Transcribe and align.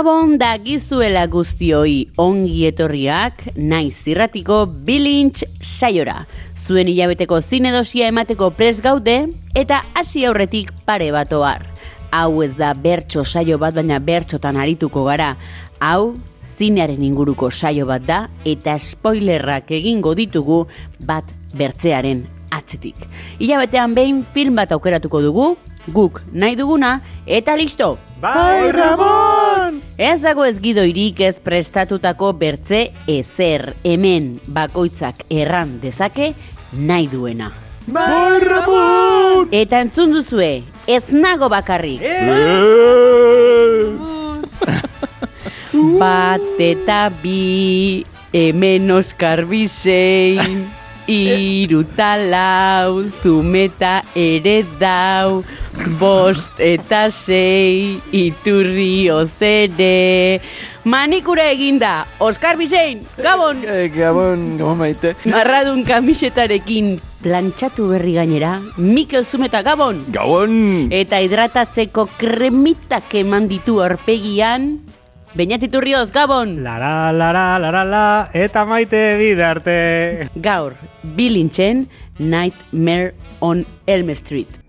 Gabon 0.00 0.38
da 0.40 0.54
gizuela 0.56 1.26
guztioi 1.28 2.06
ongi 2.22 2.62
etorriak 2.64 3.42
naiz 3.60 3.98
zirratiko 4.00 4.62
bilintx 4.86 5.44
saiora. 5.60 6.22
Zuen 6.56 6.88
hilabeteko 6.88 7.42
zinedosia 7.42 8.08
emateko 8.08 8.48
pres 8.56 8.78
gaude 8.80 9.18
eta 9.52 9.82
hasi 9.92 10.24
aurretik 10.24 10.72
pare 10.88 11.10
bat 11.12 11.36
ohar. 11.36 11.68
Hau 12.16 12.40
ez 12.40 12.54
da 12.56 12.72
bertso 12.72 13.26
saio 13.28 13.60
bat 13.60 13.76
baina 13.76 14.00
bertxotan 14.00 14.56
arituko 14.56 15.04
gara. 15.04 15.34
Hau 15.84 16.14
zinearen 16.56 17.04
inguruko 17.04 17.50
saio 17.52 17.84
bat 17.84 18.08
da 18.08 18.24
eta 18.48 18.80
spoilerrak 18.80 19.68
egingo 19.82 20.16
ditugu 20.16 20.62
bat 21.04 21.28
bertzearen 21.52 22.24
atzetik. 22.48 22.96
Hilabetean 23.36 23.92
behin 23.92 24.24
film 24.24 24.56
bat 24.56 24.72
aukeratuko 24.72 25.20
dugu, 25.28 25.56
guk 25.92 26.24
nahi 26.32 26.56
duguna 26.56 27.02
eta 27.26 27.60
listo! 27.60 27.98
Bai, 28.20 28.68
Ramon! 28.72 29.80
Ez 29.96 30.20
dago 30.20 30.44
ez 30.44 30.58
gidoirik 30.60 31.22
ez 31.24 31.38
prestatutako 31.40 32.34
bertze 32.36 32.80
ezer 33.08 33.70
hemen 33.80 34.34
bakoitzak 34.44 35.22
erran 35.32 35.80
dezake 35.80 36.34
nahi 36.76 37.08
duena. 37.08 37.48
Bai, 37.88 38.36
Ramon! 38.44 39.48
Eta 39.56 39.80
entzun 39.80 40.12
duzue, 40.12 40.60
ez 40.84 41.08
nago 41.16 41.48
bakarrik. 41.48 42.04
Bat 46.02 46.60
eta 46.60 47.08
bi, 47.22 48.04
hemen 48.36 48.90
Oskar 48.98 49.46
Bisein, 49.48 50.68
iru 51.08 51.80
eta 51.88 52.12
lau, 52.20 53.08
zumeta 53.08 54.02
ere 54.12 54.60
dau, 54.78 55.40
bost 56.00 56.60
eta 56.60 57.08
sei, 57.10 58.00
iturri 58.12 59.08
ozere, 59.12 60.40
manikura 60.84 61.46
eginda, 61.52 62.06
Oskar 62.18 62.58
Bisein, 62.60 63.02
Gabon! 63.16 63.62
Eh, 63.64 63.88
Gabon, 63.94 64.58
gabon 64.58 64.78
maite. 64.80 65.14
Marradun 65.24 65.84
kamisetarekin 65.88 66.98
plantxatu 67.22 67.88
berri 67.94 68.14
gainera, 68.18 68.58
Mikel 68.76 69.24
Zumeta 69.24 69.62
Gabon! 69.62 70.04
Gabon! 70.12 70.88
Eta 70.92 71.20
hidratatzeko 71.24 72.08
kremitak 72.18 73.14
eman 73.22 73.48
ditu 73.50 73.80
aurpegian, 73.84 74.72
Beñatiturrioz, 75.30 76.10
Gabon! 76.10 76.64
Lara, 76.64 77.12
lara, 77.12 77.58
lara, 77.62 77.84
la, 77.86 78.06
eta 78.34 78.64
maite 78.66 79.04
bidarte. 79.20 80.28
Gaur, 80.34 80.74
bilintzen 81.16 81.86
Nightmare 82.18 83.14
on 83.40 83.64
Elm 83.86 84.10
Street. 84.16 84.59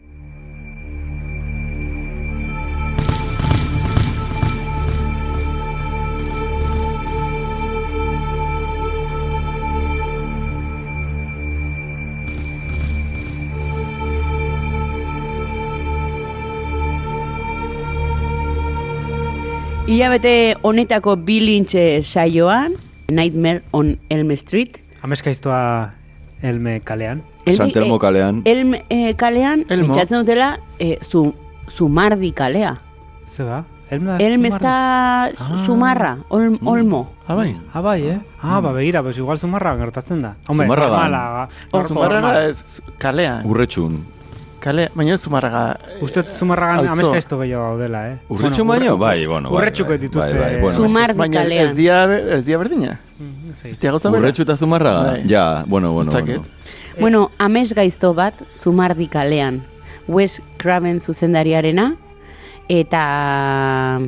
Ilabete 19.92 20.56
honetako 20.64 21.18
bilintxe 21.28 22.00
saioan, 22.08 22.72
Nightmare 23.12 23.62
on 23.76 23.98
Elm 24.10 24.30
Street. 24.40 24.78
Ameskaiztoa 25.04 25.90
Elme 26.42 26.80
kalean. 26.80 27.20
Elmi- 27.46 27.58
Santelmo 27.58 27.96
eh, 27.98 28.00
kalean. 28.00 28.42
Elm 28.46 28.74
eh, 28.90 29.16
kalean, 29.20 29.66
Elmo. 29.70 29.94
dutela, 30.10 30.60
eh, 30.80 30.98
zu, 31.02 31.34
zumardi 31.70 32.32
kalea. 32.32 32.78
Ze 33.28 33.44
da? 33.44 33.66
Elme 33.92 34.12
da 34.14 34.18
Elm 34.24 34.46
ez 34.46 34.54
Zumarra? 34.54 34.70
da 34.70 35.32
zu- 35.36 35.66
zumarra, 35.66 36.18
ol, 36.30 36.58
olmo. 36.64 37.12
Ah, 37.28 37.36
bai. 37.36 37.58
Ah, 37.74 37.82
bai, 37.82 38.02
eh? 38.08 38.20
Ah, 38.42 38.62
ba, 38.62 38.72
begira, 38.72 39.04
pues 39.04 39.18
igual 39.18 39.38
Zumarra 39.40 39.76
gertatzen 39.76 40.22
da. 40.22 40.36
Hombre, 40.48 40.68
hor 40.70 40.78
Zumarraga 41.88 42.30
formal. 42.32 42.50
ez, 42.50 42.64
kalean. 42.98 43.46
Urretxun. 43.46 44.06
Kale, 44.62 44.90
baina 44.94 45.18
Zumarraga. 45.18 45.80
Uste 46.06 46.22
Zumarragan 46.38 46.80
auzo. 46.84 46.92
ameskaizto 46.94 47.40
gehiago 47.40 47.64
daudela, 47.72 48.02
eh? 48.12 48.18
Urretxun 48.30 48.68
Bueno, 48.68 48.84
baino? 48.94 48.98
Bai, 49.00 49.26
bueno, 49.26 49.50
bai. 49.50 49.58
Urretxuko 49.58 49.90
bai, 49.90 49.98
dituzte. 49.98 50.34
bai, 50.38 50.40
bai, 50.54 50.62
bueno, 50.62 50.78
Zumar- 50.80 51.16
Baina 51.16 51.42
kalean. 51.42 51.66
ez 51.68 51.76
dia, 51.76 52.04
ez 52.38 52.46
dia 52.46 52.58
berdina. 52.60 53.00
Mm, 53.18 53.50
ez 53.72 53.80
dia 53.80 53.90
gauza 53.92 54.10
bera. 54.12 54.22
Urretxu 54.22 54.44
eta 54.44 54.58
zumarraga? 54.58 55.04
Bai. 55.14 55.24
Ja, 55.28 55.64
bueno, 55.66 55.92
bueno, 55.94 56.12
Ez 56.12 56.16
dakit. 56.18 56.36
bueno. 56.38 56.48
Bueno, 57.00 57.32
amez 57.40 57.74
gaizto 57.74 58.14
bat, 58.14 58.36
zumardi 58.54 59.08
kalean. 59.08 59.64
Wes 60.08 60.42
Craven 60.58 61.00
zuzendariarena, 61.00 61.96
eta 62.70 64.00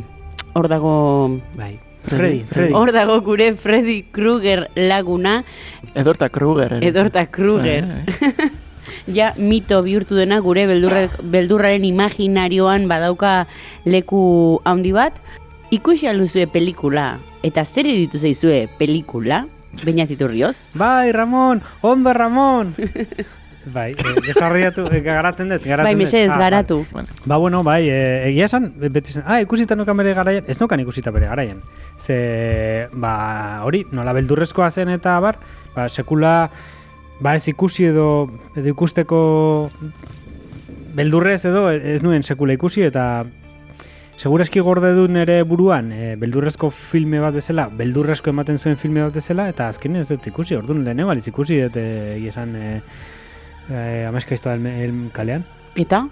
hor 0.54 0.68
dago... 0.68 1.40
Bai. 1.58 1.80
Freddy, 2.06 2.44
Freddy. 2.44 2.74
Hor 2.74 2.92
dago 2.92 3.22
gure 3.22 3.54
Freddy 3.56 4.04
Krueger 4.12 4.70
laguna, 4.76 5.46
Edorta 5.96 6.28
Kruger. 6.28 6.74
ere. 6.74 6.88
Edorta 6.88 7.26
Kruger. 7.28 7.86
Bai, 9.08 9.16
ja 9.16 9.34
mito 9.38 9.82
bihurtu 9.84 10.16
dena 10.16 10.40
gure 10.40 10.68
beldurre, 10.68 11.10
beldurraren 11.24 11.84
imaginarioan 11.86 12.88
badauka 12.88 13.48
leku 13.86 14.62
handi 14.66 14.92
bat. 14.92 15.14
Ikusi 15.72 16.08
aluzue 16.08 16.46
pelikula, 16.48 17.18
eta 17.42 17.66
zer 17.66 17.86
ditu 17.86 18.20
zaizue 18.20 18.68
pelikula, 18.78 19.48
Beñatiturrioz? 19.82 20.56
Bai, 20.76 21.12
Ramon! 21.12 21.62
Ondo, 21.82 22.14
Ramon! 22.14 22.76
bai, 23.74 23.92
eh, 23.92 24.22
desarrollatu, 24.28 24.86
eh, 24.92 25.02
garatzen 25.02 25.50
dut, 25.50 25.64
garatzen 25.64 25.88
Bai, 25.88 25.96
mesedez, 25.96 26.30
Ah, 26.30 26.38
garatu. 26.38 26.86
Bueno, 26.92 27.08
Ba, 27.26 27.38
bueno, 27.38 27.64
bai, 27.64 27.90
e, 27.90 28.30
egia 28.30 28.46
esan, 28.46 28.74
beti 28.78 29.14
zen, 29.14 29.24
ah, 29.26 29.40
ikusita 29.42 29.76
nukan 29.76 29.98
bere 29.98 30.14
garaian, 30.14 30.44
ez 30.48 30.60
nukan 30.60 30.80
ikusita 30.80 31.12
bere 31.12 31.28
garaian. 31.28 31.62
Ze, 31.98 32.88
ba, 32.94 33.62
hori, 33.64 33.86
nola 33.92 34.14
beldurrezkoa 34.14 34.70
zen 34.70 34.90
eta 34.90 35.20
bar, 35.20 35.40
ba, 35.76 35.90
sekula, 35.90 36.52
ba, 37.24 37.38
ez 37.40 37.48
ikusi 37.48 37.88
edo, 37.90 38.08
edo 38.56 38.74
ikusteko 38.74 39.22
beldurrez 40.94 41.42
edo, 41.50 41.70
ez 41.72 42.02
nuen 42.04 42.26
sekula 42.28 42.54
ikusi 42.60 42.84
eta 42.86 43.24
Segurazki 44.24 44.62
gorde 44.64 44.94
dut 44.96 45.12
nere 45.12 45.40
buruan, 45.44 45.90
e, 45.92 46.14
beldurrezko 46.22 46.70
filme 46.72 47.20
bat 47.20 47.34
bezala, 47.36 47.66
beldurrezko 47.76 48.30
ematen 48.32 48.60
zuen 48.62 48.78
filme 48.80 49.02
bat 49.04 49.18
bezala, 49.18 49.50
eta 49.52 49.68
azkenean 49.74 50.06
ez 50.06 50.12
dut 50.14 50.28
ikusi, 50.30 50.56
orduan 50.56 50.84
lehenengo 50.86 51.12
aliz 51.12 51.26
ikusi, 51.28 51.58
dut 51.66 51.80
e, 51.82 51.86
egia 52.14 52.32
esan 52.32 52.54
e, 52.56 52.70
e, 53.68 53.82
amaizkaiztoa 54.08 54.54
elm, 54.60 54.70
elm 54.86 55.02
kalean. 55.18 55.44
Eta? 55.76 56.06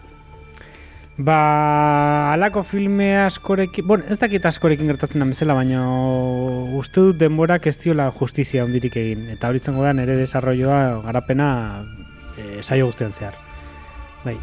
Ba, 1.21 2.33
alako 2.33 2.63
filme 2.63 3.17
askorekin, 3.21 3.85
bueno, 3.85 4.05
ez 4.09 4.17
dakit 4.17 4.45
askorekin 4.47 4.87
gertatzen 4.89 5.21
da 5.21 5.27
bezala, 5.29 5.53
baina 5.53 5.83
uste 6.79 7.03
dut 7.03 7.19
denborak 7.21 7.67
ez 7.69 7.75
diola 7.83 8.07
justizia 8.15 8.63
ondirik 8.65 8.95
egin. 8.97 9.27
Eta 9.35 9.51
hori 9.51 9.61
izango 9.61 9.83
da 9.85 9.91
nire 9.93 10.15
desarrolloa, 10.17 10.79
garapena, 11.05 11.51
e, 12.37 12.63
saio 12.63 12.89
guztian 12.89 13.13
zehar. 13.13 13.37
Bai. 14.25 14.35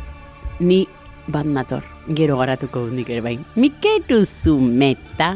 Ni 0.61 0.85
bat 1.27 1.49
nator, 1.51 1.83
gero 2.15 2.39
garatuko 2.39 2.85
hundik 2.87 3.11
ere 3.11 3.27
bai. 3.27 3.37
Mikeru 3.57 4.23
zumeta. 4.25 5.35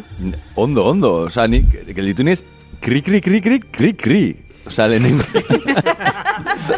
Ondo, 0.55 0.87
ondo. 0.95 1.15
Osa, 1.27 1.49
nik 1.51 1.75
gelditu 1.91 2.29
nez, 2.29 2.39
kri, 2.81 3.03
kri, 3.03 3.21
kri, 3.25 3.43
kri, 3.43 3.63
kri, 3.67 3.95
kri. 3.99 4.25
Osa, 4.69 4.87
lehenengo. 4.87 5.27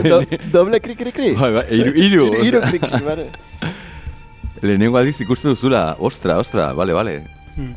Do, 0.04 0.24
doble 0.52 0.80
kri 0.80 0.96
kri 0.96 1.12
kri. 1.12 1.34
Bai, 1.36 1.52
bai, 1.58 1.64
iru, 1.76 1.98
iru. 2.08 2.28
Iru 2.48 2.68
kri 2.70 2.80
kri, 2.80 3.02
bale. 3.04 3.28
Lehenengo 4.64 4.96
aldiz 4.96 5.18
ikustu 5.20 5.50
duzula, 5.52 5.96
ostra, 6.00 6.38
ostra, 6.40 6.70
bale, 6.72 6.94
bale. 6.96 7.18
Hmm. 7.56 7.74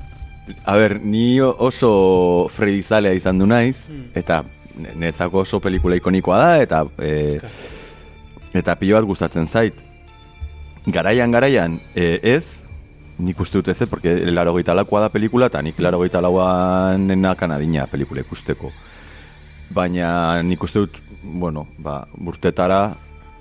A 0.63 0.77
ber, 0.79 1.01
ni 1.03 1.39
oso 1.41 2.47
Freddy 2.55 2.81
zalea 2.81 3.11
izan 3.17 3.37
du 3.41 3.45
naiz, 3.47 3.75
Hmm. 3.89 4.05
eta 4.15 4.43
ne- 4.79 4.93
nezako 4.95 5.39
oso 5.43 5.59
pelikula 5.59 5.97
ikonikoa 5.99 6.37
da, 6.37 6.61
eta 6.63 6.85
e, 6.99 7.39
eta 8.53 8.75
pilo 8.79 8.95
bat 8.95 9.03
gustatzen 9.05 9.47
zait. 9.47 9.73
Garaian, 10.85 11.31
garaian, 11.31 11.79
e, 11.93 12.19
ez, 12.23 12.45
nik 13.19 13.39
uste 13.43 13.57
dut 13.59 13.67
ez, 13.67 13.89
porque 13.89 14.15
laro 14.31 14.55
lakoa 14.57 15.01
da 15.01 15.09
pelikula, 15.09 15.47
eta 15.47 15.61
nik 15.61 15.77
laro 15.79 15.99
lauan 16.21 17.07
nenakan 17.07 17.51
adina 17.51 17.85
pelikula 17.87 18.21
ikusteko. 18.21 18.71
Baina 19.69 20.41
nik 20.43 20.63
uste 20.63 20.79
dut, 20.79 20.97
bueno, 21.21 21.67
ba, 21.77 22.07
urtetara 22.25 22.95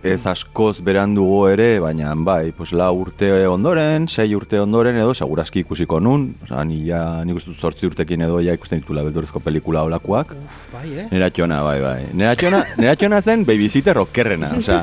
ez 0.06 0.26
askoz 0.26 0.81
berandugo 0.85 1.49
ere, 1.50 1.79
baina 1.82 2.12
bai, 2.17 2.53
pues, 2.56 2.73
la 2.73 2.88
urte 2.94 3.29
ondoren, 3.49 4.06
sei 4.08 4.35
urte 4.35 4.61
ondoren 4.61 4.97
edo, 4.97 5.14
segurazki 5.14 5.61
ikusiko 5.64 5.99
nun, 6.00 6.29
oza, 6.47 6.62
ni 6.64 6.79
ja, 6.87 7.03
nik 7.26 7.37
uste 7.41 7.55
zortzi 7.61 7.87
urtekin 7.91 8.23
edo 8.26 8.41
ja 8.44 8.55
ikusten 8.56 8.81
ditula 8.81 9.05
beldurrezko 9.06 9.41
pelikula 9.44 9.82
olakoak. 9.88 10.32
Uf, 10.38 10.62
bai, 10.73 10.87
eh? 11.03 11.06
Nera 11.11 11.31
txona, 11.31 11.61
bai, 11.67 11.76
bai. 11.82 12.00
Nera 12.14 12.35
txona, 12.38 12.64
nera 12.81 12.97
txona 12.97 13.20
zen 13.23 13.44
babysitter 13.49 13.99
okerrena. 13.99 14.55
Osea, 14.58 14.82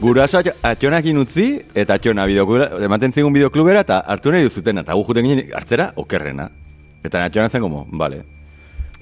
guraso 0.00 0.40
atx- 0.42 0.58
atxonakin 0.72 1.22
utzi, 1.22 1.48
eta 1.74 2.00
atxona 2.00 2.26
bideoklubera, 2.26 2.82
ematen 2.88 3.12
zigun 3.12 3.32
bideoklubera, 3.36 3.86
eta 3.86 4.02
hartu 4.06 4.34
nahi 4.34 4.48
duzuten, 4.48 4.82
eta 4.82 4.98
gu 4.98 5.06
juten 5.08 5.28
ginen 5.30 5.56
hartzera 5.56 5.92
okerrena. 5.96 6.50
Eta 7.02 7.18
nera 7.18 7.30
txona 7.30 7.48
zen 7.48 7.62
como, 7.64 7.86
vale. 7.92 8.24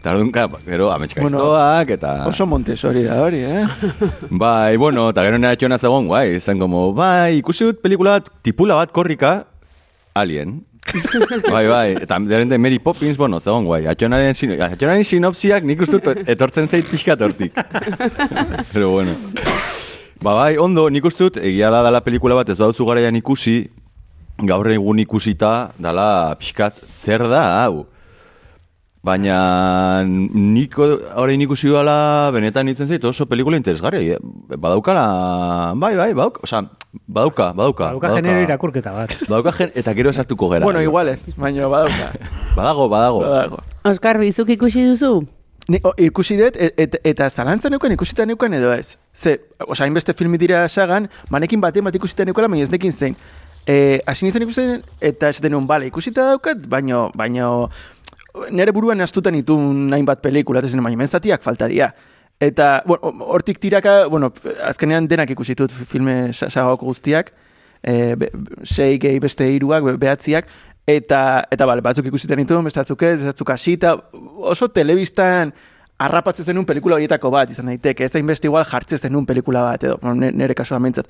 Eta 0.00 0.14
orduan, 0.14 0.30
ka, 0.32 0.46
gero, 0.64 0.88
ametska 0.88 1.20
Bueno, 1.20 1.52
eta... 1.84 2.24
Oso 2.24 2.46
Montessori 2.48 3.02
da 3.04 3.18
hori, 3.20 3.42
eh? 3.44 3.66
Bai, 4.30 4.78
bueno, 4.80 5.10
eta 5.12 5.26
gero 5.26 5.36
nera 5.36 5.58
txona 5.60 5.76
zegoen, 5.76 6.06
guai, 6.08 6.40
zen 6.40 6.58
como, 6.58 6.94
bai, 6.96 7.36
ikusi 7.36 7.68
dut 7.68 7.82
pelikula 7.84 8.16
bat, 8.16 8.30
tipula 8.40 8.78
bat 8.80 8.94
korrika, 8.96 9.44
Alien. 10.16 10.62
bai, 11.52 11.66
bai, 11.68 11.92
eta 12.00 12.16
derrente 12.24 12.56
Mary 12.56 12.80
Poppins, 12.80 13.20
bueno, 13.20 13.42
zegoen 13.44 13.68
guai, 13.68 13.82
atxonaren, 13.92 14.32
sino, 14.34 14.56
atxonaren 14.64 15.04
sinopsiak 15.04 15.68
nik 15.68 15.84
uste 15.84 16.00
dut 16.00 16.24
etortzen 16.24 16.72
zait 16.72 16.88
pixka 16.88 17.18
tortik. 17.20 17.52
Pero 18.72 18.94
bueno. 18.96 19.20
Ba, 20.24 20.32
bai, 20.32 20.56
ondo, 20.56 20.88
nik 20.88 21.12
uste 21.12 21.28
dut, 21.28 21.40
egia 21.44 21.68
da 21.68 21.84
dala 21.84 22.00
pelikula 22.00 22.40
bat 22.40 22.48
ez 22.48 22.56
dauzu 22.56 22.88
garaian 22.88 23.20
ikusi, 23.20 23.66
gaur 24.48 24.72
egun 24.72 25.04
ikusita 25.04 25.74
dala 25.76 26.38
pixkat 26.40 26.80
zer 26.88 27.28
da, 27.28 27.44
hau. 27.66 27.84
Baina 29.00 30.04
nik 30.04 30.74
orain 30.76 31.40
ikusi 31.40 31.70
dala 31.72 32.28
benetan 32.34 32.68
itzen 32.68 32.88
zait 32.88 33.04
oso 33.08 33.24
pelikula 33.24 33.56
interesgarria. 33.56 34.18
Badaukala, 34.20 35.72
bai, 35.80 35.94
bai, 35.96 36.10
badauk, 36.12 36.42
osea, 36.44 36.66
badauka, 37.08 37.46
badauka. 37.56 37.88
Dauka 37.94 38.10
genero 38.18 38.42
irakurketa 38.44 38.92
bat. 38.92 39.16
Badauka 39.30 39.56
gen, 39.56 39.72
eta 39.74 39.96
gero 39.96 40.12
esartuko 40.12 40.50
gera. 40.52 40.68
Bueno, 40.68 40.84
igual 40.84 41.08
ez, 41.08 41.32
baina 41.36 41.68
badauka. 41.72 42.12
Badago, 42.58 42.90
badago. 42.92 43.24
Badago. 43.24 43.62
Oskar, 43.88 44.20
bizuk 44.20 44.52
ikusi 44.52 44.84
duzu? 44.90 45.14
Ni, 45.70 45.80
o, 45.80 45.94
ikusi 45.96 46.36
dut, 46.36 46.56
et, 46.60 46.76
et, 46.76 47.00
eta 47.14 47.30
zalantzan 47.30 47.72
neukan 47.72 47.96
ikusita 47.96 48.26
neukan 48.28 48.52
edo 48.58 48.74
ez. 48.74 48.98
Ze, 49.16 49.38
osea, 49.64 49.86
hainbeste 49.86 50.12
filmi 50.18 50.36
dira 50.36 50.66
sagan, 50.68 51.08
manekin 51.32 51.60
baten 51.62 51.88
bat 51.88 51.96
ikusita 51.96 52.28
neukala, 52.28 52.52
baina 52.52 52.68
ez 52.68 52.74
nekin 52.74 52.92
zein. 52.92 53.16
E, 53.66 54.00
Hasi 54.06 54.24
nintzen 54.26 54.42
ikusten, 54.46 54.82
eta 55.00 55.28
ez 55.30 55.40
denun, 55.42 55.66
bale, 55.68 55.86
ikusita 55.90 56.24
daukat, 56.32 56.64
baino, 56.68 57.10
baino, 57.14 57.68
nere 58.50 58.72
buruan 58.72 59.00
astutan 59.04 59.34
ditu 59.36 59.56
hainbat 59.94 60.22
pelikula, 60.22 60.60
ez 60.64 60.74
baina 60.74 60.96
menzatiak 60.96 61.42
faltaria. 61.42 61.92
Eta, 62.40 62.82
bueno, 62.86 63.12
hortik 63.28 63.58
tiraka, 63.60 64.06
bueno, 64.08 64.32
azkenean 64.64 65.06
denak 65.08 65.30
ikusi 65.30 65.52
ditut 65.52 65.70
filme 65.70 66.32
sa- 66.32 66.48
sagako 66.48 66.86
guztiak, 66.86 67.32
e, 67.82 68.14
be, 68.16 68.30
sei 68.64 68.98
gehi 68.98 69.18
beste 69.20 69.44
hiruak, 69.44 69.84
be- 69.84 69.96
behatziak, 70.00 70.46
eta, 70.88 71.44
eta 71.50 71.66
bale, 71.66 71.82
batzuk 71.84 72.06
ikusiten 72.08 72.40
dituen, 72.40 72.64
beste 72.64 72.80
batzuk 72.80 73.02
ez, 73.02 73.18
batzuk 73.22 73.50
hasita, 73.50 73.92
oso 74.40 74.68
telebistan 74.68 75.52
harrapatzen 76.00 76.46
zenun 76.48 76.64
pelikula 76.64 76.96
horietako 76.96 77.30
bat, 77.30 77.50
izan 77.52 77.66
daiteke, 77.66 78.04
ez 78.08 78.14
hainbeste 78.16 78.48
igual 78.48 78.64
jartzen 78.64 78.98
zenun 78.98 79.26
pelikula 79.28 79.62
bat, 79.62 79.84
edo, 79.84 79.98
nere 80.16 80.54
kasua 80.56 80.78
mentzat. 80.80 81.06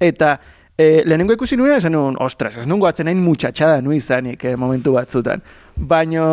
Eta, 0.00 0.38
e, 0.80 1.02
lehenengo 1.04 1.36
ikusi 1.36 1.58
nuen, 1.60 1.76
esan 1.76 1.94
nuen, 1.94 2.16
ostras, 2.24 2.54
ez 2.60 2.68
nuen 2.68 2.80
goatzen 2.82 3.10
hain 3.10 3.20
mutxatxada 3.24 3.80
nu 3.84 3.92
izanik 3.96 4.46
eh, 4.48 4.56
momentu 4.60 4.94
batzutan. 4.96 5.42
Baino, 5.90 6.26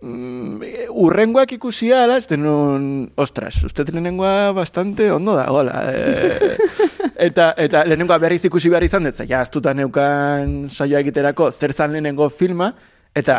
mm, 0.00 0.88
urrengoak 1.04 1.56
ikusi 1.58 1.92
ala, 1.94 2.18
ez 2.20 2.28
denun, 2.30 3.06
ostras, 3.20 3.58
uste 3.68 3.86
lehenengoa 3.90 4.52
bastante 4.56 5.10
ondo 5.12 5.36
da, 5.36 5.46
gola. 5.52 5.82
E, 5.92 6.56
eta, 7.28 7.52
eta 7.66 7.84
lehenengoa 7.88 8.20
berriz 8.22 8.44
ikusi 8.48 8.72
behar 8.72 8.88
izan 8.88 9.08
dut, 9.08 9.24
ja, 9.28 9.42
astuta 9.44 9.74
neukan 9.76 10.58
saioa 10.72 11.04
egiterako 11.04 11.50
zer 11.52 11.76
zan 11.76 11.96
lehenengo 11.96 12.30
filma, 12.30 12.72
eta 13.16 13.36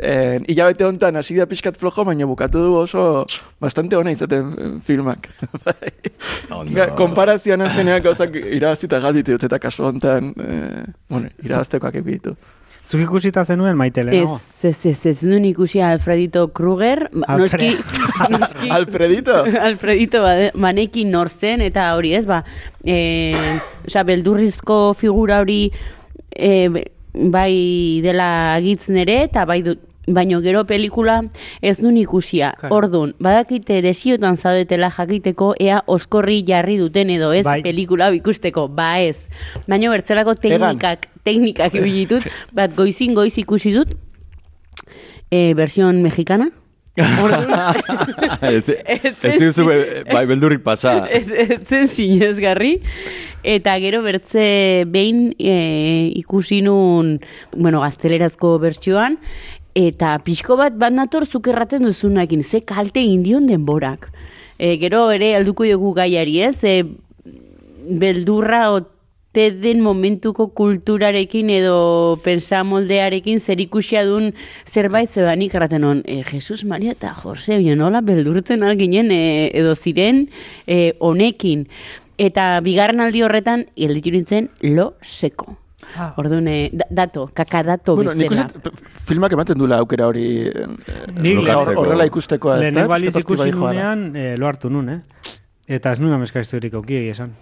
en, 0.00 0.44
hilabete 0.48 0.84
honetan 0.84 1.16
hasi 1.16 1.38
da 1.38 1.46
pixkat 1.48 1.78
flojo, 1.80 2.04
baina 2.04 2.26
bukatu 2.28 2.60
du 2.66 2.74
oso 2.82 3.24
bastante 3.60 3.96
ona 3.96 4.12
izaten 4.12 4.50
eh, 4.58 4.74
filmak. 4.84 5.28
Konparazioan 7.00 7.64
azkenean 7.66 8.02
gauzak 8.04 8.36
irabazita 8.36 9.00
galditu 9.00 9.36
dut, 9.36 9.46
eta 9.48 9.58
kasu 9.62 9.88
honetan, 9.88 10.32
eh, 10.36 10.84
bueno, 11.08 11.32
irabaztekoak 11.44 11.96
egitu. 12.02 12.36
Zuk 12.86 13.00
ikusita 13.02 13.42
zenuen 13.44 13.74
maite 13.74 14.00
Ez, 14.00 14.06
lehenago? 14.06 14.36
ez, 14.62 14.84
ez, 14.86 15.06
ez 15.10 15.22
nuen 15.26 15.44
ikusi 15.48 15.80
Alfredito 15.82 16.44
Kruger, 16.54 17.08
ba, 17.12 17.32
Alfred. 17.34 17.80
noski, 17.80 18.28
noski, 18.36 18.70
Alfredito? 18.70 19.40
Alfredito 19.68 20.20
bade- 20.22 20.52
banekin 20.54 21.10
nor 21.10 21.28
zen, 21.34 21.64
eta 21.66 21.88
hori 21.96 22.12
ez, 22.14 22.26
ba, 22.30 22.44
e, 22.84 23.34
osea, 23.88 24.04
beldurrizko 24.06 24.94
figura 24.94 25.40
hori 25.42 25.64
e, 26.30 26.84
bai 27.16 28.00
dela 28.04 28.54
agitzen 28.54 28.96
ere, 29.00 29.22
eta 29.26 29.44
bai 29.48 29.62
du, 29.64 29.76
baino 30.06 30.40
gero 30.40 30.64
pelikula 30.66 31.24
ez 31.62 31.80
nun 31.80 31.96
ikusia. 31.96 32.54
Claro. 32.60 32.76
Ordun, 32.76 33.14
badakite 33.18 33.80
desiotan 33.82 34.36
zaudetela 34.36 34.90
jakiteko 34.94 35.54
ea 35.60 35.82
oskorri 35.86 36.42
jarri 36.46 36.78
duten 36.78 37.10
edo 37.10 37.32
ez 37.32 37.44
Bai. 37.44 37.60
pelikula 37.62 38.10
ikusteko, 38.14 38.68
ba 38.68 39.00
ez. 39.00 39.28
Baino 39.66 39.90
bertzelako 39.90 40.36
teknikak, 40.38 41.08
teknikak 41.24 41.74
ibilitut, 41.74 42.28
bat 42.56 42.74
goizin 42.76 43.14
goiz 43.14 43.34
ikusi 43.38 43.74
dut, 43.74 43.96
e, 45.30 45.54
versión 45.54 46.02
mexicana. 46.02 46.50
Ez, 46.96 48.64
Ez 48.68 49.36
duzu, 49.40 49.66
bai, 50.08 50.24
beldurrik 50.28 50.62
pasa. 50.64 51.06
ez, 51.12 51.26
zen 51.68 51.88
sinesgarri. 51.92 52.78
Eta 53.46 53.76
gero 53.82 54.00
bertze 54.02 54.46
behin 54.90 55.28
e, 55.38 55.56
ikusi 56.18 56.62
nun, 56.66 57.18
bueno, 57.54 57.82
gaztelerazko 57.84 58.56
bertsioan, 58.62 59.20
eta 59.76 60.16
pixko 60.24 60.56
bat 60.58 60.78
bat 60.80 60.94
nator 60.96 61.26
zuk 61.28 61.46
erraten 61.52 61.84
duzunakin, 61.86 62.42
ze 62.42 62.62
kalte 62.66 63.04
indion 63.04 63.46
denborak. 63.46 64.10
E, 64.58 64.76
gero 64.80 65.10
ere 65.12 65.34
alduko 65.36 65.68
dugu 65.68 65.92
gaiari 66.00 66.40
ez, 66.48 66.58
e, 66.64 66.80
beldurra 67.86 68.64
ote 69.36 69.50
den 69.60 69.82
momentuko 69.84 70.48
kulturarekin 70.56 71.50
edo 71.52 72.18
pensamoldearekin 72.24 73.40
zer 73.40 73.60
ikusia 73.60 74.04
dun 74.08 74.30
zerbait 74.64 75.10
zebanik 75.12 75.54
erraten 75.54 75.84
hon, 75.84 76.00
e, 76.08 76.22
Jesus 76.24 76.64
Maria 76.64 76.92
eta 76.96 77.12
Jose, 77.14 77.58
nola 77.76 78.00
beldurtzen 78.00 78.62
alginen 78.64 79.10
e, 79.12 79.50
edo 79.52 79.74
ziren 79.76 80.28
e, 80.66 80.94
honekin. 81.00 81.66
Eta 82.16 82.60
bigarren 82.64 83.00
aldi 83.04 83.20
horretan, 83.26 83.66
gelditu 83.76 84.10
nintzen 84.14 84.48
lo 84.62 84.94
seko. 85.02 85.56
Ah. 85.96 86.14
Orduan, 86.16 86.48
e, 86.48 86.70
da- 86.72 86.88
dato, 86.90 87.28
kakadato 87.34 87.94
Bueno, 87.96 88.14
nik 88.14 88.30
bezala. 88.30 88.46
uste, 88.48 88.70
p- 88.70 89.04
filmak 89.06 89.32
ematen 89.36 89.58
duela 89.58 89.78
aukera 89.84 90.06
hori 90.08 90.24
eh, 90.48 90.66
Nik- 91.12 91.44
eh, 91.46 91.52
hor- 91.54 91.76
horrela 91.76 92.06
ikustekoa, 92.08 92.56
baliz 92.56 92.72
Pixkat 92.72 92.90
hortik 93.12 93.24
ikusi 93.24 93.42
bai 93.42 93.52
nunean, 93.52 94.16
eh, 94.16 94.34
lo 94.38 94.48
hartu 94.48 94.70
nun, 94.70 94.88
eh? 94.88 95.00
Eta 95.68 95.92
ez 95.92 96.00
nuen 96.00 96.14
amezka 96.16 96.40
historik 96.40 96.72
auki 96.74 96.96
esan. 97.10 97.32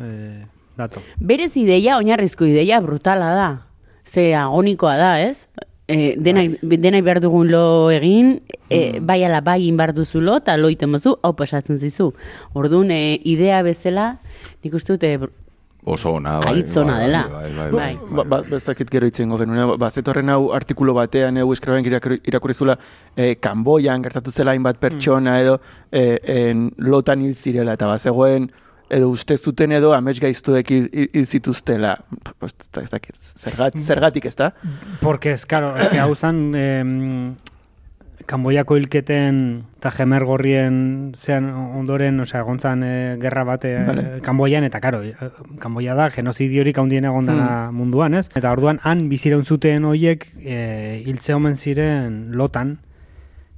Eh, 0.00 0.42
dato. 0.76 1.02
Berez 1.20 1.56
ideia, 1.56 1.98
oinarrizko 1.98 2.46
ideia 2.46 2.80
brutala 2.80 3.34
da. 3.34 3.48
Ze 4.04 4.34
agonikoa 4.34 4.96
da, 4.96 5.20
ez? 5.20 5.46
E, 5.86 6.16
denai, 6.16 6.58
denai 6.62 7.02
behar 7.04 7.20
dugun 7.20 7.50
lo 7.52 7.90
egin, 7.92 8.38
e, 8.72 9.00
bai 9.00 9.22
ala 9.24 9.42
bai 9.44 9.58
egin 9.60 9.76
behar 9.76 9.92
duzu 9.92 10.20
lo, 10.20 10.38
eta 10.40 10.56
lo 10.56 10.70
iten 10.72 10.92
bazu, 10.92 11.18
hau 11.22 11.34
pasatzen 11.36 11.78
zizu. 11.78 12.12
Orduan, 12.54 12.90
e, 12.90 13.20
idea 13.24 13.62
bezala, 13.62 14.18
nik 14.64 14.74
uste 14.74 14.96
dute, 14.96 15.18
Oso 15.84 16.14
ona, 16.16 16.38
bai. 16.40 16.54
Haitz 16.54 16.76
ona 16.80 16.94
bai, 16.94 17.00
dela. 17.04 17.22
Bai, 17.28 17.52
bai, 17.52 17.70
Bai. 17.70 17.96
bai. 17.96 18.16
Ba, 18.16 18.24
ba, 18.24 18.56
ez 18.56 18.64
dakit 18.64 18.88
gero 18.88 19.06
itzengo 19.06 19.36
genuen, 19.36 19.74
ba, 19.78 19.90
zetorren 19.90 20.30
hau 20.32 20.46
artikulu 20.56 20.94
batean, 20.96 21.36
egu 21.36 21.52
eskraben 21.52 21.84
irakurri 21.84 22.54
zula, 22.54 22.78
eh, 23.16 23.34
Kanboian 23.36 24.02
gertatu 24.02 24.32
zela 24.32 24.54
hainbat 24.56 24.80
pertsona 24.80 25.36
edo 25.42 25.58
eh, 25.92 26.16
en, 26.24 26.70
lotan 26.78 27.20
hil 27.20 27.34
zirela, 27.36 27.76
eta 27.76 27.86
bazegoen, 27.86 28.48
edo 28.94 29.08
uste 29.10 29.36
zuten 29.38 29.72
edo 29.74 29.92
amets 29.96 30.20
gaiztuek 30.22 30.70
hil, 30.70 30.84
hil- 30.92 31.10
hil 31.12 31.26
zituztela. 31.26 31.96
Pues, 32.38 32.54
ez 32.82 32.90
dakit, 32.92 33.16
zergat, 33.42 33.74
zergatik 33.82 34.24
ez 34.30 34.36
da? 34.38 34.52
Porque, 35.00 35.32
es, 35.34 35.44
claro, 35.46 35.74
es 35.76 35.88
que 35.88 35.98
hau 36.00 36.14
zan, 36.14 36.54
em, 36.54 37.34
Kanboiako 38.24 38.78
hilketen 38.78 39.38
eta 39.76 39.90
jemer 39.92 40.24
gorrien 40.24 40.76
zean 41.12 41.50
ondoren, 41.52 42.16
osea, 42.24 42.40
gontzan 42.46 42.80
e, 42.86 42.92
gerra 43.20 43.42
bate 43.44 43.74
Vale. 43.84 44.04
e, 44.16 44.20
Kanboian, 44.24 44.64
eta 44.64 44.80
karo, 44.80 45.02
e, 45.04 45.12
Kanboia 45.60 45.92
da 45.98 46.06
genozidiorik 46.14 46.78
handien 46.80 47.04
egon 47.04 47.26
dana 47.28 47.70
munduan, 47.74 48.14
ez? 48.16 48.30
Eta 48.34 48.54
orduan, 48.56 48.80
han 48.82 49.10
biziraun 49.10 49.44
zuten 49.44 49.84
hoiek 49.84 50.24
e, 50.40 51.02
hiltze 51.04 51.34
omen 51.36 51.56
ziren 51.60 52.30
lotan, 52.32 52.78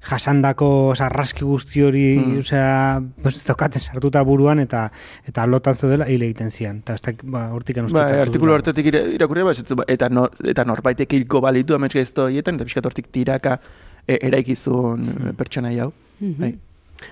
jasandako 0.07 0.93
sarraski 0.97 1.45
guzti 1.45 1.83
hori, 1.83 2.17
Hmm. 2.17 2.39
osea, 2.39 3.03
pues, 3.23 3.37
ez 3.37 3.45
daukaten 3.45 3.81
sartuta 3.83 4.23
buruan, 4.23 4.59
eta 4.61 4.91
eta 5.27 5.47
lotan 5.47 5.75
zeudela 5.75 6.09
hil 6.09 6.23
egiten 6.23 6.51
zian. 6.51 6.79
Eta 6.79 6.95
ez 6.95 7.03
da, 7.03 7.13
ba, 7.23 7.51
hortik 7.53 7.77
Ba, 7.93 8.07
artikulu 8.23 8.53
hartetik 8.55 8.87
ira- 8.87 9.07
irakurri 9.15 9.43
ba, 9.43 9.53
eta, 9.89 10.09
no, 10.09 10.29
eta 10.45 10.65
norbaitek 10.65 11.13
hilko 11.13 11.41
balitu 11.41 11.75
amets 11.75 11.95
gaizto 11.95 12.25
horietan, 12.25 12.55
eta 12.57 12.65
pixkat 12.65 12.87
hortik 12.87 13.07
tiraka 13.13 13.61
e, 14.07 14.19
eraikizun 14.23 15.35
pertsona 15.37 15.69
hau. 15.83 15.93
Bai. 16.21 16.55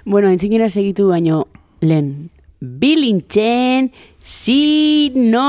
bueno, 0.06 0.28
entzinera 0.28 0.68
segitu 0.68 1.08
baino, 1.08 1.46
lehen, 1.80 2.30
bilintxen, 2.60 3.90
Sinopsia! 4.24 5.44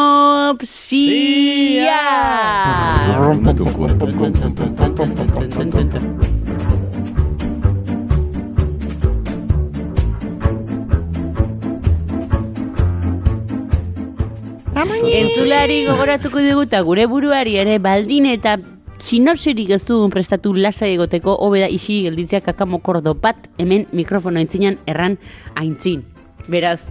Entzulari 14.75 15.85
gogoratuko 15.87 16.41
dugu 16.43 16.65
eta 16.65 16.81
gure 16.83 17.05
buruari 17.07 17.53
ere 17.61 17.77
baldin 17.79 18.25
eta 18.27 18.57
sinopsirik 18.99 19.69
ez 19.71 19.85
dugun 19.87 20.11
prestatu 20.11 20.51
lasa 20.53 20.89
egoteko 20.91 21.37
hobeda 21.45 21.69
isi 21.71 22.01
gelditzea 22.03 22.41
kakamokordo 22.43 23.13
bat 23.15 23.47
hemen 23.57 23.85
mikrofono 23.95 24.41
entzinan 24.43 24.75
erran 24.85 25.15
aintzin. 25.55 26.03
Beraz, 26.51 26.81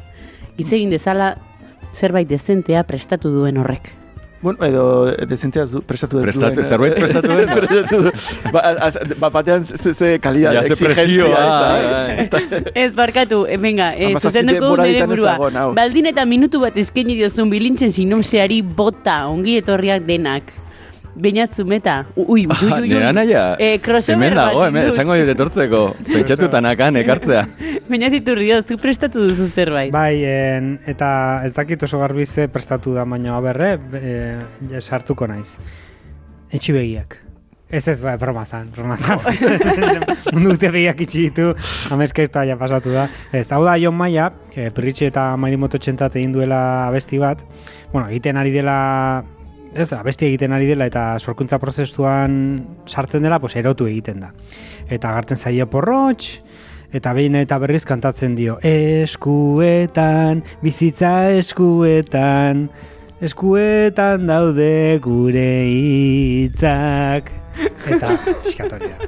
hitz 0.56 0.70
egin 0.72 0.88
dezala 0.96 1.34
zerbait 1.92 2.28
dezentea 2.28 2.86
prestatu 2.88 3.28
duen 3.34 3.60
horrek. 3.60 3.92
Bueno, 4.44 4.60
edo 4.66 5.06
dezentea 5.26 5.64
zu, 5.66 5.80
prestatu 5.80 6.18
dut. 6.18 6.26
Prestatu- 6.26 6.52
duen, 6.52 6.66
eh, 6.66 6.68
zerbait 6.68 6.94
prestatu 7.00 7.28
duen. 7.32 7.48
prestatu 7.48 8.00
ba, 8.52 8.60
az, 8.86 8.98
ba, 9.16 9.30
batean 9.32 9.64
ze, 9.64 9.94
ze 9.94 10.18
kalidad, 10.20 10.52
presioa, 10.68 10.90
exigentzia, 10.92 12.18
ez. 12.20 12.62
Ez 12.74 12.90
barkatu, 12.94 13.46
eh, 13.48 13.56
venga, 13.56 13.94
eh, 13.96 14.10
Hamazazpite 14.10 14.44
zuzenduko 14.44 14.82
nire 14.82 14.98
ez 15.00 15.08
burua. 15.08 15.72
Baldin 15.72 16.10
eta 16.12 16.26
minutu 16.28 16.60
bat 16.60 16.76
eskaini 16.76 17.16
diozun 17.16 17.48
bilintzen 17.48 17.90
sinopsiari 17.96 18.60
bota, 18.60 19.22
ongi 19.32 19.56
etorriak 19.62 20.04
denak. 20.04 20.52
Beinatzu 21.14 21.64
meta. 21.64 22.06
Ui, 22.16 22.24
ui, 22.26 22.46
ui, 22.46 22.72
ui, 22.72 22.80
ui. 22.80 22.88
Nera 22.88 23.12
naia, 23.12 23.56
Eh, 23.58 23.78
hemen 24.08 24.34
dago, 24.34 24.64
hemen, 24.66 24.86
dut. 24.86 24.94
esango 24.94 25.14
dit 25.14 25.28
etortzeko. 25.28 25.94
Pentsatu 26.12 26.48
tanakan 26.50 26.96
ekartzea. 26.96 27.46
Beñatitu 27.88 28.34
rio, 28.34 28.62
zu 28.62 28.78
prestatu 28.78 29.20
duzu 29.28 29.48
zerbait. 29.48 29.92
Bai, 29.92 30.24
en, 30.24 30.80
eta 30.86 31.42
ez 31.44 31.52
dakit 31.54 31.82
oso 31.82 31.98
garbize 32.00 32.48
prestatu 32.48 32.94
da, 32.94 33.04
baina 33.04 33.36
aberre, 33.36 33.76
e, 33.94 34.14
ja, 34.72 34.80
sartuko 34.80 35.26
naiz. 35.30 35.54
Etxi 36.50 36.72
begiak. 36.72 37.20
Ez 37.74 37.86
ez, 37.88 38.00
bai, 38.00 38.16
broma 38.18 38.44
zan, 38.46 38.68
broma 38.74 38.96
zan. 38.96 39.18
Mundu 40.34 40.50
guztia 40.52 40.70
begiak 40.74 41.00
itxi 41.06 41.28
ditu, 41.28 41.52
ameska 41.94 42.22
ez 42.22 42.30
da 42.30 42.44
ja 42.46 42.56
pasatu 42.58 42.92
da. 42.94 43.06
Ez, 43.32 43.46
hau 43.52 43.62
da 43.64 43.76
Jon 43.78 43.94
Maia, 43.94 44.32
e, 44.54 44.68
Pirritxe 44.74 45.08
eta 45.12 45.30
Marimoto 45.36 45.78
txentat 45.78 46.16
egin 46.16 46.32
duela 46.34 46.88
abesti 46.88 47.18
bat, 47.22 47.42
bueno, 47.92 48.08
egiten 48.10 48.36
ari 48.36 48.50
dela 48.54 49.24
ez, 49.74 49.92
abesti 49.92 50.28
egiten 50.28 50.54
ari 50.54 50.68
dela 50.70 50.86
eta 50.88 51.18
sorkuntza 51.18 51.58
prozesuan 51.62 52.36
sartzen 52.86 53.24
dela, 53.26 53.40
pues 53.42 53.56
erotu 53.58 53.88
egiten 53.90 54.22
da. 54.22 54.30
Eta 54.88 55.10
agartzen 55.10 55.40
zaio 55.40 55.66
porrotx, 55.70 56.38
eta 56.94 57.12
behin 57.16 57.36
eta 57.40 57.58
berriz 57.58 57.82
kantatzen 57.88 58.36
dio 58.38 58.58
eskuetan, 58.62 60.44
bizitza 60.62 61.30
eskuetan, 61.34 62.68
eskuetan 63.20 64.26
daude 64.30 64.98
gure 65.02 65.52
hitzak. 65.70 67.32
Eta 67.86 68.16
eskatoria. 68.46 68.98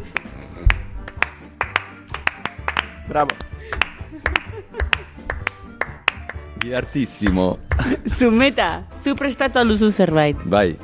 Bravo. 3.07 3.46
Gidartizimo. 6.67 7.59
Zu 8.19 8.31
meta, 8.35 8.83
zu 9.05 9.15
prestatu 9.15 9.61
alduzu 9.61 9.93
zerbait. 9.93 10.37
Bai, 10.45 10.75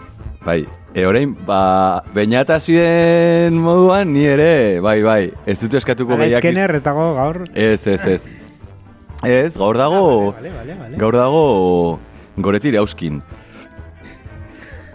bai. 0.45 0.63
E 0.95 1.07
orain, 1.09 1.33
ba, 1.47 2.05
bainatazien 2.15 3.57
moduan 3.59 4.13
ni 4.13 4.23
ere, 4.29 4.79
bai, 4.85 5.01
bai. 5.03 5.23
Ez 5.49 5.57
dut 5.65 5.75
eskatuko 5.81 6.15
gehiak 6.21 6.45
Alaizkener 6.45 6.75
ez 6.77 6.83
dago 6.85 7.07
gaur. 7.17 7.41
Ez, 7.55 7.81
ez, 7.91 8.01
ez. 8.15 8.23
Ez, 9.27 9.57
gaur 9.57 9.79
dago, 9.81 10.05
Vale, 10.37 10.53
vale, 10.55 10.77
vale. 10.85 10.99
gaur 11.01 11.17
dago 11.19 11.43
goretire 12.37 12.79
hauskin. 12.79 13.19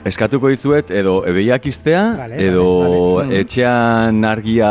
Eskatuko 0.06 0.48
dizuet, 0.48 0.92
edo 0.94 1.24
ebeiak 1.28 1.66
iztea, 1.68 2.02
Vale, 2.20 2.38
edo 2.48 2.64
vale, 2.80 3.00
vale. 3.30 3.40
etxean 3.42 4.24
argia 4.26 4.70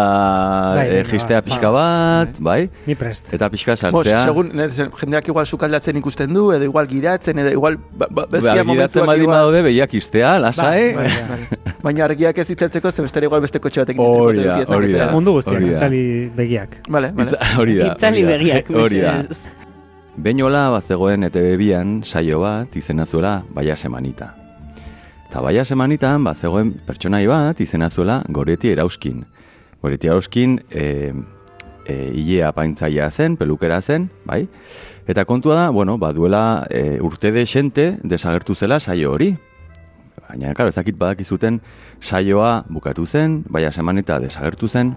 Bai, 0.76 0.84
eh, 1.00 1.04
jistea 1.10 1.42
pixka 1.42 1.70
ba. 1.70 1.82
bat, 2.24 2.38
bai? 2.40 2.70
Ni 2.86 2.94
prest. 2.94 3.32
Eta 3.34 3.50
pixka 3.50 3.72
Bos, 3.72 3.80
sartzea. 4.06 4.20
segun, 4.24 4.50
ne, 4.54 4.68
zen- 4.70 4.90
jendeak 5.00 5.28
igual 5.28 5.46
sukaldatzen 5.46 5.96
ikusten 5.96 6.32
du, 6.32 6.52
edo 6.52 6.64
igual 6.64 6.86
gidatzen, 6.88 7.38
edo 7.38 7.50
igual 7.50 7.76
ba, 7.76 8.06
ba, 8.08 8.24
bestia 8.30 8.62
Ba, 8.62 8.72
gidatzen 8.72 9.02
momentuak 9.02 9.18
igual- 9.18 9.26
badaude 9.34 9.62
behiak 9.62 9.94
iztea. 9.94 10.38
Bai, 10.56 10.94
Bai. 10.96 11.10
Baina 11.82 12.04
argiak 12.04 12.38
ez 12.38 12.48
itzeltzeko, 12.50 12.92
ze 12.92 13.02
bestera 13.02 13.26
igual 13.26 13.40
beste 13.42 13.60
kotxe 13.60 13.80
batekin 13.80 14.02
izteko 14.02 14.30
eduki 14.30 14.72
hori 14.72 14.92
da. 14.92 15.10
Mundu 15.12 15.32
guztiak, 15.32 15.60
da. 15.60 15.66
itzali 15.76 16.30
begiak. 16.36 16.80
Vale, 16.88 17.10
vale. 17.12 17.36
Hori 17.58 17.74
da. 17.76 17.92
Itzali 17.92 18.22
begiak, 18.24 18.70
Hori 18.70 19.00
da. 19.00 19.22
Beinola 20.16 20.70
bazegoen 20.70 21.24
ETV 21.24 21.56
bian 21.58 22.02
saio 22.04 22.40
bat 22.40 22.74
izena 22.76 23.04
zuela 23.04 23.42
Baia 23.52 23.76
Semanita. 23.76 24.32
Baia 25.42 25.64
Semanitan 25.64 26.24
bazegoen 26.24 26.70
pertsonai 26.86 27.26
bat 27.28 27.60
izena 27.60 27.90
zuela 27.90 28.22
Goreti 28.32 28.70
Erauskin. 28.72 29.24
Goreti 29.82 30.08
Erauskin 30.08 30.60
e, 30.70 31.12
e, 31.84 31.94
ilea 32.14 32.52
paintzaia 32.56 33.10
zen, 33.10 33.36
pelukera 33.36 33.80
zen, 33.82 34.08
bai? 34.24 34.46
Eta 35.06 35.24
kontua 35.24 35.56
da, 35.56 35.66
bueno, 35.70 35.98
baduela 35.98 36.66
e, 36.70 36.98
urte 37.02 37.32
de 37.32 37.44
xente 37.46 37.98
desagertu 38.02 38.54
zela 38.54 38.80
saio 38.80 39.12
hori. 39.12 39.34
Baina, 40.28 40.54
karo, 40.54 40.70
ezakit 40.72 40.96
badakizuten 40.98 41.60
saioa 42.00 42.64
bukatu 42.68 43.06
zen, 43.06 43.42
Baia 43.48 43.72
Semanita 43.72 44.18
desagertu 44.20 44.68
zen, 44.68 44.94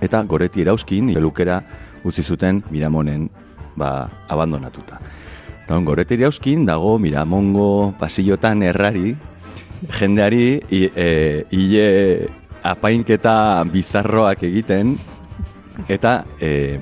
eta 0.00 0.22
Goreti 0.22 0.62
Erauskin 0.62 1.12
pelukera 1.14 1.60
utzi 2.04 2.22
zuten 2.22 2.62
Miramonen 2.70 3.28
ba, 3.76 4.08
abandonatuta. 4.28 4.98
Eta 5.64 5.78
Goreti 5.86 6.18
Erauskin 6.18 6.66
dago 6.66 6.96
Miramongo 6.98 7.94
pasillotan 8.00 8.62
errari, 8.66 9.14
jendeari 9.90 10.60
e, 10.70 11.44
hile 11.50 12.28
apainketa 12.62 13.64
bizarroak 13.72 14.44
egiten, 14.46 14.96
eta 15.90 16.22
e, 16.40 16.78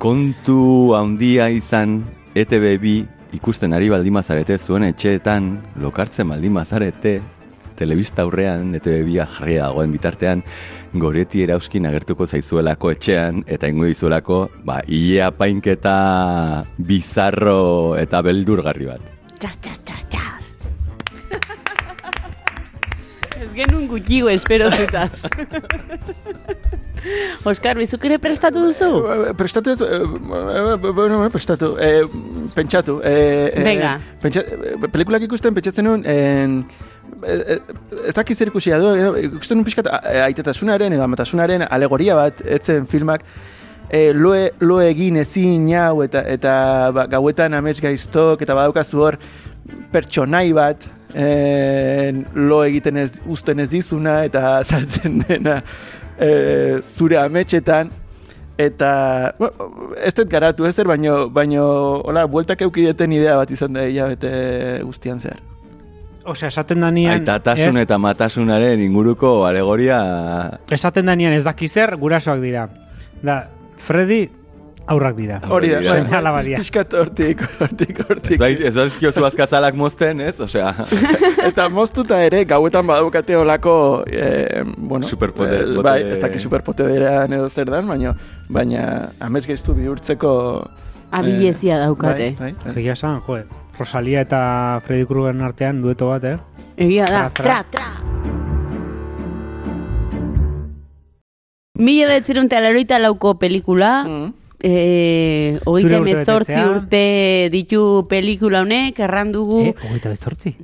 kontu 0.00 0.94
handia 0.96 1.50
izan 1.52 2.02
ETB 2.34 2.66
bi 2.80 2.96
ikusten 3.34 3.74
ari 3.74 3.90
baldimazarete 3.92 4.58
zuen 4.58 4.86
etxeetan, 4.88 5.56
lokartzen 5.82 6.30
baldimazarete, 6.30 7.18
telebista 7.74 8.22
aurrean, 8.22 8.74
ETB 8.78 9.02
bia 9.08 9.26
jarria 9.36 9.66
dagoen 9.66 9.92
bitartean, 9.94 10.44
goreti 10.94 11.42
erauskin 11.42 11.88
agertuko 11.90 12.28
zaizuelako 12.30 12.94
etxean, 12.94 13.42
eta 13.50 13.70
ingo 13.70 13.90
dizuelako, 13.90 14.44
ba, 14.64 14.80
hile 14.86 15.24
apainketa 15.26 15.98
bizarro 16.78 17.96
eta 17.98 18.22
beldurgarri 18.22 18.90
bat. 18.92 19.12
Txas, 19.40 19.58
txas, 19.58 19.80
txas, 19.82 20.08
txas. 20.14 20.43
Ez 23.40 23.50
genuen 23.54 23.86
gutxigo 23.90 24.28
espero 24.30 24.70
zutaz. 24.70 25.24
Oskar, 27.44 27.76
bizuk 27.76 28.04
ere 28.08 28.16
prestatu 28.22 28.62
duzu? 28.64 28.86
Eh, 29.04 29.32
Prestatu 29.36 29.74
ez, 29.74 29.80
eh, 29.84 29.98
eh, 30.00 30.76
bueno, 30.80 31.24
eh, 31.26 31.30
prestatu, 31.30 31.74
eh, 31.78 32.02
pentsatu. 32.54 33.00
Eh, 33.04 33.50
eh, 33.52 33.64
Venga. 33.64 33.98
Pentsa, 34.22 34.40
eh, 34.40 34.76
pelikulak 34.88 35.26
ikusten 35.26 35.52
pentsatzen 35.54 35.84
nuen, 35.84 36.06
en, 36.08 36.64
eh, 37.22 37.58
eh, 37.58 38.06
ez 38.08 38.14
dakit 38.16 38.38
zer 38.38 38.48
ikusia 38.48 38.78
du, 38.80 38.94
eh, 38.94 39.26
ikusten 39.26 39.58
nuen 39.58 39.66
pixkat 39.68 39.90
eh, 39.92 40.22
aitatasunaren 40.30 40.96
edo 40.96 41.04
amatasunaren 41.04 41.66
alegoria 41.68 42.16
bat, 42.16 42.40
etzen 42.40 42.86
filmak, 42.88 43.26
eh, 43.90 44.12
loe, 44.14 44.50
lo 44.60 44.80
egin 44.80 45.16
ezin 45.20 45.68
hau 45.76 46.02
eta 46.06 46.22
eta 46.24 46.54
ba, 46.94 47.06
gauetan 47.06 47.52
amets 47.54 47.80
gaiztok 47.84 48.40
eta 48.42 48.56
badaukazu 48.56 49.02
hor 49.02 49.18
pertsonai 49.92 50.52
bat 50.52 50.84
eh, 51.14 52.12
lo 52.34 52.62
egiten 52.64 52.96
ez 52.96 53.12
uzten 53.26 53.60
ez 53.60 53.70
dizuna 53.70 54.22
eta 54.24 54.58
saltzen 54.68 55.20
dena 55.28 55.60
eh, 56.18 56.80
zure 56.82 57.18
ametsetan 57.22 57.90
eta 58.58 59.34
bueno, 59.38 59.70
ez 59.98 60.12
dut 60.14 60.28
garatu 60.30 60.66
ezer 60.68 60.86
baino 60.86 61.28
baino 61.30 61.64
hola 62.06 62.26
bueltak 62.30 62.60
eukideten 62.62 63.12
idea 63.16 63.34
bat 63.40 63.50
izan 63.50 63.72
da 63.74 63.82
hilabete 63.88 64.30
guztian 64.84 65.18
zehar. 65.20 65.40
Osea, 66.24 66.48
esaten 66.48 66.80
danian... 66.80 67.18
Aitatasun 67.18 67.76
ez- 67.76 67.82
eta 67.82 67.98
matasunaren 68.00 68.80
inguruko 68.80 69.42
alegoria 69.44 69.98
Esaten 70.72 71.10
danian 71.10 71.34
ez 71.36 71.42
daki 71.44 71.68
zer, 71.68 71.96
gurasoak 72.00 72.40
dira. 72.40 72.62
Da, 73.20 73.42
Freddy 73.76 74.22
aurrak 74.86 75.16
dira. 75.16 75.40
Hori 75.48 75.70
da, 75.70 75.78
bai, 75.80 75.88
Seme 76.04 76.16
alabaria. 76.16 76.58
pixkat 76.60 76.92
hortik, 76.94 77.40
hortik, 77.60 78.00
hortik. 78.08 78.38
Bai, 78.40 78.52
ez 78.60 78.74
dazkiozu 78.74 79.24
azkazalak 79.24 79.74
mozten, 79.74 80.20
ez? 80.20 80.38
Osea, 80.40 80.74
Eta 81.48 81.68
moztuta 81.72 82.18
ere, 82.24 82.44
gauetan 82.44 82.86
badaukate 82.86 83.36
olako, 83.36 84.04
eh, 84.06 84.62
bueno, 84.76 85.06
Superpoder- 85.08 85.64
eh, 85.78 85.82
bai, 85.82 85.98
ez 86.12 86.20
daki 86.20 86.38
superpoterean 86.38 87.32
edo 87.32 87.48
zer 87.48 87.70
dan, 87.72 87.88
baina, 87.88 88.14
baina 88.48 89.10
amez 89.20 89.46
gaiztu 89.46 89.74
bihurtzeko... 89.74 90.34
Abilezia 91.14 91.78
daukate. 91.78 92.34
Bai, 92.38 92.52
bai, 92.52 92.64
bai. 92.64 92.74
Egia 92.82 92.92
esan, 92.98 93.20
jo, 93.26 93.38
Rosalia 93.78 94.20
eta 94.22 94.80
Freddy 94.86 95.06
Krueger 95.06 95.40
artean 95.42 95.80
dueto 95.82 96.08
bat, 96.10 96.24
eh? 96.24 96.36
Egia 96.76 97.06
da, 97.06 97.28
tra, 97.30 97.44
Tra, 97.44 97.64
tra. 97.70 97.90
Mila 101.78 102.06
betzirun 102.12 102.46
eta 102.46 102.98
lauko 102.98 103.34
pelikula, 103.38 104.04
Mm. 104.06 104.32
E, 104.64 105.58
hogeita 105.68 105.98
Zure 106.24 106.64
urte 106.70 107.04
ditu 107.52 108.06
pelikula 108.08 108.62
honek, 108.64 108.98
erran 109.04 109.32
dugu... 109.34 109.60
Eh, 109.68 109.74
hogeita 109.84 110.08
bezortzi? 110.14 110.54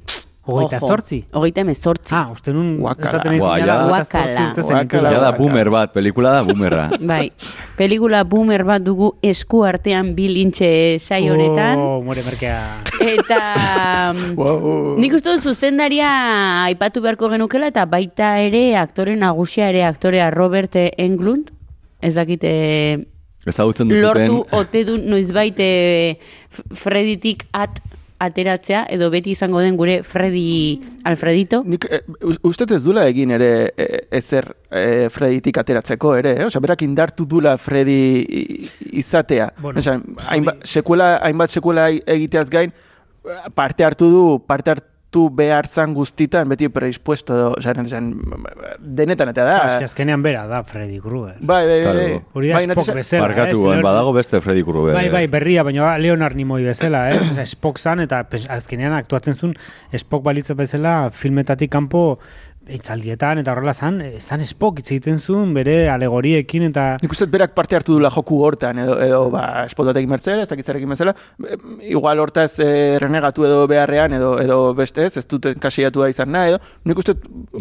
Hogeita 0.50 0.78
Ojo, 0.80 0.86
zortzi? 0.88 1.18
Hogeita 1.36 1.60
emezortzi. 1.60 2.14
Ah, 2.16 2.30
uste 2.32 2.52
nun 2.56 2.78
Guakala. 2.80 3.10
esaten 3.10 3.34
izan 3.36 3.60
dela 3.60 3.74
Guakala. 3.90 4.46
Guakala. 4.56 5.10
da 5.20 5.30
boomer 5.36 5.70
bat, 5.70 5.92
pelikula 5.92 6.32
da 6.38 6.42
boomerra. 6.48 6.86
Bai, 7.12 7.30
pelikula 7.76 8.22
boomer 8.24 8.64
bat 8.64 8.82
dugu 8.82 9.12
esku 9.22 9.60
artean 9.68 10.14
bilintxe 10.16 10.70
sai 10.98 11.28
honetan. 11.28 11.78
Oh, 11.78 12.00
more 12.02 12.24
merkea. 12.24 12.80
Eta 13.04 13.40
Wow. 14.40 14.96
nik 14.98 15.12
uste 15.20 15.28
dut 15.36 15.44
zuzendaria 15.44 16.08
aipatu 16.64 17.04
beharko 17.04 17.28
genukela 17.30 17.68
eta 17.70 17.84
baita 17.84 18.38
ere 18.40 18.64
aktore 18.80 19.14
nagusia 19.20 19.68
ere 19.68 19.84
aktorea 19.84 20.30
Robert 20.34 20.74
Englund. 20.96 21.52
Ez 22.00 22.14
dakite 22.16 22.50
Ezagutzen 23.46 23.88
duzuten... 23.88 24.28
lortu 24.28 24.56
ote 24.56 24.84
du 24.84 24.98
noizbait 24.98 25.56
eh, 25.58 26.18
F- 26.50 26.64
Freditik 26.82 27.46
at 27.56 27.80
ateratzea 28.20 28.82
edo 28.92 29.06
beti 29.08 29.30
izango 29.32 29.62
den 29.64 29.78
gure 29.80 30.02
Freddy 30.04 30.76
Alfredito. 31.08 31.62
Nik 31.64 31.86
e, 31.88 32.02
uste 32.44 32.66
ez 32.76 32.82
dula 32.84 33.06
egin 33.08 33.30
ere 33.32 33.48
e, 33.72 33.86
ezer 34.18 34.50
e, 34.68 35.08
Freditik 35.08 35.56
ateratzeko 35.62 36.12
ere, 36.18 36.34
eh? 36.36 36.44
Osea, 36.50 36.60
berak 36.60 36.84
indartu 36.84 37.24
dula 37.24 37.54
Freddy 37.56 38.68
izatea. 39.00 39.48
Bueno, 39.62 39.80
Osea, 39.80 39.96
zuri- 39.96 40.28
hainbat, 40.34 40.66
sekuela, 40.68 41.08
hainbat 41.24 41.56
sekuela 41.56 41.88
egiteaz 41.88 42.50
gain, 42.52 42.74
parte 43.56 43.88
hartu 43.88 44.10
du, 44.12 44.22
parte 44.44 44.74
hartu 44.76 44.89
behar 45.10 45.66
zan 45.66 45.94
guztitan, 45.94 46.48
beti 46.48 46.68
predispuesto, 46.70 47.34
edo, 47.34 47.48
osea, 47.58 47.74
esan, 47.82 48.12
denetan 48.78 49.32
eta 49.32 49.44
da. 49.44 49.56
Eske 49.66 49.88
azkenean 49.88 50.22
bera 50.22 50.44
da 50.46 50.62
Freddy 50.62 51.00
Krueger. 51.02 51.40
Bai, 51.40 51.64
bai, 51.66 51.78
bai. 51.84 51.94
Bai. 51.96 52.20
Hori 52.32 52.52
da 52.52 52.60
Bai, 52.60 52.68
Spock 52.70 52.92
bezala. 52.94 53.26
Barkatu, 53.26 53.64
eh, 53.72 53.80
badago 53.82 54.12
beste 54.14 54.40
Freddy 54.40 54.62
Krueger. 54.62 54.94
Bai, 54.94 55.08
bai, 55.10 55.26
berria, 55.26 55.64
baina 55.66 55.82
ba, 55.88 55.96
Leonard 55.98 56.38
Nimoy 56.38 56.62
bezala, 56.64 57.08
eh? 57.10 57.18
Osea, 57.24 57.46
Spock 57.46 57.82
zan, 57.82 58.04
eta 58.06 58.22
azkenean 58.48 58.94
aktuatzen 58.94 59.34
zuen 59.34 59.56
Spock 59.98 60.22
balitza 60.24 60.54
bezala 60.54 61.10
filmetatik 61.10 61.72
kanpo 61.74 62.20
itzaldietan, 62.74 63.38
eta 63.42 63.52
horrela 63.52 63.74
zan, 63.74 64.00
eh, 64.00 64.20
zan 64.20 64.44
Spock 64.46 64.78
hitz 64.80 64.90
egiten 64.92 65.18
zuen 65.18 65.52
bere 65.54 65.88
alegoriekin, 65.90 66.62
eta 66.70 66.96
Nik 67.02 67.12
uste 67.12 67.26
berak 67.26 67.54
parte 67.54 67.76
hartu 67.76 67.94
dula 67.98 68.10
joku 68.10 68.40
hortan, 68.44 68.78
edo, 68.78 68.98
edo 69.02 69.20
ba, 69.30 69.64
espoltatek 69.66 70.08
mertzela, 70.08 70.42
ez 70.42 70.48
dakitzarekin 70.48 70.88
bezala, 70.94 71.14
igual 71.82 72.18
hortaz 72.20 72.58
e, 72.60 72.98
renegatu 73.02 73.44
edo 73.44 73.66
beharrean, 73.70 74.12
edo, 74.18 74.38
edo 74.40 74.60
beste 74.74 75.04
ez, 75.06 75.16
ez 75.20 75.26
dut 75.26 75.46
kasiatua 75.60 76.08
izan 76.10 76.32
nahi, 76.32 76.54
edo, 76.54 76.60
nik 76.84 76.98
uste 76.98 77.14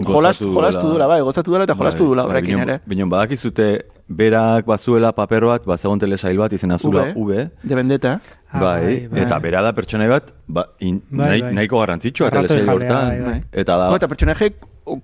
jolastu, 0.05 0.51
jolastu 0.53 0.81
duela. 0.87 0.93
dula, 0.93 1.07
bai, 1.07 1.21
gozatu 1.21 1.51
dula 1.51 1.63
eta 1.67 1.75
jolastu 1.75 2.05
dula 2.11 2.25
horrekin 2.29 2.55
binon- 2.57 2.69
ere. 2.69 2.81
Binon 2.89 3.09
badakizute 3.09 3.69
berak 4.09 4.65
bazuela 4.65 5.11
paper 5.13 5.45
bat, 5.45 5.65
bazegon 5.69 5.99
telesail 6.01 6.37
bat 6.41 6.53
izena 6.53 6.77
zula 6.81 7.03
V. 7.13 7.25
V. 7.29 7.49
De 7.63 7.75
vendetta. 7.77 8.15
Ah, 8.51 8.59
bai, 8.59 8.81
bai, 8.83 9.07
bai. 9.11 9.21
eta 9.21 9.37
bera 9.39 9.61
da 9.61 9.71
pertsonai 9.77 10.07
bat, 10.09 10.31
ba, 10.47 10.63
in, 10.79 10.97
Bai, 11.11 11.27
nahi, 11.27 11.41
bai. 11.45 11.53
nahiko 11.53 11.79
garrantzitsua 11.83 12.31
telesail 12.33 12.65
hortan. 12.69 13.07
bai, 13.09 13.19
bai. 13.21 13.43
Eta 13.53 13.77
da, 13.77 13.89
No, 13.91 13.95
eta 14.01 14.07
pertsonaje 14.09 14.53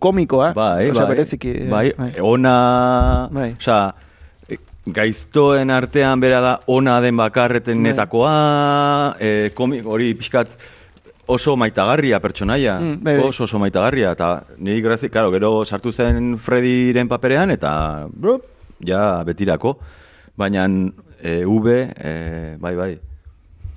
komikoa. 0.01 0.53
bai, 0.57 0.89
Osea, 0.89 1.03
bai, 1.05 1.15
bereziki. 1.15 1.53
bai, 1.69 1.93
bai. 1.97 2.11
ona, 2.21 3.29
Bai. 3.31 3.51
osea, 3.59 3.93
e, 4.49 4.57
gaiztoen 4.87 5.69
artean 5.69 6.19
bera 6.19 6.39
da 6.41 6.59
ona 6.65 6.99
den 7.01 7.15
bakarreten 7.17 7.77
Bai. 7.83 7.91
netakoa, 7.91 9.15
e, 9.19 9.51
komik, 9.53 9.85
hori 9.85 10.15
pixkat 10.15 10.57
oso 11.27 11.55
maitagarria 11.55 12.19
pertsonaia, 12.19 12.79
Mm, 12.79 13.03
bai, 13.03 13.17
bai. 13.17 13.27
oso 13.29 13.43
oso 13.43 13.59
maitagarria, 13.59 14.11
eta 14.11 14.43
niri 14.57 14.81
grazi, 14.81 15.09
karo, 15.09 15.29
gero 15.31 15.63
sartu 15.65 15.91
zen 15.91 16.37
Freddyren 16.39 17.07
paperean, 17.07 17.51
eta 17.51 18.07
bro, 18.09 18.39
ja 18.79 19.23
betirako, 19.23 19.77
baina 20.35 20.67
e, 21.21 21.45
V, 21.45 21.75
e, 21.95 22.57
bai, 22.59 22.75
bai, 22.75 22.93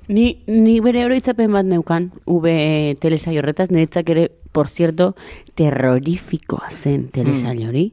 Ni, 0.08 0.38
ni 0.46 0.80
bere 0.80 1.02
oroitzapen 1.04 1.52
bat 1.52 1.66
neukan, 1.68 2.08
V 2.24 2.96
telesail 3.00 3.42
horretaz, 3.42 3.68
niretzak 3.70 4.08
ere, 4.08 4.30
por 4.52 4.70
cierto, 4.72 5.14
terrorifikoa 5.54 6.70
zen 6.72 7.10
telesail 7.12 7.66
hori. 7.68 7.92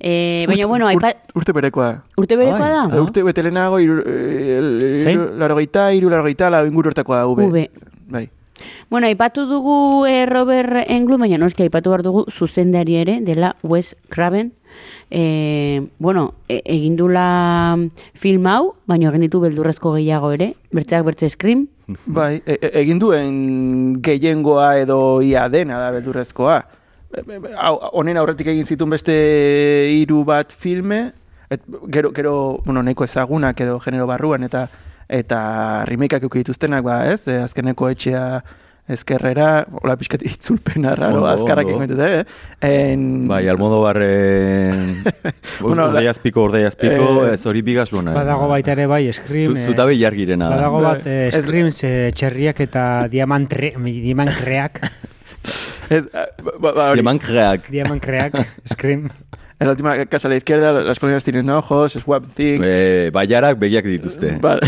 Eh, 0.00 0.44
baina, 0.48 0.66
bueno, 0.66 0.86
aipa, 0.88 1.12
Urte 1.36 1.52
berekoa. 1.52 2.02
urte 2.16 2.36
berekoa 2.36 2.64
Ai, 2.64 2.72
da? 2.72 2.80
Ah. 2.88 3.02
Urte 3.02 3.22
bete 3.22 3.44
lehenago, 3.44 3.78
iru, 3.78 4.00
iru, 4.00 4.88
iru, 4.96 5.28
larogeita, 5.38 6.50
la 6.50 6.64
inguru 6.66 6.90
hortakoa 6.90 7.18
da, 7.18 7.26
V. 7.28 7.50
V. 7.52 7.70
Bai. 8.08 8.28
Bueno, 8.90 9.06
aipatu 9.06 9.44
dugu 9.46 10.06
eh, 10.06 10.24
Robert 10.26 10.88
Englund, 10.88 11.20
baina 11.20 11.38
noski 11.38 11.64
aipatu 11.66 11.92
behar 11.92 12.02
dugu 12.02 12.24
zuzendari 12.30 12.96
ere 12.96 13.20
dela 13.20 13.56
Wes 13.62 13.96
Craven. 14.08 14.52
E, 15.10 15.86
bueno, 15.98 16.34
e, 16.48 16.60
egin 16.64 16.96
dula 16.96 17.76
film 18.14 18.46
hau, 18.46 18.74
baina 18.86 19.10
egin 19.10 19.26
ditu 19.26 19.40
beldurrezko 19.44 19.94
gehiago 19.96 20.32
ere, 20.34 20.54
bertzeak 20.74 21.04
bertze 21.06 21.30
Scream. 21.30 21.66
Bai, 22.06 22.42
e, 22.46 22.58
e- 22.60 22.72
egin 22.82 23.02
duen 23.02 23.34
gehiengoa 24.04 24.78
edo 24.80 24.98
ia 25.22 25.48
dena 25.48 25.78
da 25.82 25.92
beldurrezkoa. 25.94 26.58
E, 27.14 27.22
e, 27.22 27.54
Hau, 27.58 27.76
honen 28.00 28.18
aurretik 28.18 28.50
egin 28.54 28.66
zituen 28.66 28.96
beste 28.96 29.14
hiru 29.92 30.24
bat 30.24 30.52
filme, 30.52 31.12
et, 31.50 31.62
gero, 31.92 32.10
gero, 32.16 32.34
bueno, 32.64 32.82
nahiko 32.82 33.04
ezagunak 33.04 33.60
edo 33.60 33.78
genero 33.84 34.08
barruan, 34.10 34.42
eta 34.48 34.68
eta 35.08 35.84
remakeak 35.84 36.24
dituztenak, 36.32 36.84
ba, 36.84 37.02
ez? 37.12 37.26
E, 37.28 37.36
azkeneko 37.44 37.90
etxea 37.92 38.24
ezkerrera, 38.88 39.64
hola 39.80 39.94
pixkat 39.96 40.22
itzulpena 40.28 40.92
raro, 40.98 41.22
Ondo, 41.22 41.28
azkarrak 41.30 41.68
egin 41.72 41.86
ditute, 41.86 42.08
eh? 42.20 42.24
En, 42.68 43.04
bai, 43.30 43.46
almodo 43.48 43.78
barren, 43.80 44.98
Bueno, 45.60 45.86
da- 45.86 45.88
urdaiazpiko, 45.94 46.44
urdaiazpiko, 46.50 47.06
Eh, 47.24 47.34
ez 47.34 47.46
hori 47.46 47.62
bigas 47.64 47.92
luna. 47.92 48.12
badago 48.12 48.48
baita 48.50 48.72
ere 48.76 48.86
bai 48.86 49.10
Scream. 49.12 49.52
Zu, 49.52 49.56
eh, 49.56 49.66
zutabe 49.66 49.96
jargirena 49.98 50.50
da. 50.50 50.56
Badago 50.56 50.82
Bai. 50.82 50.98
bat 50.98 51.06
eh, 51.06 51.28
Ez- 51.32 51.40
Scream 51.44 51.70
eh, 51.82 52.10
txerriak 52.14 52.60
eta 52.60 52.84
diamantre, 53.08 53.72
diamantreak, 53.78 54.82
ez, 55.90 56.04
ba, 56.12 56.72
ba, 56.72 56.90
hori, 56.90 57.00
Diamantreak. 57.00 57.70
diamantreak, 57.70 58.36
Scream. 58.74 59.08
En 59.64 59.68
la 59.68 59.72
última 59.72 60.06
casa 60.06 60.28
a 60.28 60.30
la 60.30 60.36
izquierda, 60.36 60.72
las 60.72 60.98
colinas 61.00 61.24
tienen 61.24 61.48
ojos, 61.48 61.92
Swamp 61.92 62.28
Thing, 62.34 62.60
E, 62.62 63.10
baiarak 63.12 63.58
begiak 63.58 63.84
dituzte. 63.84 64.38
Bal. 64.42 64.60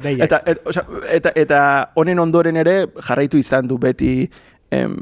Behiak. 0.00 0.24
Eta, 0.24 0.42
et, 0.46 0.62
osea, 0.64 0.84
eta, 1.12 1.32
eta 1.36 1.58
honen 1.94 2.18
ondoren 2.18 2.56
ere 2.56 2.86
jarraitu 3.04 3.36
izan 3.36 3.68
du 3.68 3.76
beti 3.78 4.30
em, 4.70 4.96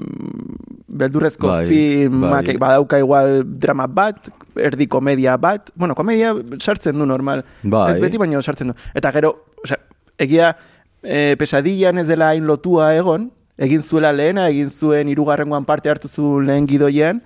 beldurrezko 0.88 1.46
Bai, 1.46 1.66
filmak 1.70 2.50
bai. 2.50 2.56
badauka 2.58 2.98
igual 2.98 3.44
drama 3.46 3.86
bat, 3.86 4.28
erdi 4.56 4.88
komedia 4.90 5.36
bat, 5.36 5.70
bueno, 5.76 5.94
komedia 5.94 6.34
sartzen 6.58 6.98
du 6.98 7.06
normal. 7.06 7.44
Bai. 7.62 7.92
Ez 7.94 8.00
beti 8.02 8.18
baino 8.18 8.42
sartzen 8.42 8.72
du. 8.72 8.76
Eta 8.98 9.12
gero, 9.14 9.32
osea, 9.62 9.78
egia 10.18 10.56
e, 11.02 11.36
pesadillan 11.38 12.02
ez 12.02 12.08
dela 12.10 12.32
hain 12.34 12.46
lotua 12.50 12.96
egon, 12.98 13.30
egin 13.56 13.82
zuela 13.82 14.10
lehena, 14.12 14.50
egin 14.50 14.70
zuen 14.70 15.08
hirugarrengoan 15.08 15.64
parte 15.64 15.90
hartu 15.90 16.08
zu 16.08 16.40
lehen 16.40 16.66
gidoian, 16.66 17.22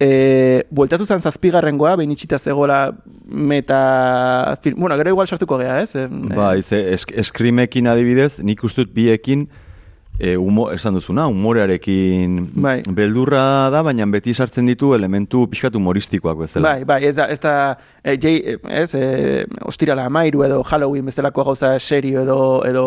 E, 0.00 0.64
bueltatu 0.72 1.04
zen 1.04 1.20
zazpigarrengoa, 1.20 1.92
behin 2.00 2.14
itxita 2.14 2.38
zegoela 2.38 2.94
meta... 3.28 4.56
Film, 4.64 4.80
bueno, 4.80 4.96
gero 4.96 5.12
igual 5.12 5.28
sartuko 5.28 5.58
gea, 5.60 5.82
ez? 5.82 5.94
Em, 5.94 6.30
Bai, 6.32 6.62
ze 6.62 6.80
esk, 6.94 7.12
eskrimekin 7.20 7.90
adibidez, 7.92 8.38
nik 8.40 8.64
ustut 8.64 8.94
biekin 8.96 9.44
e, 10.20 10.36
humo, 10.36 10.70
esan 10.72 10.96
duzuna, 10.96 11.26
humorearekin 11.28 12.38
Bai. 12.64 12.78
beldurra 12.96 13.42
da, 13.72 13.82
baina 13.84 14.06
beti 14.08 14.32
sartzen 14.32 14.68
ditu 14.68 14.94
elementu 14.96 15.46
pixkat 15.52 15.76
humoristikoak 15.76 16.46
bezala. 16.46 16.74
Bai, 16.74 16.84
bai, 16.88 17.00
ez 17.08 17.14
da, 17.16 17.28
ez 17.32 17.40
da, 17.40 17.54
e, 18.04 18.16
jai, 18.20 18.34
ez, 18.68 18.88
e, 18.94 19.44
ostirala 19.68 20.04
amairu 20.08 20.44
edo 20.48 20.62
Halloween 20.64 21.08
bezalako 21.12 21.44
gauza 21.50 21.74
serio 21.78 22.24
edo, 22.24 22.40
edo 22.68 22.86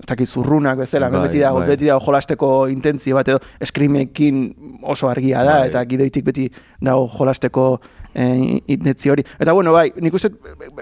ez 0.00 0.06
dakit 0.08 0.28
zurrunak 0.28 0.78
bezala, 0.80 1.10
Bai, 1.12 1.26
beti 1.28 1.40
dago, 1.42 1.60
bai. 1.60 1.68
beti 1.74 1.86
dago 1.90 2.00
jolasteko 2.06 2.50
intentzio 2.72 3.16
bat 3.18 3.28
edo 3.28 3.38
eskrimekin 3.60 4.42
oso 4.82 5.08
argia 5.12 5.44
da, 5.44 5.58
Bai. 5.60 5.68
eta 5.68 5.84
gidoitik 5.84 6.24
beti 6.24 6.48
dago 6.80 7.06
jolasteko 7.18 7.66
eh, 8.14 8.58
intentzio 8.66 9.12
hori. 9.12 9.24
Eta 9.38 9.52
bueno, 9.52 9.72
bai, 9.76 9.90
nik 10.00 10.14
uste 10.16 10.30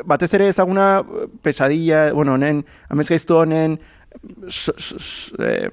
batez 0.07 0.31
ere 0.39 0.49
ezaguna 0.49 1.03
pesadilla, 1.43 2.13
bueno, 2.15 2.35
honen, 2.39 2.63
amez 2.89 3.09
gaiztu 3.11 3.37
honen, 3.43 3.79
so, 4.49 4.73
so, 4.79 4.97
so, 4.99 5.43
eh, 5.45 5.69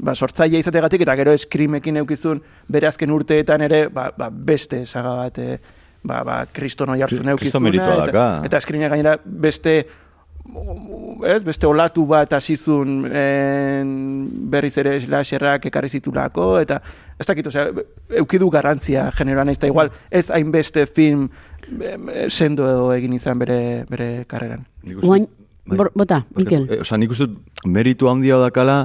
ba, 0.00 0.14
sortzaile 0.14 0.58
izategatik 0.62 1.02
eta 1.04 1.16
gero 1.18 1.34
eskrimekin 1.36 1.98
eukizun 2.00 2.40
bere 2.72 2.88
azken 2.88 3.10
urteetan 3.12 3.60
ere 3.68 3.88
ba, 3.92 4.08
ba, 4.16 4.30
beste 4.32 4.84
saga 4.86 5.12
bat 5.18 5.38
eh, 5.42 5.58
ba, 6.02 6.22
ba, 6.24 6.38
kriston 6.52 6.94
oi 6.94 7.02
hartzen 7.04 7.22
Kri- 7.26 7.34
eukizuna 7.34 7.74
eta, 8.08 8.24
eta 8.48 8.56
eskrinek 8.62 8.90
gainera 8.94 9.18
beste 9.24 9.76
ez, 11.26 11.42
beste 11.44 11.66
olatu 11.66 12.04
bat 12.08 12.32
hasizun 12.36 13.06
en, 13.06 13.92
berriz 14.50 14.74
ere 14.82 14.96
slasherrak 15.00 15.68
ekarri 15.70 15.88
zitulako, 15.88 16.56
eta 16.60 16.80
ez 17.18 17.26
dakit, 17.28 17.46
osea, 17.52 17.68
eukidu 18.22 18.50
garrantzia 18.52 19.08
generoan 19.16 19.52
ez 19.52 19.58
da 19.62 19.70
igual, 19.70 19.92
ez 20.10 20.28
hainbeste 20.30 20.86
film 20.86 21.28
em, 21.80 22.10
sendo 22.28 22.68
edo 22.68 22.90
egin 22.96 23.14
izan 23.18 23.38
bere, 23.38 23.60
bere 23.90 24.10
karreran. 24.28 24.66
Guain, 25.02 25.28
bai. 25.66 25.86
bota. 25.94 26.24
Mikel. 26.36 26.66
E, 26.70 26.82
Osa, 26.82 26.98
nik 26.98 27.14
uste 27.14 27.30
meritu 27.66 28.10
handia 28.10 28.40
dakala, 28.42 28.84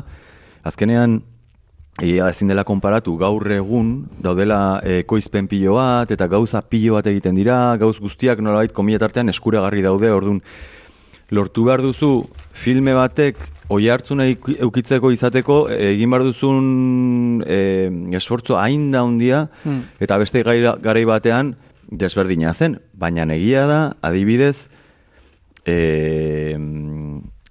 azkenean 0.68 1.22
da 1.98 2.30
ezin 2.30 2.48
dela 2.52 2.62
konparatu 2.64 3.16
gaur 3.18 3.42
egun 3.50 4.06
daudela 4.22 4.80
e, 4.86 5.02
koizpen 5.10 5.48
pilo 5.50 5.74
bat 5.80 6.12
eta 6.14 6.28
gauza 6.30 6.62
pilo 6.62 6.94
bat 6.94 7.08
egiten 7.10 7.36
dira, 7.36 7.76
gauz 7.82 7.98
guztiak 7.98 8.40
nolabait 8.40 8.72
komila 8.72 9.00
tartean 9.02 9.30
eskuragarri 9.30 9.82
daude, 9.82 10.12
ordun 10.14 10.42
lortu 11.32 11.64
behar 11.68 11.82
duzu 11.82 12.28
filme 12.54 12.94
batek 12.96 13.38
oi 13.70 13.90
hartzuna 13.92 14.24
eukitzeko 14.30 15.12
izateko 15.12 15.68
e, 15.70 15.94
egin 15.94 16.10
behar 16.14 16.24
duzun 16.24 17.44
e, 17.46 17.90
esfortzu 18.16 18.56
hain 18.56 18.92
da 18.92 19.02
handia 19.04 19.48
Hmm. 19.64 19.82
eta 20.00 20.18
beste 20.18 20.44
garai 20.44 21.06
batean 21.06 21.56
desberdina 21.92 22.54
zen, 22.54 22.80
baina 22.94 23.24
egia 23.36 23.66
da 23.68 23.96
adibidez 24.02 24.68
e, 25.66 26.56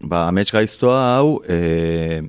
ba, 0.00 0.26
amets 0.28 0.50
gaiztoa 0.52 1.00
hau 1.16 1.40
e, 1.48 2.22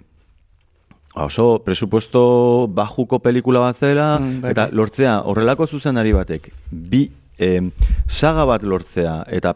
oso 1.17 1.63
presupuesto 1.65 2.67
bajuko 2.69 3.19
pelikula 3.19 3.59
bat 3.65 3.75
zela, 3.79 4.19
Mm, 4.19 4.41
bai, 4.41 4.51
eta 4.51 4.67
bai. 4.67 4.75
lortzea 4.75 5.15
horrelako 5.25 5.67
zuzendari 5.67 6.11
batek 6.13 6.51
bi 6.71 7.07
em, 7.39 7.71
saga 8.07 8.45
bat 8.45 8.63
lortzea 8.63 9.23
eta 9.27 9.55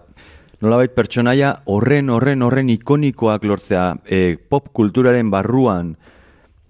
nolabait 0.61 0.93
pertsonaia 0.93 1.55
horren 1.65 2.09
horren 2.13 2.41
horren 2.45 2.69
ikonikoak 2.69 3.43
lortzea 3.49 3.95
e, 4.05 4.37
pop 4.37 4.69
kulturaren 4.73 5.29
barruan 5.33 5.95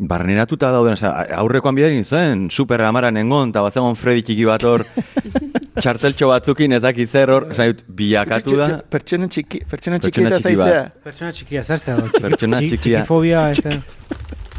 barneratuta 0.01 0.71
dauden, 0.73 0.95
oza, 0.97 1.11
aurrekoan 1.37 1.75
bidea 1.77 1.91
egin 1.91 2.05
zuen, 2.07 2.47
super 2.49 2.81
amaran 2.81 3.19
engon, 3.21 3.51
eta 3.53 3.61
bazegon 3.61 3.93
Freddy 3.99 4.23
txiki 4.25 4.47
bat 4.49 4.63
hor, 4.65 4.81
txarteltxo 5.81 6.29
batzukin 6.31 6.73
ez 6.73 6.79
dakit 6.81 7.11
zer 7.13 7.29
hor, 7.29 7.45
esan 7.53 7.69
dut, 7.69 7.83
bilakatu 7.99 8.55
da, 8.57 8.69
Pertsona 8.89 9.27
txiki, 9.29 9.61
pertsona 9.69 9.99
txiki 10.01 10.23
eta 10.25 10.39
txiki 10.39 10.57
bat. 10.57 10.71
zaizea. 10.71 11.03
Pertsona 11.05 11.31
txikia, 11.37 11.63
zer 11.67 11.83
zer 11.83 12.01
dago? 12.01 12.23
Pertsona 12.25 12.63
Txiki- 12.63 12.79
txikia. 12.81 13.03
Txikifobia, 13.03 13.43
ez 13.53 13.61
da? 13.61 13.77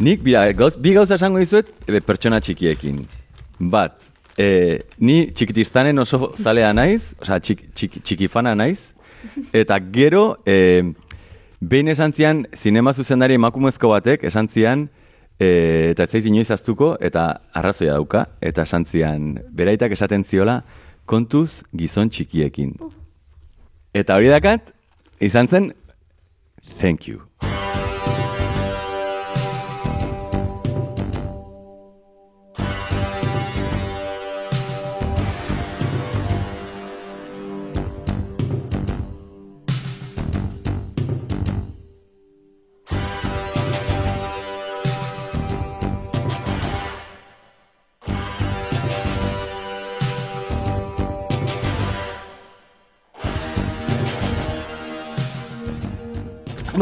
Nik, 0.07 0.23
bira, 0.23 0.45
gauz, 0.55 0.77
bi 0.79 0.95
gauza 0.95 1.19
esango 1.19 1.43
dizuet 1.43 1.75
e, 1.91 1.99
pertsona 2.07 2.39
txikiekin. 2.41 3.03
Bat, 3.75 3.99
e, 4.39 4.47
ni 5.03 5.25
txikitistanen 5.35 5.99
oso 6.07 6.31
zalea 6.39 6.71
naiz, 6.73 7.17
osea, 7.19 7.41
txik, 7.43 7.67
txik, 7.75 7.99
txikifana 8.07 8.55
naiz, 8.63 8.92
eta 9.53 9.79
gero, 9.93 10.39
e, 10.47 10.93
behin 11.61 11.89
esan 11.89 12.13
zian, 12.13 12.47
zinema 12.57 12.95
zuzendari 12.95 13.39
emakumezko 13.39 13.93
batek, 13.93 14.25
esan 14.25 14.49
zian, 14.49 14.89
e, 15.39 15.91
eta 15.93 16.05
ez 16.05 16.13
zait 16.13 16.29
inoiz 16.29 16.51
aztuko, 16.51 16.97
eta 17.01 17.27
arrazoia 17.55 17.97
dauka, 17.99 18.27
eta 18.41 18.67
esan 18.69 18.87
zian, 18.87 19.35
beraitak 19.51 19.95
esaten 19.97 20.25
ziola, 20.25 20.63
kontuz 21.07 21.63
gizon 21.77 22.11
txikiekin. 22.11 22.77
Eta 23.95 24.17
hori 24.17 24.31
dakat, 24.33 24.73
izan 25.21 25.49
zen, 25.49 25.73
thank 26.79 27.09
you. 27.09 27.32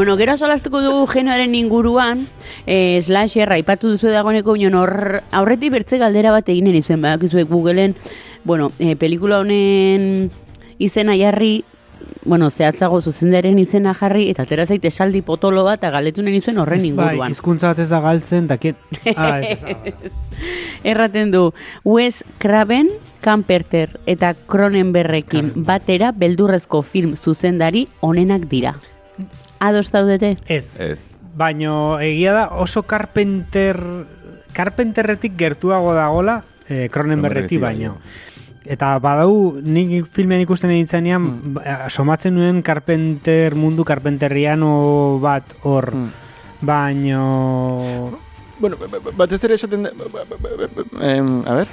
Bueno, 0.01 0.17
gero 0.17 0.35
solastuko 0.35 0.79
dugu 0.81 1.05
genoaren 1.05 1.53
inguruan, 1.53 2.23
eh, 2.65 2.97
slasher, 3.03 3.51
aipatu 3.53 3.91
duzu 3.91 4.09
dagoeneko, 4.09 4.55
bion 4.57 4.73
hor, 4.73 5.19
aurretik 5.29 5.69
bertze 5.75 5.99
galdera 6.01 6.31
bat 6.33 6.47
eginen 6.49 6.73
izuen, 6.73 7.03
badakizuek 7.03 7.45
Googleen, 7.45 7.93
bueno, 8.43 8.71
eh, 8.79 8.95
pelikula 8.95 9.37
honen 9.43 10.31
izena 10.79 11.13
jarri, 11.13 11.51
bueno, 12.25 12.49
zehatzago 12.49 12.97
zuzendaren 13.01 13.59
izena 13.61 13.93
jarri, 13.93 14.23
eta 14.31 14.41
atera 14.41 14.65
zaite 14.65 14.89
esaldi 14.89 15.21
potolo 15.21 15.67
bat, 15.67 15.83
eta 15.83 15.91
galetu 15.93 16.25
nahi 16.25 16.41
zuen 16.41 16.57
horren 16.57 16.81
Bai, 16.81 16.89
inguruan. 16.89 17.37
hizkuntza 17.37 17.67
bat 17.67 17.83
ez 17.85 17.89
da 17.89 17.99
galtzen, 18.01 18.47
da 18.47 18.57
kien... 18.57 18.81
Ah, 19.15 19.37
ez, 19.37 19.59
ez, 19.61 19.93
ah, 19.93 20.49
Erraten 20.95 21.29
du, 21.29 21.43
Wes 21.85 22.23
Craven, 22.39 22.89
Camperter 23.21 23.99
eta 24.07 24.33
Cronenberrekin 24.33 25.53
batera 25.57 26.09
beldurrezko 26.11 26.81
film 26.81 27.13
zuzendari 27.15 27.85
onenak 28.01 28.49
dira. 28.49 28.79
Ados 29.61 29.91
daudete? 29.93 30.37
ez. 30.49 30.79
Ez. 30.81 31.09
Baino 31.37 31.99
egia 32.03 32.33
da 32.33 32.47
oso 32.59 32.83
Carpenter 32.83 33.77
Carpenterretik 34.51 35.37
gertuago 35.39 35.93
dagola 35.95 36.41
eh, 36.67 36.89
Cronenberretik 36.91 37.61
baino. 37.61 37.95
Eta 38.65 38.91
badau 39.01 39.57
nik 39.63 40.05
filmean 40.13 40.41
ikusten 40.43 40.73
egin 40.75 40.87
zenean 40.87 41.21
Mm. 41.21 41.53
ba, 41.55 41.89
somatzen 41.89 42.35
nuen 42.35 42.59
Carpenter 42.61 43.55
mundu 43.55 43.85
Carpenteriano 43.87 45.19
bat 45.23 45.55
hor 45.63 45.93
Mm. 45.95 46.09
baino 46.61 48.19
Bueno, 48.59 48.77
ba- 48.77 48.99
ba- 48.99 49.11
batez 49.17 49.43
ere 49.43 49.55
esaten 49.55 49.83
da... 49.87 49.89
em, 51.01 51.41
a 51.47 51.53
ver. 51.55 51.67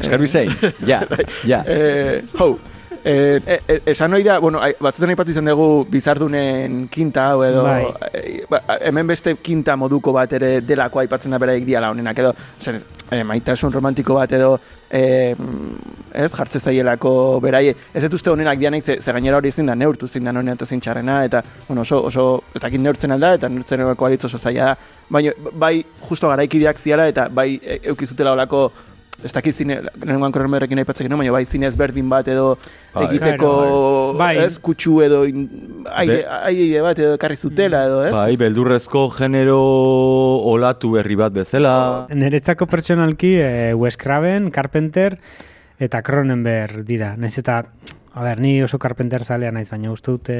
Eskarbi 0.00 0.26
zein, 0.26 0.50
ja, 0.86 1.04
ja. 1.46 1.62
Eh, 1.66 2.24
hau, 2.38 2.58
eh, 3.04 3.40
eh, 3.46 3.60
eh, 3.68 3.80
esan 3.92 4.12
hori 4.12 4.24
da, 4.24 4.38
bueno, 4.40 4.60
batzutan 4.80 5.10
aipatu 5.12 5.30
izan 5.34 5.50
dugu 5.50 5.84
bizardunen 5.90 6.86
kinta 6.88 7.28
hau 7.30 7.42
edo, 7.44 7.62
Bai. 7.66 7.84
eh, 8.12 8.44
ba, 8.48 8.62
hemen 8.80 9.06
beste 9.06 9.34
kinta 9.44 9.76
moduko 9.76 10.12
bat 10.16 10.32
ere 10.32 10.60
delako 10.64 11.02
aipatzen 11.02 11.34
da 11.34 11.38
beraik 11.38 11.66
diala 11.66 11.90
honenak 11.92 12.18
edo, 12.18 12.32
zen, 12.60 12.80
eh, 13.10 13.22
maitasun 13.22 13.72
romantiko 13.72 14.16
bat 14.16 14.32
edo, 14.32 14.54
eh, 14.90 15.34
ez, 16.14 16.30
jartze 16.32 16.60
zaielako 16.60 17.40
beraie, 17.44 17.74
ez 17.92 18.02
dut 18.06 18.16
uste 18.16 18.30
honenak 18.30 18.58
dianek, 18.58 18.82
ze, 18.82 18.98
ze 19.00 19.12
gainera 19.12 19.36
hori 19.36 19.52
ezin 19.52 19.66
da 19.66 19.74
neurtu 19.74 20.08
zein 20.08 20.24
da 20.24 20.30
honean 20.32 20.56
eta 20.56 20.66
zein 20.66 20.80
txarrena, 20.80 21.24
eta, 21.28 21.44
bueno, 21.68 21.82
oso, 21.82 22.00
oso, 22.08 22.26
ez 22.54 22.62
dakit 22.62 22.80
neurtzen 22.80 23.12
alda, 23.12 23.34
eta 23.34 23.48
neurtzen 23.52 23.84
erako 23.84 24.06
alitz 24.06 24.24
oso 24.24 24.38
zaila 24.38 24.72
da, 24.72 24.76
baina, 25.10 25.36
bai, 25.52 25.84
justo 26.08 26.32
garaikideak 26.32 26.78
ziara, 26.80 27.08
eta 27.12 27.28
bai, 27.28 27.60
eukizutela 27.82 28.32
olako, 28.32 28.70
ez 29.24 29.32
dakit 29.32 29.54
zine, 29.56 29.78
nengoan 30.04 30.32
Cronenbergekin 30.34 30.78
aipatzen 30.82 31.06
genuen, 31.08 31.22
baina 31.24 31.32
bai 31.32 31.44
zine 31.48 31.66
ezberdin 31.70 32.08
bat 32.12 32.28
edo 32.28 32.58
Bai. 32.92 33.06
egiteko, 33.08 33.48
Claro, 33.56 34.12
bai. 34.18 34.36
ez, 34.44 34.58
kutsu 34.60 34.98
edo 35.02 35.22
in, 35.24 35.46
aire, 35.94 36.18
Be- 36.20 36.26
aire 36.50 36.82
bat 36.84 36.98
edo 36.98 37.16
karri 37.18 37.36
zutela 37.40 37.84
edo, 37.88 38.02
ez? 38.04 38.12
Bai, 38.12 38.36
beldurrezko 38.36 39.06
genero 39.16 39.58
olatu 40.52 40.92
berri 40.98 41.16
bat 41.16 41.32
bezala. 41.32 42.06
Niretzako 42.12 42.66
pertsonalki 42.70 43.34
eh, 43.40 43.72
Wes 43.74 43.96
Craven, 43.96 44.50
Carpenter 44.50 45.18
eta 45.80 46.02
Cronenberg 46.06 46.84
dira. 46.86 47.14
Naiz 47.16 47.38
eta, 47.40 47.62
a 48.14 48.22
ber, 48.22 48.38
ni 48.40 48.60
oso 48.62 48.78
Carpenter 48.78 49.24
zalea 49.24 49.50
naiz, 49.52 49.70
baina 49.70 49.90
uste 49.90 50.10
dute, 50.12 50.36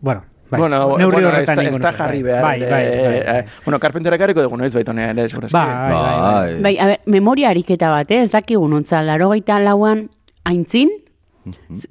bueno, 0.00 0.22
bai, 0.54 0.60
bueno, 0.62 0.80
neurri 0.98 1.20
bueno, 1.20 1.28
ez 1.28 1.34
horretan 1.34 1.66
ez 1.66 1.78
da 1.82 1.92
jarri 1.92 2.22
behar. 2.24 2.42
Bai, 2.42 2.58
bai, 2.60 2.82
bai, 3.26 3.38
bueno, 3.66 3.80
Carpenterak 3.82 4.26
harriko 4.26 4.44
dugu 4.46 4.58
noiz 4.60 4.72
baita 4.74 4.94
ere, 5.04 5.28
segurazki. 5.28 5.54
Bai, 5.54 5.66
bai, 5.66 5.92
bai. 5.92 6.20
Bai. 6.24 6.62
Bai, 6.68 6.74
a 6.78 6.90
ber, 6.92 7.00
memoria 7.06 7.50
ariketa 7.50 7.90
bat, 7.92 8.10
eh? 8.10 8.22
ez 8.22 8.30
dakigu 8.32 8.68
nontza, 8.68 9.02
laro 9.02 9.30
gaita 9.34 9.60
lauan 9.60 10.08
aintzin, 10.44 10.90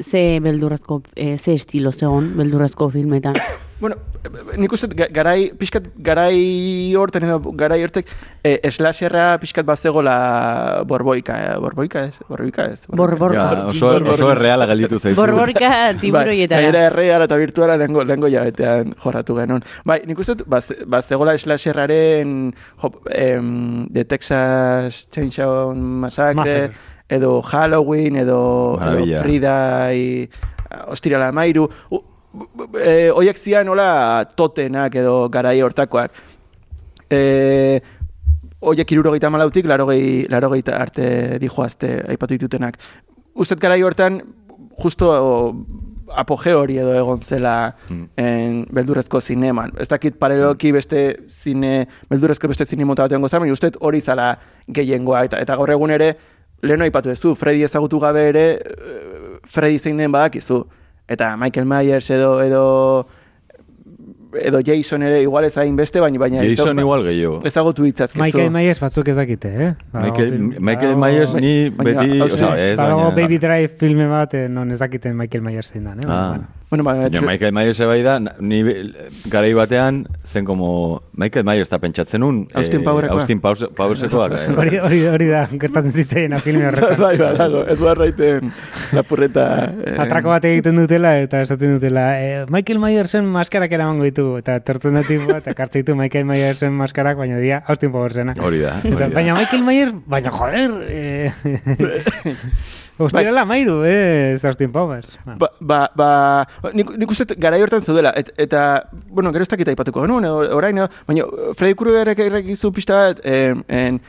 ze 0.01 0.39
beldurrezko, 0.41 1.01
eh, 1.15 1.37
ze 1.37 1.53
estilo 1.53 1.91
zegon 1.91 2.33
beldurrezko 2.37 2.89
filmetan. 2.89 3.37
Bueno, 3.83 3.97
nik 4.55 4.71
uste 4.71 4.87
ga- 4.95 5.09
garai, 5.11 5.49
pixkat 5.59 5.89
garai 5.99 6.37
horten 6.95 7.25
edo 7.27 7.39
garai 7.59 7.81
hortek 7.83 8.07
eh, 8.47 8.69
slasherra 8.71 9.25
pixkat 9.41 9.65
bazegola 9.67 10.13
borboika, 10.87 11.35
eh, 11.49 11.57
borboika 11.59 12.05
ez, 12.07 12.13
borboika 12.29 12.69
ez. 12.71 12.85
Borborka. 12.87 13.41
Ja, 13.43 13.65
oso, 13.73 13.89
oso 14.13 14.29
erreala 14.31 14.65
gelditu 14.71 15.01
zaizu. 15.03 15.17
Borborka 15.19 15.73
tiburoietara. 15.99 16.61
Bai, 16.61 16.69
era 16.71 16.85
erreala 16.87 17.27
eta 17.27 17.35
virtuala 17.41 17.75
lengo, 17.81 18.05
lengo 18.07 18.31
jabetean 18.31 18.95
jorratu 19.03 19.35
genuen. 19.41 19.67
Bai, 19.83 19.99
nik 20.07 20.23
uste 20.23 20.37
dut, 20.39 20.47
baz, 20.47 20.71
bazegola 20.87 21.35
slasherraren 21.37 22.53
jo, 22.81 22.93
em, 23.11 23.89
The 23.91 24.05
Texas 24.05 25.09
Chainsaw 25.11 25.75
Massacre, 25.75 26.35
Massacre. 26.39 26.73
edo 27.09 27.41
Halloween, 27.41 28.15
edo, 28.23 28.79
edo. 28.79 29.21
Frida, 29.21 29.57
i, 29.93 30.29
Ostirala 30.87 31.33
Mairu, 31.35 31.67
e, 32.79 33.11
oiek 33.11 33.37
zian 33.37 33.67
hola 33.69 34.25
totenak 34.35 34.95
edo 34.95 35.29
garai 35.29 35.59
hortakoak. 35.61 36.11
E, 37.09 37.81
oiek 38.63 38.91
irurogeita 38.95 39.29
malautik, 39.29 39.65
larogei, 39.69 40.25
larogeita 40.31 40.77
arte 40.79 41.39
dijoazte 41.43 41.99
aipatu 42.09 42.37
ditutenak. 42.37 42.77
Ustet 43.35 43.59
garai 43.59 43.81
hortan, 43.83 44.21
justo 44.79 45.09
apogeo 46.13 46.59
hori 46.61 46.77
edo 46.77 46.93
egon 46.93 47.21
zela 47.25 47.75
Mm. 47.89 48.03
en 48.17 48.65
beldurrezko 48.71 49.21
zineman. 49.21 49.71
Ez 49.79 49.87
dakit 49.87 50.17
paraleloki 50.19 50.71
beste 50.71 51.17
zine, 51.29 51.87
beldurrezko 52.09 52.47
beste 52.47 52.65
zine 52.65 52.85
mota 52.85 53.03
batean 53.03 53.21
gozan, 53.21 53.41
baina 53.41 53.53
ustet 53.53 53.77
hori 53.79 54.01
zala 54.01 54.37
gehiengoa. 54.67 55.23
Eta, 55.25 55.39
eta 55.39 55.55
gaur 55.55 55.71
egun 55.71 55.91
ere, 55.91 56.15
lehen 56.61 56.81
aipatu 56.81 57.09
duzu, 57.09 57.35
Freddy 57.35 57.63
ezagutu 57.63 57.99
gabe 57.99 58.27
ere, 58.29 58.45
eh, 58.53 59.39
Freddy 59.45 59.79
zein 59.79 59.97
den 59.97 60.11
badakizu. 60.11 60.63
Eta 61.07 61.35
Michael 61.37 61.65
Myers 61.65 62.09
edo, 62.09 62.41
edo 62.41 63.07
edo 64.33 64.59
Jason 64.65 65.03
ere 65.03 65.21
igual 65.21 65.45
ez 65.45 65.55
hain 65.61 65.75
beste, 65.77 65.99
baina 66.01 66.17
baina 66.17 66.41
Jason 66.41 66.71
dau- 66.75 66.81
igual 66.81 67.03
gehiago. 67.05 67.41
ezagutu 67.45 67.83
ditzazkezu. 67.83 68.23
Michael 68.23 68.49
Myers 68.51 68.79
batzuk 68.81 69.07
ez 69.07 69.15
dakite, 69.15 69.47
eh? 69.53 69.75
Badago 69.91 70.09
Michael, 70.11 70.31
film- 70.31 70.55
Michael 70.59 70.95
badago- 70.95 71.03
Myers 71.05 71.33
ni 71.35 71.69
baina, 71.69 72.01
beti, 72.01 72.17
hau 72.19 72.25
osea, 72.25 72.37
zen, 72.57 72.71
ez, 72.71 72.77
Badago 72.77 73.01
baina... 73.03 73.15
Baby 73.21 73.37
Drive 73.37 73.67
filme 73.77 74.07
bat, 74.07 74.33
non 74.49 74.71
ez 74.71 74.79
dakiten 74.79 75.15
Michael 75.15 75.43
Myers 75.43 75.69
zein 75.71 75.83
da, 75.83 75.91
eh? 75.93 76.07
Ah. 76.07 76.29
Bueno, 76.29 76.47
ba, 76.81 76.93
Baina 76.95 77.09
tri- 77.19 77.25
Michael 77.27 77.53
Myers 77.53 77.79
bai 77.85 78.01
da, 78.01 78.17
ni 78.39 78.63
garai 79.29 79.53
batean, 79.53 80.07
zen 80.25 80.45
como 80.45 81.03
Michael 81.13 81.45
Myers 81.45 81.67
eta 81.69 81.77
pentsatzen 81.79 82.23
un... 82.23 82.47
Austin 82.53 82.83
Powersekoa. 82.83 83.19
Austin 83.19 83.39
Powersekoak. 83.41 84.31
eh. 84.33 84.47
Hori, 84.63 84.77
hori, 84.79 85.01
hori 85.11 85.27
da, 85.29 85.43
gertatzen 85.51 85.91
zitzaien 85.93 86.33
filme 86.41 86.65
horretan. 86.71 86.97
bai, 86.99 87.17
bai, 87.17 87.33
dago, 87.37 87.65
Edward 87.67 87.99
Wrighten 87.99 88.51
lapurreta... 88.93 89.45
eh, 89.85 89.95
Atrako 89.99 90.29
bat 90.33 90.45
egiten 90.49 90.75
dutela 90.81 91.13
eta 91.21 91.43
esaten 91.45 91.75
dutela 91.77 92.07
eh, 92.21 92.45
Michael 92.49 92.79
Myersen 92.79 93.25
maskarak 93.29 93.71
eramango 93.75 94.03
ditugu 94.07 94.37
eta 94.41 94.57
tertzen 94.65 94.95
da 94.97 95.03
tipo 95.03 95.35
eta 95.35 95.53
kartu 95.53 95.81
ditu 95.83 95.95
Michael 95.99 96.25
Myersen 96.25 96.71
maskarak 96.73 97.17
baina 97.19 97.37
dia 97.43 97.61
Austin 97.67 97.91
Powersena 97.91 98.33
Hori 98.39 98.59
da, 98.63 98.77
hori 98.83 98.95
da. 98.97 99.09
baina 99.13 99.35
Michael 99.37 99.63
Myers 99.67 99.93
baina 100.07 100.31
joder 100.31 100.79
eh, 100.87 101.31
Ostirala 102.97 103.45
mairu, 103.45 103.81
eh, 103.85 104.37
Austin 104.43 104.71
Powers. 104.71 105.17
Ba, 105.25 105.49
ba, 105.59 105.79
ba, 105.95 106.09
nik, 106.73 106.91
nik 106.97 107.09
uste 107.09 107.25
dut 107.25 107.39
garai 107.41 107.61
hortan 107.63 107.81
zeudela, 107.81 108.13
et, 108.15 108.29
eta, 108.37 108.83
bueno, 109.09 109.31
gero 109.33 109.47
ez 109.47 109.49
dakit 109.49 109.71
aipatuko 109.73 110.03
genuen, 110.05 110.27
orain, 110.53 110.83
baina 111.07 111.25
Freddy 111.57 111.77
Kruegerek 111.79 112.21
errekizu 112.27 112.71
pixta 112.75 112.99
bat, 113.07 113.23
en, 113.25 113.63
en, 113.67 113.99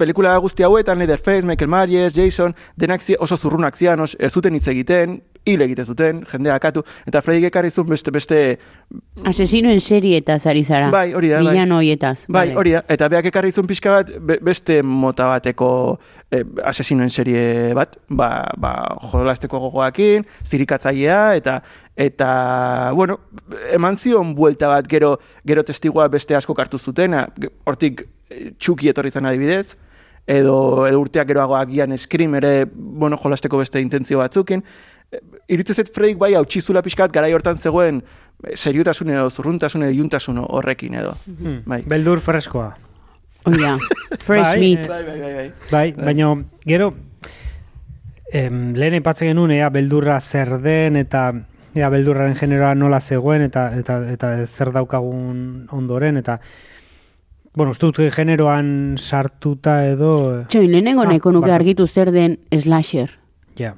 pelikula 0.00 0.32
guzti 0.40 0.64
hauetan, 0.66 0.98
Leatherface, 0.98 1.44
Michael 1.46 1.68
Myers, 1.70 2.16
Jason, 2.16 2.54
denak 2.80 3.04
zi- 3.04 3.18
oso 3.20 3.36
zurrunak 3.36 3.76
zian, 3.76 4.00
os, 4.00 4.16
ez 4.18 4.32
zuten 4.32 4.56
hitz 4.56 4.66
egiten, 4.72 5.20
hil 5.48 5.60
egiten 5.64 5.86
zuten, 5.88 6.24
jendea 6.28 6.54
akatu, 6.56 6.82
eta 7.08 7.20
Freddy 7.24 7.46
ekarri 7.48 7.70
zuen 7.72 7.88
beste, 7.92 8.10
beste, 8.12 8.40
Asesinoen 9.24 9.80
serie 9.80 10.22
zari 10.38 10.62
zara. 10.64 10.90
Bai, 10.92 11.12
hori 11.14 11.28
da, 11.28 11.38
bai. 11.42 11.52
Villano 11.52 11.76
hoietaz. 11.80 12.24
bai, 12.28 12.48
vale. 12.48 12.56
hori 12.60 12.70
da, 12.76 12.82
eta 12.88 13.08
beak 13.12 13.28
ekarri 13.30 13.52
zuen 13.52 13.66
pixka 13.68 13.90
bat, 13.98 14.10
be- 14.20 14.38
beste 14.42 14.80
mota 14.82 15.26
bateko 15.30 15.70
eh, 16.30 16.42
asesinoen 16.64 17.10
serie 17.10 17.74
bat, 17.76 17.96
ba, 18.08 18.30
ba, 18.60 18.72
jolasteko 19.12 19.60
gogoakin, 19.66 20.24
zirikatzailea, 20.46 21.34
eta, 21.40 21.58
eta, 21.96 22.30
bueno, 22.96 23.18
eman 23.72 23.96
zion 23.96 24.34
buelta 24.34 24.68
bat 24.72 24.88
gero, 24.88 25.18
gero 25.46 25.64
testigua 25.64 26.08
beste 26.08 26.36
asko 26.36 26.54
hartu 26.58 26.78
zutena, 26.78 27.26
ge- 27.38 27.50
hortik 27.64 28.06
txuki 28.58 28.88
etorri 28.92 29.10
zen 29.10 29.26
adibidez, 29.26 29.74
edo, 30.30 30.86
edo 30.86 31.00
urteak 31.02 31.26
geroago 31.28 31.56
agian 31.58 31.96
Scream 31.98 32.36
ere, 32.38 32.66
bueno, 32.72 33.18
jolasteko 33.18 33.58
beste 33.58 33.80
intentzio 33.82 34.18
batzukin. 34.22 34.62
Eh, 35.10 35.18
Iruditzen 35.50 35.80
zait 35.80 35.90
Freik 35.94 36.18
bai 36.20 36.34
hautsizula 36.38 36.82
pixkat 36.86 37.10
garai 37.12 37.32
hortan 37.34 37.58
zegoen 37.58 37.98
eh, 38.44 38.54
seriotasun 38.54 39.10
edo 39.10 39.26
zurruntasun 39.30 39.82
edo 39.88 39.90
iuntasun 39.98 40.38
horrekin 40.46 40.94
edo. 41.02 41.16
Bai. 41.66 41.82
Beldur 41.90 42.20
freskoa 42.22 42.70
Hori 43.48 43.62
da. 43.62 43.76
Fresh 44.20 44.44
Bai, 44.52 44.60
meat. 44.60 44.84
eh, 44.84 44.88
Bai, 44.88 45.02
bai, 45.04 45.18
bai, 45.20 45.34
bai. 45.34 45.52
Bai, 45.70 45.86
baina 45.96 46.30
gero 46.68 46.90
em, 48.32 48.74
lehen 48.78 48.98
aipatzen 49.00 49.30
genuen 49.32 49.54
ea 49.56 49.70
beldurra 49.74 50.20
zer 50.20 50.58
den 50.62 50.96
eta 51.00 51.30
ea 51.74 51.88
beldurraren 51.90 52.36
generoa 52.38 52.74
nola 52.74 53.00
zegoen 53.00 53.42
eta 53.46 53.70
eta, 53.78 54.00
eta 54.12 54.32
zer 54.46 54.72
daukagun 54.74 55.66
ondoren 55.74 56.16
eta 56.20 56.38
bueno, 57.60 57.74
uste 57.76 57.86
dut 57.90 58.00
generoan 58.16 58.96
sartuta 58.98 59.82
edo 59.90 60.46
Txoin, 60.48 60.70
lehenengo 60.72 61.02
Ah, 61.04 61.10
nahiko 61.12 61.30
nuke 61.36 61.52
argitu 61.52 61.86
zer 61.86 62.10
den 62.10 62.38
slasher. 62.50 63.18
ja. 63.60 63.74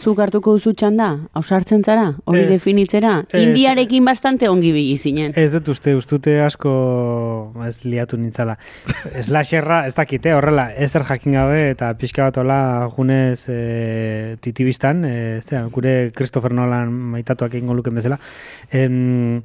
Zuk 0.00 0.16
hartuko 0.22 0.54
duzu 0.56 0.70
txanda? 0.72 1.06
Ausartzen 1.36 1.82
zara? 1.84 2.14
Hori 2.24 2.40
Ez. 2.46 2.48
definitzera? 2.48 3.26
Ez. 3.28 3.42
Indiarekin 3.42 4.04
bastante 4.08 4.48
ongi 4.48 4.70
bili 4.72 4.96
zinen. 4.96 5.34
Ez 5.36 5.50
dut 5.52 5.68
uste, 5.68 5.92
ustute 5.98 6.38
asko 6.40 7.52
ez 7.66 7.84
liatu 7.84 8.16
nintzala. 8.16 8.54
Slasherra, 9.26 9.82
ez 9.90 9.92
dakite, 9.98 10.32
horrela, 10.32 10.70
ezer 10.72 11.04
jakin 11.04 11.36
gabe 11.36 11.58
eta 11.74 11.92
pixka 12.00 12.30
bat 12.30 12.38
hola 12.40 12.88
junez 12.96 13.44
e, 13.52 14.36
titibistan, 14.40 15.04
e, 15.04 15.40
zera, 15.44 15.66
gure 15.68 16.12
Christopher 16.16 16.52
Nolan 16.56 16.88
maitatuak 17.12 17.52
egingo 17.60 17.76
luken 17.76 17.94
bezala. 18.00 18.16
Em, 18.72 19.42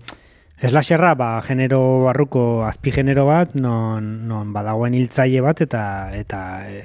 Slasherra, 0.62 1.16
ba, 1.20 1.42
genero 1.46 2.04
barruko 2.06 2.64
azpi 2.66 2.92
genero 2.96 3.26
bat, 3.28 3.54
non, 3.60 4.28
non 4.28 4.54
badagoen 4.56 4.94
hiltzaile 4.96 5.42
bat 5.44 5.60
eta 5.66 5.82
eta 6.16 6.40
e, 6.70 6.84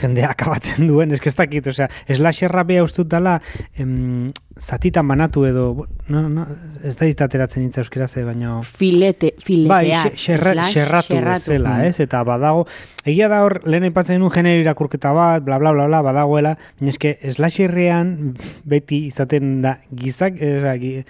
jendea 0.00 0.30
akabatzen 0.32 0.86
duen, 0.88 1.12
eske 1.12 1.28
ez 1.28 1.34
dakit, 1.36 1.66
osea, 1.68 1.90
slasherra 2.08 2.62
beha 2.64 2.82
ustut 2.86 3.10
dala 3.12 3.34
em, 3.76 4.30
zatitan 4.56 5.04
banatu 5.06 5.44
edo, 5.44 5.66
no, 6.08 6.22
no, 6.32 6.46
ez 6.82 6.94
da 6.96 7.06
izateratzen 7.10 7.66
hitza 7.66 7.82
euskera 7.84 8.08
ze, 8.08 8.24
baina... 8.24 8.54
Filete, 8.64 9.34
Bai, 9.36 9.44
fileteak. 9.44 10.14
xe- 10.16 10.38
xerra, 10.38 10.64
xerratu 10.72 11.20
bezala, 11.20 11.76
Mm. 11.76 11.90
ez? 11.90 12.00
Eta 12.00 12.22
badago, 12.24 12.64
egia 13.04 13.28
da 13.28 13.42
hor, 13.44 13.60
lehen 13.68 13.84
aipatzen 13.90 14.16
genuen 14.16 14.32
genero 14.32 14.64
irakurketa 14.64 15.12
bat, 15.12 15.44
bla, 15.44 15.58
bla, 15.60 15.74
bla, 15.76 15.86
bla, 15.92 16.00
badagoela, 16.08 16.56
baina 16.80 16.96
eske, 16.96 17.18
slasherrean 17.36 18.32
beti 18.64 19.04
izaten 19.12 19.60
da 19.60 19.76
gizak, 19.92 20.40
ez, 20.40 20.64
gi- 20.80 21.04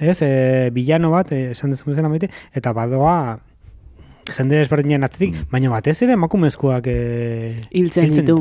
ez 0.00 0.18
e, 0.24 0.70
bilano 0.74 1.12
bat, 1.12 1.32
eh, 1.32 1.50
esan 1.54 1.70
dezun 1.74 1.92
bezala 1.92 2.08
maite, 2.08 2.30
eta 2.56 2.72
badoa 2.76 3.38
jende 4.30 4.58
desberdinen 4.58 5.04
atzetik, 5.04 5.36
baina 5.52 5.70
batez 5.72 5.98
ere 6.04 6.16
emakumezkoak 6.16 6.88
e, 6.90 6.98
Hiltzen 7.70 8.16
ditu. 8.16 8.40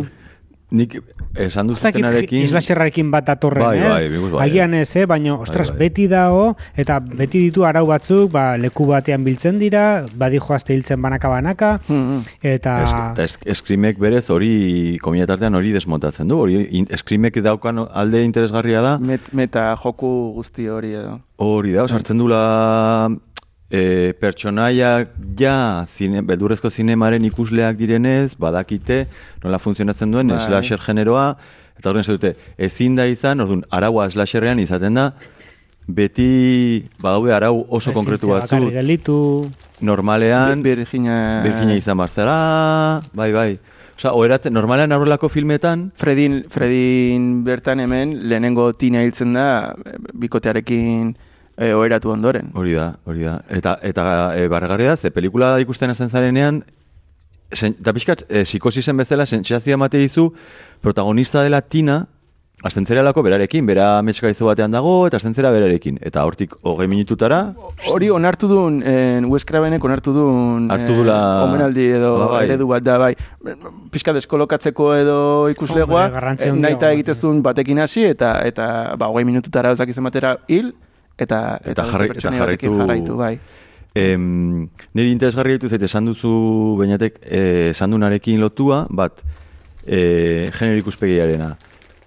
Nik 0.72 1.00
esan 1.42 1.66
duzutenarekin... 1.72 2.44
islasherrarekin 2.46 3.08
bat 3.10 3.26
datorren, 3.26 3.64
Bai, 3.64 3.78
eh? 3.80 3.90
bai, 3.90 4.30
bai. 4.36 4.44
Agian 4.46 4.74
ez, 4.78 4.92
eh? 5.02 5.06
baina, 5.10 5.34
ostras, 5.42 5.72
bai. 5.72 5.80
beti 5.88 6.06
dago, 6.12 6.52
eta 6.78 7.00
beti 7.02 7.40
ditu 7.48 7.64
arau 7.66 7.88
batzuk, 7.90 8.30
ba, 8.32 8.52
leku 8.62 8.86
batean 8.86 9.24
biltzen 9.26 9.58
dira, 9.58 10.06
badi 10.14 10.38
joazte 10.38 10.76
hiltzen 10.78 11.02
banaka-banaka, 11.02 11.80
Mm, 11.90 12.20
eta... 12.44 12.76
Eta 13.16 13.24
esk, 13.26 13.48
eskrimek 13.50 13.98
berez 13.98 14.28
hori, 14.30 15.00
kominatartean 15.02 15.56
hori 15.58 15.72
desmontatzen 15.74 16.28
du, 16.30 16.38
hori 16.44 16.60
in, 16.78 16.86
eskrimek 16.94 17.42
daukan 17.42 17.88
alde 17.90 18.22
interesgarria 18.24 18.82
da, 18.86 18.98
Met, 19.00 19.34
meta 19.34 19.72
joku 19.82 20.12
guzti 20.36 20.68
hori 20.70 20.94
edo. 21.02 21.18
hori 21.42 21.72
da, 21.74 21.88
sartzen 21.88 22.18
dula 22.22 23.10
e, 23.70 24.14
pertsonaiak 24.20 25.14
ja 25.40 25.86
zine, 25.88 26.24
beldurrezko 26.26 26.70
zinemaren 26.70 27.26
ikusleak 27.30 27.78
direnez, 27.78 28.36
badakite 28.40 29.06
nola 29.44 29.62
funtzionatzen 29.62 30.12
duen 30.12 30.34
Bai. 30.34 30.42
slasher 30.46 30.82
generoa, 30.86 31.32
eta 31.78 31.92
horren 31.92 32.08
dute, 32.08 32.36
ezin 32.58 32.98
da 32.98 33.08
izan, 33.08 33.46
orduan, 33.46 33.64
araua 33.72 34.10
slasherrean 34.10 34.60
izaten 34.60 35.00
da, 35.00 35.12
beti 35.90 36.86
badaude 37.02 37.34
arau 37.34 37.66
oso 37.70 37.94
konkretu 37.94 38.30
batzu, 38.34 38.68
gelditu, 38.74 39.18
normalean, 39.82 40.64
Virginia... 40.66 41.42
Birkina 41.46 41.78
izan 41.78 41.98
barzara, 41.98 43.02
bai, 43.14 43.32
bai. 43.34 43.52
Osa, 44.00 44.14
oheratzen, 44.16 44.54
normalean 44.56 44.96
aurrelako 44.96 45.28
filmetan, 45.28 45.90
Fredin, 46.00 46.46
Fredin 46.50 47.42
bertan 47.44 47.82
hemen 47.84 48.14
lehenengo 48.32 48.70
tina 48.80 49.02
hiltzen 49.04 49.34
da 49.36 49.48
bikotearekin 50.16 51.18
eh, 51.60 51.74
oheratu 51.76 52.10
ondoren. 52.16 52.50
hori 52.56 52.74
da, 52.74 52.96
hori 53.06 53.26
da. 53.28 53.42
Eta, 53.50 53.78
eta 53.84 54.06
e, 54.36 54.48
barregarria 54.48 54.96
da, 54.96 54.98
ze 54.98 55.12
pelikula 55.12 55.58
ikusten 55.62 55.92
hasten 55.92 56.10
zarenean, 56.10 56.64
sen, 57.52 57.76
eta 57.80 57.94
pixkat, 57.94 58.24
e, 58.30 58.46
psikosisen 58.48 58.98
bezala, 58.98 59.26
sentsazioa 59.28 59.76
emate 59.76 60.00
dizu, 60.02 60.32
protagonista 60.82 61.44
dela 61.44 61.62
Tina, 61.62 62.06
Azten 62.60 62.84
zeralako 62.84 63.22
berarekin, 63.24 63.64
bera 63.64 64.02
metxkaizu 64.04 64.44
batean 64.50 64.74
dago, 64.76 65.06
eta 65.08 65.16
azten 65.16 65.32
zera 65.34 65.48
berarekin. 65.56 65.96
Eta 66.04 66.26
hortik 66.28 66.58
hogei 66.68 66.90
minututara, 66.92 67.54
Hori 67.88 68.10
onartu 68.12 68.50
duen, 68.52 68.82
en, 68.84 69.30
Wes 69.32 69.46
Cravenek 69.48 69.82
onartu 69.88 70.12
duen 70.12 70.66
Hartu 70.70 70.98
dula- 70.98 71.46
omenaldi 71.46 71.86
edo 71.96 72.18
Ba, 72.20 72.28
bai. 72.34 72.42
eredu 72.50 72.68
bat 72.68 72.84
da, 72.84 72.98
bai. 72.98 73.14
Pixka 73.94 74.12
deskolokatzeko 74.12 74.90
edo 74.98 75.48
ikuslegoa, 75.54 76.08
eh, 76.10 76.20
handia 76.20 76.54
nahita 76.54 76.88
bat, 76.90 76.94
egitezun 76.98 77.42
batekin 77.42 77.80
hasi, 77.80 78.04
eta, 78.04 78.42
eta 78.44 78.94
ba, 78.98 79.08
hogei 79.08 79.24
minututara 79.24 79.72
ezak 79.72 79.88
izan 79.96 80.04
batera 80.04 80.36
hil, 80.50 80.74
eta, 81.20 81.60
Eta 81.64 81.86
jarrai- 81.86 82.08
pertsonaia 82.14 82.38
eta 82.38 82.46
jarraitu- 82.46 82.78
jarraitu, 82.80 83.18
bai. 83.18 83.34
Em, 83.96 84.68
niri 84.94 85.12
interesgarri 85.12 85.58
ditu 85.58 85.68
zait 85.70 85.82
esan 85.84 86.06
duzu 86.06 86.76
bainatek 86.80 87.20
eh, 87.26 87.70
esan 87.72 87.92
dunarekin 87.92 88.40
lotua, 88.40 88.86
bat 88.90 89.24
e, 89.86 90.50
genero 90.54 90.78
ikuspegiarena. 90.78 91.56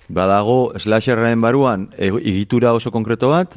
Badago 0.09 0.73
slasherren 0.79 1.41
baruan 1.41 1.89
e, 1.99 2.09
egitura 2.23 2.73
oso 2.73 2.91
konkreto 2.95 3.29
bat, 3.33 3.57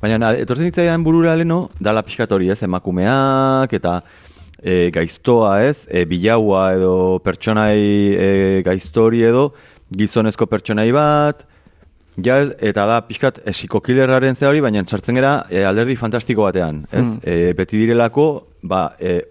baina 0.00 0.18
na- 0.18 0.32
etortzen 0.40 0.70
zitzaidan 0.70 1.04
burura 1.04 1.34
leno, 1.36 1.70
dala 1.78 2.02
pixkat 2.02 2.32
hori 2.32 2.48
ez, 2.50 2.62
emakumeak 2.62 3.72
eta 3.76 3.98
e, 4.62 4.90
gaiztoa 4.90 5.64
ez, 5.68 5.86
e, 5.90 6.04
bilaua 6.08 6.72
edo 6.78 7.18
pertsonai 7.22 7.78
e, 8.16 8.62
gaiztori 8.64 9.22
edo 9.22 9.50
gizonezko 9.94 10.46
pertsonai 10.50 10.88
bat, 10.96 11.44
Ja, 12.24 12.38
eta 12.64 12.86
da 12.88 13.00
pixkat 13.04 13.42
e, 13.44 13.50
psikokillerraren 13.52 14.34
ze 14.36 14.46
hori, 14.48 14.60
baina 14.64 14.82
sartzen 14.88 15.14
gera 15.18 15.46
e, 15.50 15.64
alderdi 15.68 15.96
fantastiko 16.00 16.42
batean, 16.46 16.86
ez? 16.90 17.02
Mm. 17.04 17.18
E, 17.22 17.52
beti 17.58 17.76
direlako, 17.82 18.46
ba, 18.62 18.94
e, 18.98 19.22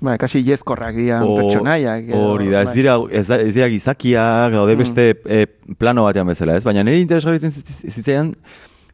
Bai, 0.00 0.12
kasi 0.16 0.44
jezkorrak 0.46 0.94
o- 1.24 1.36
pertsonaiak. 1.40 2.04
Hori 2.14 2.50
da, 2.52 2.60
ez 2.60 2.66
bai. 2.68 2.74
dira, 2.76 2.92
ez, 3.10 3.26
da, 3.26 3.40
ez 3.42 3.54
dira 3.54 3.66
gizakiak, 3.68 4.52
daude 4.52 4.76
Mm. 4.76 4.78
beste 4.78 5.06
e, 5.26 5.46
plano 5.78 6.04
batean 6.04 6.26
bezala, 6.28 6.54
ez? 6.56 6.62
Baina 6.64 6.84
niri 6.84 7.00
interesgarritzen 7.00 7.50
zitzaidan 7.50 8.34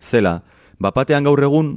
zela, 0.01 0.43
bapatean 0.81 1.25
gaur 1.25 1.43
egun, 1.43 1.75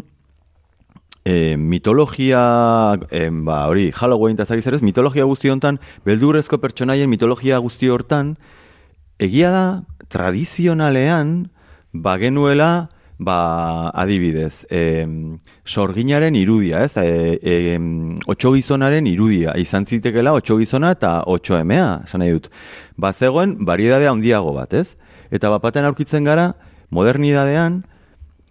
e, 1.25 1.57
mitologia, 1.57 2.95
e, 3.11 3.27
ba, 3.31 3.65
hori, 3.67 3.91
Halloween 3.91 4.37
eta 4.37 4.45
zari 4.45 4.61
zerez, 4.61 4.81
mitologia 4.81 5.25
guzti 5.27 5.49
hontan, 5.49 5.79
beldurrezko 6.05 6.57
pertsonaien 6.63 7.09
mitologia 7.09 7.57
guzti 7.59 7.89
hortan, 7.89 8.37
egia 9.19 9.51
da, 9.51 9.65
tradizionalean, 10.09 11.49
bagenuela, 11.93 12.89
ba, 13.17 13.89
adibidez, 13.97 14.65
e, 14.69 15.07
sorginaren 15.65 16.35
irudia, 16.35 16.83
ez? 16.85 16.93
E, 17.01 17.39
e, 17.41 17.79
otxo 18.29 18.53
gizonaren 18.53 19.07
irudia, 19.09 19.55
izan 19.57 19.85
zitekela 19.85 20.35
otxo 20.37 20.59
gizona 20.61 20.93
eta 20.95 21.19
otxo 21.25 21.57
emea, 21.57 22.03
esan 22.05 22.23
nahi 22.23 22.37
dut. 22.37 22.49
Ba, 22.97 23.13
zegoen, 23.13 23.57
variedadea 23.65 24.13
handiago 24.13 24.53
bat, 24.57 24.73
ez? 24.73 24.95
Eta 25.33 25.51
bapaten 25.53 25.85
aurkitzen 25.89 26.27
gara, 26.29 26.51
modernidadean, 26.93 27.81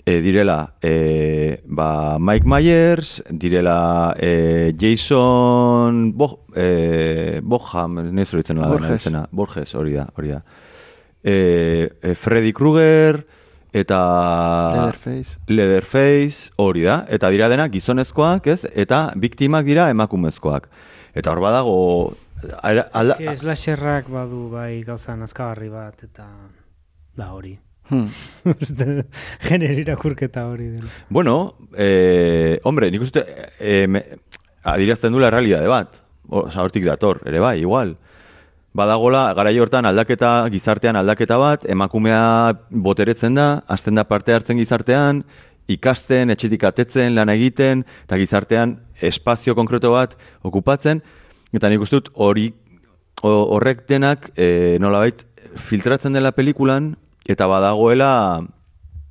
e, 0.06 0.20
direla 0.22 0.74
e, 0.80 1.60
ba, 1.64 2.18
Mike 2.18 2.46
Myers, 2.46 3.22
direla 3.30 4.14
e, 4.18 4.72
Jason 4.78 6.12
Bo, 6.12 6.46
e, 6.54 7.40
Boham, 7.42 8.00
nezu 8.14 8.36
horitzen 8.36 8.62
Borges. 8.62 9.08
Borges, 9.32 9.74
hori 9.74 9.98
da, 9.98 10.06
hori 10.14 10.34
da. 10.36 10.42
E, 11.26 11.90
e, 12.02 12.14
Freddy 12.14 12.52
Krueger, 12.54 13.24
eta 13.74 13.98
Leatherface. 14.76 15.38
Leatherface, 15.50 16.52
hori 16.56 16.84
da, 16.86 17.00
eta 17.10 17.30
dira 17.34 17.48
dena 17.50 17.66
gizonezkoak, 17.72 18.46
ez? 18.54 18.60
Eta 18.72 19.10
biktimak 19.18 19.66
dira 19.66 19.90
emakumezkoak. 19.90 20.70
Eta 21.16 21.32
hor 21.32 21.42
badago... 21.42 21.76
Ala, 22.62 22.84
Eske 23.00 23.32
slasherrak 23.40 24.10
badu 24.12 24.46
bai 24.52 24.84
gauza 24.84 25.16
nazkagarri 25.16 25.70
bat 25.72 26.02
eta 26.04 26.26
da 27.16 27.30
hori. 27.32 27.56
Hmm. 27.88 28.10
Uste, 28.52 29.06
Genero 29.46 29.80
irakurketa 29.80 30.44
hori 30.50 30.68
dela. 30.74 30.90
bueno, 31.08 31.56
eh, 31.74 32.60
hombre, 32.64 32.90
nik 32.90 33.02
uste 33.06 33.24
eh, 33.58 33.86
me, 33.88 34.02
adirazten 34.62 35.14
dula 35.14 35.30
realidade 35.30 35.70
bat. 35.70 36.02
Osa, 36.28 36.62
hortik 36.62 36.84
dator, 36.84 37.22
ere 37.26 37.40
bai, 37.40 37.60
igual. 37.62 37.96
Badagola, 38.76 39.30
garai 39.32 39.54
hortan 39.56 39.86
aldaketa, 39.88 40.30
gizartean 40.52 40.98
aldaketa 41.00 41.38
bat, 41.40 41.62
emakumea 41.72 42.52
boteretzen 42.68 43.38
da, 43.38 43.46
hasten 43.72 43.96
da 43.96 44.04
parte 44.04 44.34
hartzen 44.36 44.58
gizartean, 44.60 45.22
ikasten, 45.72 46.30
etxetik 46.34 46.66
atetzen, 46.68 47.14
lan 47.16 47.32
egiten, 47.32 47.86
eta 48.04 48.18
gizartean 48.20 48.76
espazio 49.00 49.54
konkreto 49.56 49.94
bat 49.94 50.18
okupatzen, 50.44 51.00
eta 51.56 51.70
nik 51.72 51.88
dut 51.88 52.10
hori 52.12 52.50
ho- 53.22 53.46
horrek 53.56 53.86
denak 53.88 54.28
e, 54.36 54.76
nolabait 54.82 55.24
filtratzen 55.56 56.12
dela 56.12 56.34
pelikulan, 56.36 56.92
eta 57.24 57.48
badagoela 57.48 58.44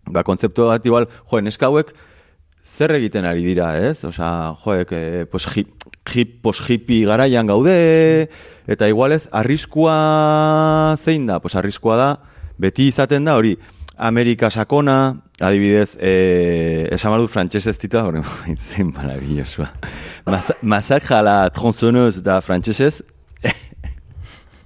ba, 0.06 0.22
kontzeptu 0.22 0.70
bat 0.70 0.86
igual, 0.86 1.10
jo, 1.32 1.42
neska 1.42 1.72
hauek 1.72 1.96
zer 2.76 2.92
egiten 2.98 3.26
ari 3.26 3.44
dira, 3.46 3.70
ez? 3.80 4.04
Osea, 4.06 4.54
joek, 4.64 4.92
e, 4.92 5.26
pues, 5.32 5.46
hip, 5.56 5.72
hip, 6.14 6.36
pos 6.44 6.60
hippie 6.68 7.06
garaian 7.08 7.48
gaude, 7.48 8.30
eta 8.68 8.88
igualez, 8.92 9.30
arriskua 9.32 10.96
zein 11.02 11.26
da? 11.28 11.40
Pues 11.40 11.56
arriskua 11.56 11.96
da, 11.98 12.10
beti 12.58 12.90
izaten 12.92 13.26
da 13.26 13.36
hori, 13.40 13.56
Amerika 13.98 14.50
sakona, 14.52 15.22
adibidez, 15.40 15.96
e, 16.00 16.88
esan 16.96 17.14
badut 17.16 17.32
frantsesez 17.32 17.78
titua, 17.80 18.04
hori, 18.10 18.22
zein 18.70 18.92
marabillosua. 18.94 19.70
Masa- 20.28 20.58
Masakra 20.62 21.22
la 21.24 21.38
tronzoneuse 21.56 22.22
da 22.26 22.42
frantsesez, 22.44 23.02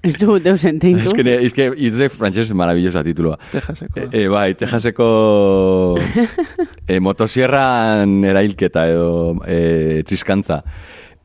Ez 0.02 0.18
du 0.18 0.40
deus 0.40 0.62
Es 0.64 0.66
enteintu. 0.66 1.12
que, 1.12 1.46
es 1.46 1.54
que 1.54 1.74
hice 1.76 2.08
francés 2.10 2.54
maravillosa 2.54 3.04
titulua. 3.04 3.38
Texaseko. 3.52 4.00
E, 4.00 4.08
e, 4.24 4.28
bai, 4.30 4.56
Texaseko 4.56 5.96
e, 6.88 7.00
motosierran 7.00 8.24
erailketa 8.24 8.88
edo 8.88 9.36
e, 9.46 10.04
triskantza. 10.08 10.64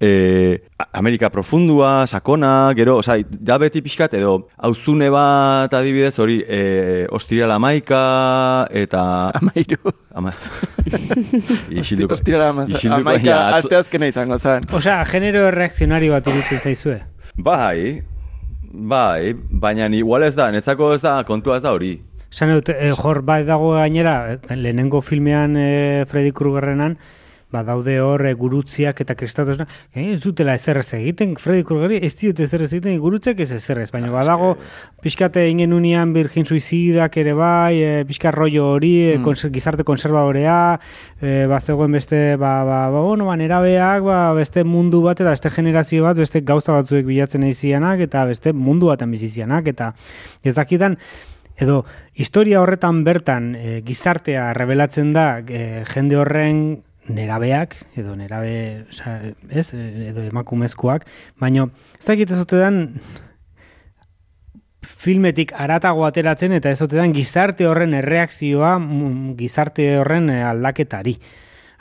E, 0.01 0.65
Amerika 0.93 1.31
profundua, 1.31 2.07
sakona, 2.09 2.73
gero, 2.77 2.97
osea, 2.99 3.23
da 3.31 3.57
beti 3.63 3.81
pixkat 3.81 4.17
edo 4.19 4.49
auzune 4.59 5.07
bat 5.09 5.73
adibidez 5.73 6.19
hori 6.19 6.41
e, 6.45 7.07
ostiriala 7.15 7.61
maika 7.63 8.67
eta... 8.75 9.31
Amairu. 9.39 9.95
Ama... 10.13 10.35
Isilduko. 11.71 12.15
Amaz- 12.19 12.69
isilduko, 12.75 13.01
amaika 13.01 13.37
atzo- 13.39 13.63
aste 13.63 13.77
azkena 13.77 14.11
izango 14.11 14.37
zen. 14.39 14.67
Osea, 14.73 14.99
genero 15.09 15.47
reakzionario 15.55 16.13
bat 16.19 16.27
irutzen 16.27 16.59
zaizue. 16.59 16.99
Bai, 17.39 18.03
bai, 18.75 19.35
baina 19.35 19.89
igual 19.95 20.27
ez 20.27 20.35
da, 20.35 20.51
netzako 20.51 20.95
ez 20.95 21.03
da, 21.03 21.23
kontua 21.25 21.59
ez 21.59 21.63
da 21.63 21.73
hori. 21.73 21.95
Esan 22.31 22.51
dut, 22.51 22.69
eh, 22.75 22.91
jor 22.91 23.23
bai 23.23 23.45
dago 23.47 23.75
gainera, 23.77 24.35
eh, 24.35 24.57
lehenengo 24.57 25.01
filmean 25.01 25.57
eh, 25.57 26.05
Freddy 26.11 26.33
Kruegerrenan, 26.33 26.99
ba 27.55 27.63
daude 27.63 28.01
hor 28.03 28.25
eh, 28.27 28.35
gurutziak 28.35 29.01
eta 29.05 29.15
kristatos, 29.15 29.61
eh, 29.95 30.07
ez 30.13 30.21
dutela 30.25 30.57
ezer 30.59 30.81
ez 30.81 30.89
egiten, 30.99 31.37
Freddy 31.39 31.63
Kruegeri 31.67 32.01
ez 32.03 32.13
diote 32.19 32.43
ezer 32.49 32.65
ez 32.67 32.71
egiten, 32.73 32.99
gurutziak 33.03 33.41
ez 33.45 33.51
ezer 33.55 33.79
ez, 33.85 33.91
baina 33.95 34.11
badago 34.11 34.55
pixkate 35.05 35.45
ingen 35.51 35.73
unian 35.77 36.13
virgin 36.17 36.47
suizidak 36.49 37.19
ere 37.23 37.35
bai, 37.39 37.75
e, 37.79 37.91
pixka 38.09 38.33
rollo 38.35 38.73
hori, 38.75 38.95
mm. 39.15 39.23
konser, 39.27 39.53
gizarte 39.55 39.87
konservadorea, 39.87 40.57
e, 41.21 41.45
ba 41.51 41.61
zegoen 41.61 41.95
beste, 41.95 42.23
ba, 42.41 42.55
ba, 42.67 42.81
ba, 42.91 43.05
bueno, 43.05 43.29
ba, 43.31 43.37
nerabeak, 43.39 44.03
ba, 44.07 44.19
beste 44.35 44.65
mundu 44.65 45.05
bat 45.05 45.21
eta 45.23 45.37
beste 45.37 45.53
generazio 45.55 46.09
bat, 46.09 46.19
beste 46.19 46.43
gauza 46.43 46.75
batzuek 46.75 47.07
bilatzen 47.07 47.47
eizianak, 47.47 48.03
eta 48.09 48.25
beste 48.31 48.55
mundu 48.57 48.91
baten 48.91 49.15
bizizianak, 49.15 49.71
eta 49.71 49.93
ez 50.43 50.57
dakidan, 50.59 50.99
edo 51.57 51.85
historia 52.15 52.61
horretan 52.63 53.05
bertan 53.07 53.53
e, 53.55 53.81
gizartea 53.87 54.53
revelatzen 54.57 55.13
da 55.15 55.29
e, 55.47 55.85
jende 55.91 56.19
horren 56.19 56.65
nerabeak, 57.09 57.77
edo 58.01 58.17
nerabe, 58.17 58.87
oza, 58.89 59.19
ez, 59.51 59.69
e, 59.77 60.09
edo 60.11 60.25
emakumezkoak, 60.25 61.05
baino 61.41 61.69
ez 61.99 62.07
dakit 62.07 62.31
ez 62.33 62.41
dan 62.49 62.83
filmetik 64.85 65.53
aratago 65.57 66.05
ateratzen 66.07 66.53
eta 66.53 66.71
ez 66.71 66.79
dan 66.93 67.15
gizarte 67.17 67.67
horren 67.67 67.95
erreakzioa 67.95 68.77
gizarte 69.39 69.89
horren 70.01 70.31
eh, 70.31 70.43
aldaketari. 70.45 71.17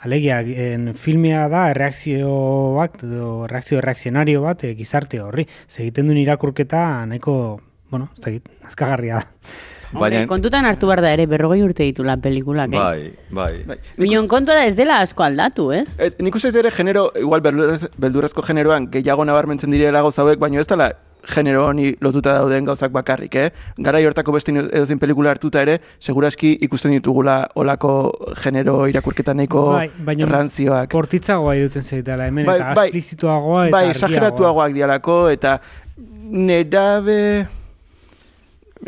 Alegia, 0.04 0.40
en 0.40 0.92
filmea 1.00 1.46
da 1.48 1.68
erreakzio 1.72 2.32
bat, 2.76 2.98
edo 3.06 3.46
reakzio 3.48 3.78
erreakzionario 3.80 4.42
bat 4.44 4.64
eh, 4.64 4.74
gizarte 4.76 5.20
horri. 5.24 5.46
Ze 5.68 5.82
egiten 5.86 6.10
duen 6.10 6.20
irakurketa 6.20 7.06
nahiko, 7.08 7.60
bueno, 7.90 8.10
ez 8.12 8.20
dakit, 8.24 8.50
azkagarria 8.68 9.22
da. 9.22 9.54
Hombre, 9.94 10.10
Baina- 10.10 10.26
kontutan 10.26 10.66
hartu 10.66 10.86
behar 10.90 11.00
da 11.00 11.12
ere, 11.14 11.26
berrogei 11.30 11.62
urte 11.62 11.84
ditu 11.86 12.02
la 12.04 12.16
pelikulak, 12.16 12.72
eh? 12.74 12.78
Bai, 12.78 13.12
bai. 13.30 13.64
Bai. 13.66 13.78
Minon 13.96 14.26
kontua 14.28 14.54
da 14.58 14.66
ez 14.66 14.74
dela 14.76 15.00
asko 15.00 15.22
aldatu, 15.22 15.70
eh? 15.72 15.84
Et, 15.98 16.20
nik 16.20 16.34
uste 16.34 16.50
ere 16.58 16.70
genero, 16.74 17.12
igual 17.20 17.40
beldurrezko 17.40 18.42
generoan 18.42 18.90
gehiago 18.90 19.24
nabarmentzen 19.24 19.70
direla 19.70 20.02
gauza 20.02 20.22
hauek, 20.22 20.38
baina 20.38 20.60
ez 20.60 20.66
dela 20.66 20.92
genero 21.24 21.62
honi 21.70 21.94
lotuta 22.04 22.34
dauden 22.34 22.66
gauzak 22.66 22.92
bakarrik, 22.92 23.34
eh? 23.40 23.50
Gara 23.78 23.98
hortako 24.04 24.32
beste 24.32 24.52
edozein 24.52 24.98
pelikula 24.98 25.30
hartuta 25.30 25.62
ere, 25.62 25.78
seguraski 25.98 26.58
ikusten 26.66 26.90
ditugula 26.92 27.48
olako 27.54 28.12
genero 28.42 28.86
irakurketa 28.90 29.32
nahiko 29.32 29.62
Bai, 29.72 29.88
baina 30.04 30.26
ranzioak. 30.26 30.92
Bortitzagoa 30.92 31.54
irutzen 31.56 31.82
zaitela 31.82 32.26
hemen, 32.26 32.44
Bai, 32.44 32.56
eta 32.60 32.74
bai. 32.74 32.88
esplizituagoa 32.90 33.66
eta 33.68 33.72
bai, 33.78 33.84
argiagoa. 33.88 33.96
esageratuagoak 33.96 34.72
dialako, 34.74 35.18
eta 35.30 35.60
nerabe... 36.30 37.46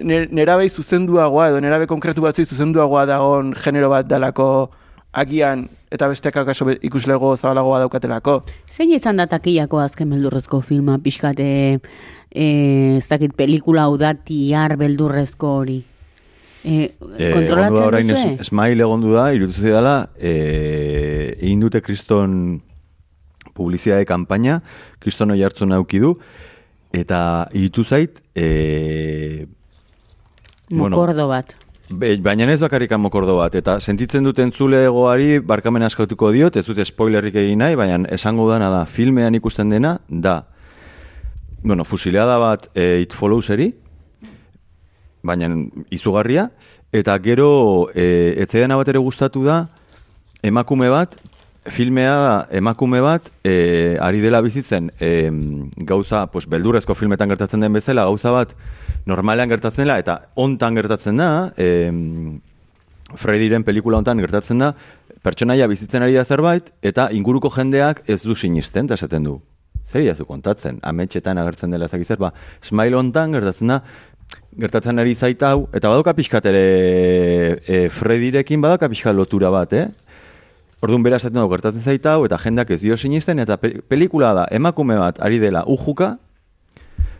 ne- 0.02 0.26
Nerabei 0.30 0.68
zuzenduagoa, 0.70 1.48
edo 1.48 1.60
nerabe 1.60 1.86
konkretu 1.86 2.20
batzuei 2.22 2.46
zuzenduagoa 2.46 3.06
dagon 3.06 3.54
genero 3.54 3.88
bat 3.90 4.06
dalako 4.06 4.70
agian, 5.16 5.68
eta 5.90 6.08
besteak 6.08 6.36
akaso 6.36 6.66
ikuslego 6.82 7.36
zabalagoa 7.36 7.78
daukatelako. 7.86 8.42
Zein 8.70 8.90
izan 8.92 9.16
da 9.16 9.26
takillako 9.26 9.78
azken 9.80 10.10
beldurrezko 10.10 10.60
filma, 10.60 10.98
pixkate, 10.98 11.78
e, 12.34 12.46
ez 12.98 13.06
dakit, 13.08 13.32
pelikula 13.36 13.86
hau 13.86 13.96
da 13.96 14.12
tiar 14.14 14.76
beldurrezko 14.76 15.54
hori. 15.62 15.78
E, 16.66 16.90
Eh, 17.16 17.32
kontrolatzen 17.32 17.72
egon 17.72 17.74
du 17.74 17.80
da 17.80 17.86
orain 17.86 18.08
duzue? 18.08 18.36
es- 18.40 18.48
Smile 18.48 18.82
egondu 18.82 19.12
da, 19.14 19.32
irutu 19.32 19.52
zidala, 19.62 20.08
eh, 20.18 21.36
egin 21.40 21.60
dute 21.60 21.80
kriston 21.80 22.60
publizidade 23.54 24.04
kanpaina, 24.04 24.60
kriston 24.98 25.30
oi 25.30 25.42
hartzen 25.42 25.72
auki 25.72 25.98
du, 26.02 26.18
eta 26.92 27.48
iritu 27.54 27.84
zait, 27.84 28.20
eh, 28.34 29.46
bueno, 29.46 29.55
Mokordo 30.70 31.28
bat. 31.30 31.54
Be, 31.86 32.16
baina 32.18 32.48
ez 32.50 32.58
bakarrikan 32.58 32.98
mokordo 32.98 33.36
bat, 33.38 33.54
eta 33.54 33.76
sentitzen 33.78 34.24
duten 34.26 34.50
zulegoari 34.50 35.38
barkamen 35.38 35.86
askatuko 35.86 36.32
diot, 36.34 36.56
ez 36.58 36.66
dute 36.66 36.84
spoilerrik 36.84 37.36
egin 37.38 37.62
nahi, 37.62 37.76
baina 37.78 38.00
esango 38.10 38.48
dana 38.50 38.72
da, 38.72 38.80
filmean 38.90 39.38
ikusten 39.38 39.70
dena, 39.70 40.00
da, 40.08 40.40
bueno, 41.62 41.84
fusileada 41.86 42.40
bat 42.42 42.66
e, 42.74 43.04
It 43.04 43.14
Followseri, 43.14 43.68
baina 45.22 45.52
izugarria, 45.94 46.48
eta 46.90 47.14
gero, 47.22 47.52
e, 47.94 48.34
etzeena 48.42 48.74
bat 48.80 48.90
ere 48.90 48.98
gustatu 48.98 49.44
da, 49.46 49.68
emakume 50.42 50.90
bat, 50.90 51.14
filmea 51.70 52.46
emakume 52.50 53.00
bat 53.04 53.30
e, 53.44 53.96
ari 54.00 54.20
dela 54.20 54.40
bizitzen 54.44 54.90
e, 55.00 55.30
gauza, 55.76 56.26
pues, 56.32 56.46
beldurrezko 56.50 56.94
filmetan 56.94 57.30
gertatzen 57.32 57.60
den 57.64 57.72
bezala, 57.76 58.04
gauza 58.04 58.32
bat 58.34 58.54
normalean 59.06 59.50
gertatzen 59.50 59.84
dela, 59.84 59.98
eta 60.02 60.20
hontan 60.34 60.78
gertatzen 60.78 61.22
da, 61.22 61.30
e, 61.56 62.38
Freddyren 63.16 63.62
pelikula 63.62 64.00
hontan 64.00 64.18
gertatzen 64.18 64.62
da, 64.62 64.72
pertsonaia 65.22 65.68
bizitzen 65.70 66.02
ari 66.02 66.16
da 66.18 66.24
zerbait, 66.24 66.72
eta 66.82 67.08
inguruko 67.14 67.50
jendeak 67.54 68.02
ez 68.10 68.22
du 68.24 68.34
sinisten, 68.34 68.86
eta 68.90 68.98
esaten 68.98 69.26
du. 69.26 69.38
Zer 69.86 70.02
idazu 70.02 70.26
kontatzen, 70.26 70.80
ametxetan 70.82 71.38
agertzen 71.38 71.70
dela 71.70 71.86
ezak 71.86 72.18
ba, 72.18 72.32
smile 72.62 72.98
hontan 72.98 73.34
gertatzen 73.34 73.70
da, 73.70 73.80
gertatzen 74.58 74.98
ari 74.98 75.14
zait 75.14 75.42
hau, 75.46 75.68
eta 75.72 75.92
badoka 75.92 76.14
pixkat 76.16 76.48
ere 76.50 76.64
e, 77.62 77.86
Freddyrekin 77.94 78.60
badoka 78.60 78.88
pixkat 78.90 79.14
lotura 79.14 79.52
bat, 79.54 79.72
eh? 79.72 79.86
Orduan 80.84 81.02
bera 81.02 81.16
esaten 81.16 81.38
dugu 81.38 81.54
gertatzen 81.54 81.80
zait 81.80 82.06
hau, 82.06 82.26
eta 82.26 82.36
jendak 82.36 82.70
ez 82.74 82.82
dio 82.82 82.96
sinisten, 83.00 83.38
eta 83.40 83.56
pe 83.56 83.78
pelikula 83.88 84.34
da, 84.36 84.46
emakume 84.52 84.98
bat 85.00 85.20
ari 85.24 85.38
dela 85.40 85.62
ujuka, 85.72 86.10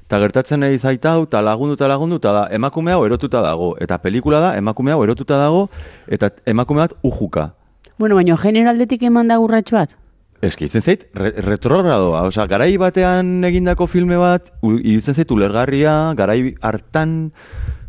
eta 0.05 0.19
gertatzen 0.21 0.67
ari 0.67 0.77
zait 0.79 1.05
hau, 1.09 1.23
eta 1.25 1.41
lagundu 1.41 1.79
eta 1.79 1.89
lagundu, 1.89 2.21
eta 2.21 2.35
da, 2.37 2.43
emakume 2.53 2.93
hau 2.93 3.05
erotuta 3.07 3.41
dago. 3.41 3.73
Eta 3.81 3.97
pelikula 4.03 4.43
da, 4.45 4.51
emakume 4.61 4.93
hau 4.93 5.01
erotuta 5.05 5.41
dago, 5.41 5.71
eta 6.07 6.31
emakume 6.45 6.85
bat 6.85 6.93
ujuka. 7.03 7.55
Bueno, 7.99 8.19
baina 8.21 8.37
genero 8.37 8.69
aldetik 8.69 9.07
eman 9.09 9.33
da 9.33 9.41
urratxo 9.41 9.81
bat? 9.81 9.97
Eski, 10.45 10.69
itzen 10.69 10.85
zait, 10.85 11.07
re 11.17 11.33
retrogradoa, 11.41 12.27
osea, 12.29 12.45
garai 12.47 12.75
batean 12.77 13.41
egindako 13.49 13.87
filme 13.89 14.19
bat, 14.21 14.53
iruditzen 14.61 15.17
zait 15.17 15.33
ulergarria, 15.33 16.13
garai 16.19 16.53
hartan, 16.61 17.33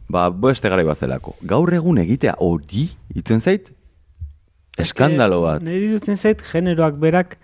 ba, 0.08 0.30
beste 0.32 0.72
garai 0.72 0.88
bat 0.88 1.04
zelako. 1.04 1.36
Gaur 1.44 1.76
egun 1.76 2.00
egitea 2.00 2.38
hori, 2.40 2.88
itzen 3.20 3.44
zait, 3.44 3.68
eskandalo 4.78 5.42
bat. 5.44 5.62
Niri 5.66 5.90
dutzen 5.96 6.18
zait, 6.18 6.42
generoak 6.52 6.98
berak, 7.02 7.38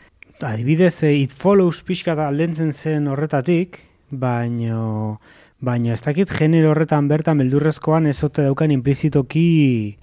adibidez, 0.44 1.04
eh, 1.04 1.14
it 1.24 1.32
follows 1.32 1.82
pixka 1.88 2.16
da 2.16 2.28
aldentzen 2.28 2.72
zen 2.74 3.08
horretatik, 3.08 3.80
baino, 4.12 5.20
baino 5.64 5.94
ez 5.94 6.02
dakit 6.04 6.30
genero 6.30 6.72
horretan 6.74 7.08
bertan 7.08 7.38
beldurrezkoan 7.40 8.08
ez 8.08 8.18
ote 8.24 8.44
daukan 8.44 8.72
implizitoki 8.72 9.98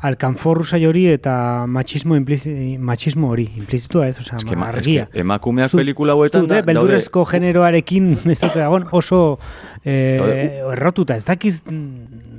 alkanforru 0.00 0.62
hori 0.86 1.06
eta 1.10 1.66
machismo, 1.66 2.14
implizi, 2.16 2.76
machismo 2.78 3.30
hori, 3.30 3.48
implizitua 3.56 4.06
ez, 4.08 4.18
osea, 4.20 4.36
Eske, 4.38 4.54
ma, 4.56 4.68
argia. 4.68 5.08
eske, 5.08 5.20
emakumeak 5.20 5.72
dut- 5.72 5.80
pelikula 5.80 6.12
eh, 6.14 6.28
da, 6.30 6.38
daude, 6.38 6.62
beldurrezko 6.62 7.24
generoarekin 7.24 8.12
ez 8.30 8.38
dute 8.40 8.58
dagoen 8.60 8.86
oso 8.92 9.38
eh, 9.84 10.18
Daude, 10.20 10.72
errotuta, 10.76 11.16
ez 11.16 11.24
dakiz... 11.24 11.62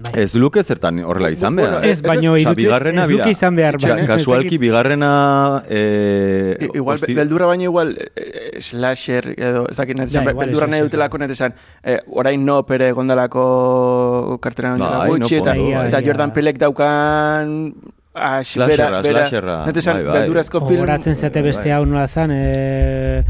bai. 0.04 0.24
ez 0.24 0.34
luke 0.36 0.64
zertan 0.64 1.00
horrela 1.04 1.30
izan 1.34 1.56
behar. 1.60 1.84
Ez, 1.86 2.02
baino 2.02 2.34
bigarrena, 2.56 3.04
ez 3.04 3.10
luke 3.12 3.30
izan 3.34 3.56
behar, 3.56 3.78
baina 3.82 4.06
Kasualki, 4.08 4.58
bigarrena... 4.58 5.64
Eh, 5.70 6.58
I- 6.60 6.70
Igual, 6.78 6.98
hosti- 6.98 7.16
beldurra 7.18 7.46
baino 7.52 7.64
igual 7.70 7.96
eh, 8.16 8.60
slasher 8.62 9.34
edo, 9.38 9.66
ez 9.70 9.78
dakit 9.78 9.98
net 9.98 10.10
esan, 10.10 10.26
Ja, 10.26 10.32
igual 10.32 10.46
beldurra 10.48 10.68
nahi 10.72 10.82
dutelako 10.88 11.18
net 11.20 11.32
esan, 11.36 11.54
eh, 11.84 12.00
orain 12.08 12.44
no 12.46 12.62
pere 12.66 12.92
gondalako 12.92 14.38
karteran 14.42 14.80
Bai, 14.80 14.88
dela 14.90 15.06
no 15.06 15.14
gutxi, 15.18 15.36
eta, 15.42 15.54
bai. 15.56 15.72
eta 15.88 15.98
Bai, 15.98 16.06
Jordan 16.06 16.30
bai. 16.30 16.36
Pelek 16.40 16.58
daukan 16.60 17.54
as, 18.14 18.48
Slasherra, 18.48 18.88
bera, 18.90 19.02
bera, 19.02 19.20
slasherra, 19.28 19.58
net 19.68 19.78
esan, 19.78 19.96
bai, 20.00 20.04
bai. 20.06 20.18
beldurazko 20.22 20.60
film, 20.66 20.80
Gogoratzen 20.82 21.16
zate 21.16 21.42
beste 21.46 21.70
bai. 21.70 21.76
hau 21.78 21.86
nola 21.86 22.08
zan, 22.08 22.32
eh, 22.34 23.24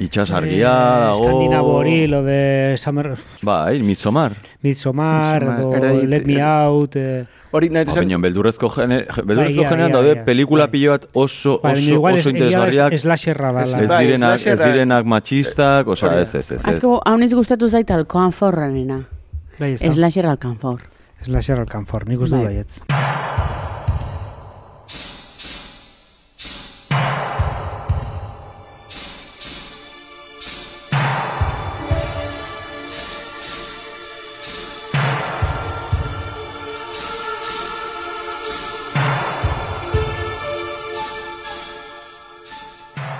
Itsasargia 0.00 0.70
eh, 0.70 1.00
dago... 1.04 1.24
Eskandinavo 1.24 1.72
hori, 1.80 2.06
lo 2.06 2.22
de 2.22 2.74
Summer, 2.78 3.16
Bai, 3.42 3.82
Midsommar. 3.82 4.32
Midsommar, 4.62 5.42
Midsommar, 5.42 5.58
edo 5.60 5.72
Heredit- 5.74 6.08
Let 6.08 6.26
Me 6.26 6.42
Out, 6.42 6.96
eh, 6.96 7.24
hori 7.50 7.70
nahi 7.70 7.84
Ba, 7.88 7.92
esan, 7.92 8.04
baina 8.04 8.18
beldurrezko 8.22 8.68
gene, 8.70 8.98
beldurrezko 9.24 9.62
Bai, 9.62 9.70
generan 9.70 9.90
ia, 9.90 9.96
daude 9.96 10.12
ia, 10.14 10.24
pelikula 10.24 10.66
bai. 10.66 10.72
pilo 10.72 10.92
bat 10.92 11.06
oso, 11.14 11.58
baina 11.62 11.78
oso, 11.80 11.94
igual 11.94 12.14
oso 12.20 12.30
interesgarriak. 12.30 12.92
es, 12.92 13.02
slasherra 13.02 13.52
dala. 13.52 13.82
Ez 13.82 13.88
Bai, 13.88 14.06
direnak, 14.06 14.46
ez 14.46 14.58
direnak 14.58 15.04
machistak, 15.04 15.88
osea, 15.88 16.12
Hori 16.12 16.22
ez, 16.22 16.34
ez, 16.34 16.50
ez, 16.52 16.60
ez. 16.60 16.74
Asko, 16.74 17.00
hau 17.04 17.16
gustatu 17.34 17.68
zait 17.68 17.90
alkanforranena. 17.90 19.02
Bai, 19.58 19.72
ez 19.72 19.80
da. 19.82 19.92
Slasher 19.94 20.26
alkanfor. 20.26 20.82
Slasher 21.22 21.58
alkanfor, 21.58 22.06
nik 22.06 22.20
uste 22.20 22.36
Bai. 22.36 23.57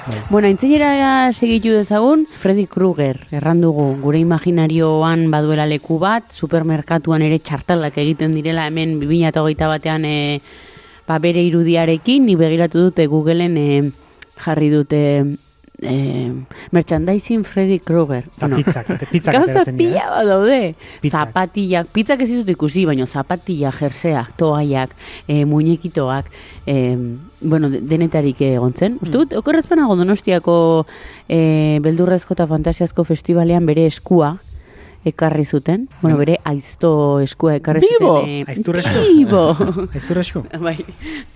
Baietz. 0.09 0.25
Bueno, 0.31 0.49
aintzinera 0.49 1.33
segitu 1.33 1.75
dezagun, 1.77 2.27
Freddy 2.27 2.67
Krueger, 2.67 3.21
errandugu, 3.31 3.91
gure 4.03 4.21
imaginarioan 4.21 5.29
baduela 5.31 5.67
leku 5.69 5.99
bat, 6.03 6.31
supermerkatuan 6.33 7.23
ere 7.27 7.39
txartalak 7.39 7.99
egiten 8.03 8.35
direla 8.37 8.67
hemen 8.69 8.99
2008 9.01 9.69
batean 9.71 10.07
e, 10.09 10.17
ba, 11.09 11.19
bere 11.23 11.45
irudiarekin, 11.47 12.27
ni 12.27 12.37
begiratu 12.37 12.89
dute 12.89 13.07
Googleen 13.11 13.57
e, 13.61 13.69
jarri 14.39 14.73
dute 14.73 15.03
e, 15.83 16.33
merchandising 16.71 17.45
Freddy 17.45 17.79
Krueger. 17.79 18.25
Eta 18.37 18.49
pizzak, 18.55 18.93
pizzak 19.13 19.35
Gauza 19.35 19.65
pila 19.71 20.05
bat 20.11 20.27
daude. 20.27 20.61
Pizzak. 21.03 21.29
Zapatillak, 21.29 21.91
pizzak 21.95 22.23
ez 22.25 22.31
ditut 22.33 22.53
ikusi, 22.57 22.85
baina 22.89 23.07
zapatilla, 23.07 23.73
jerseak, 23.75 24.35
toaiak, 24.39 24.95
e, 25.27 25.45
muñekitoak, 25.49 26.31
e, 26.67 26.79
bueno, 27.41 27.71
de- 27.71 27.81
denetarik 27.81 28.41
egon 28.41 28.73
zen. 28.75 28.99
Uste 29.03 29.17
dut, 29.19 29.33
okorrezpanago 29.39 29.97
donostiako 29.97 30.87
e, 31.29 31.79
beldurrezko 31.83 32.35
eta 32.35 32.47
fantasiazko 32.51 33.05
festivalean 33.05 33.67
bere 33.67 33.87
eskua 33.87 34.37
ekarri 35.05 35.45
zuten. 35.47 35.89
Bueno, 36.03 36.17
bere 36.19 36.37
aizto 36.45 37.21
eskua 37.21 37.55
ekarri 37.57 37.81
Bibo! 37.87 38.21
zuten. 38.21 38.31
e, 38.31 38.45
Aizturrezko? 38.49 39.05
Bibo! 39.17 39.43
Aizturrezko? 39.95 40.43
bai, 40.67 40.77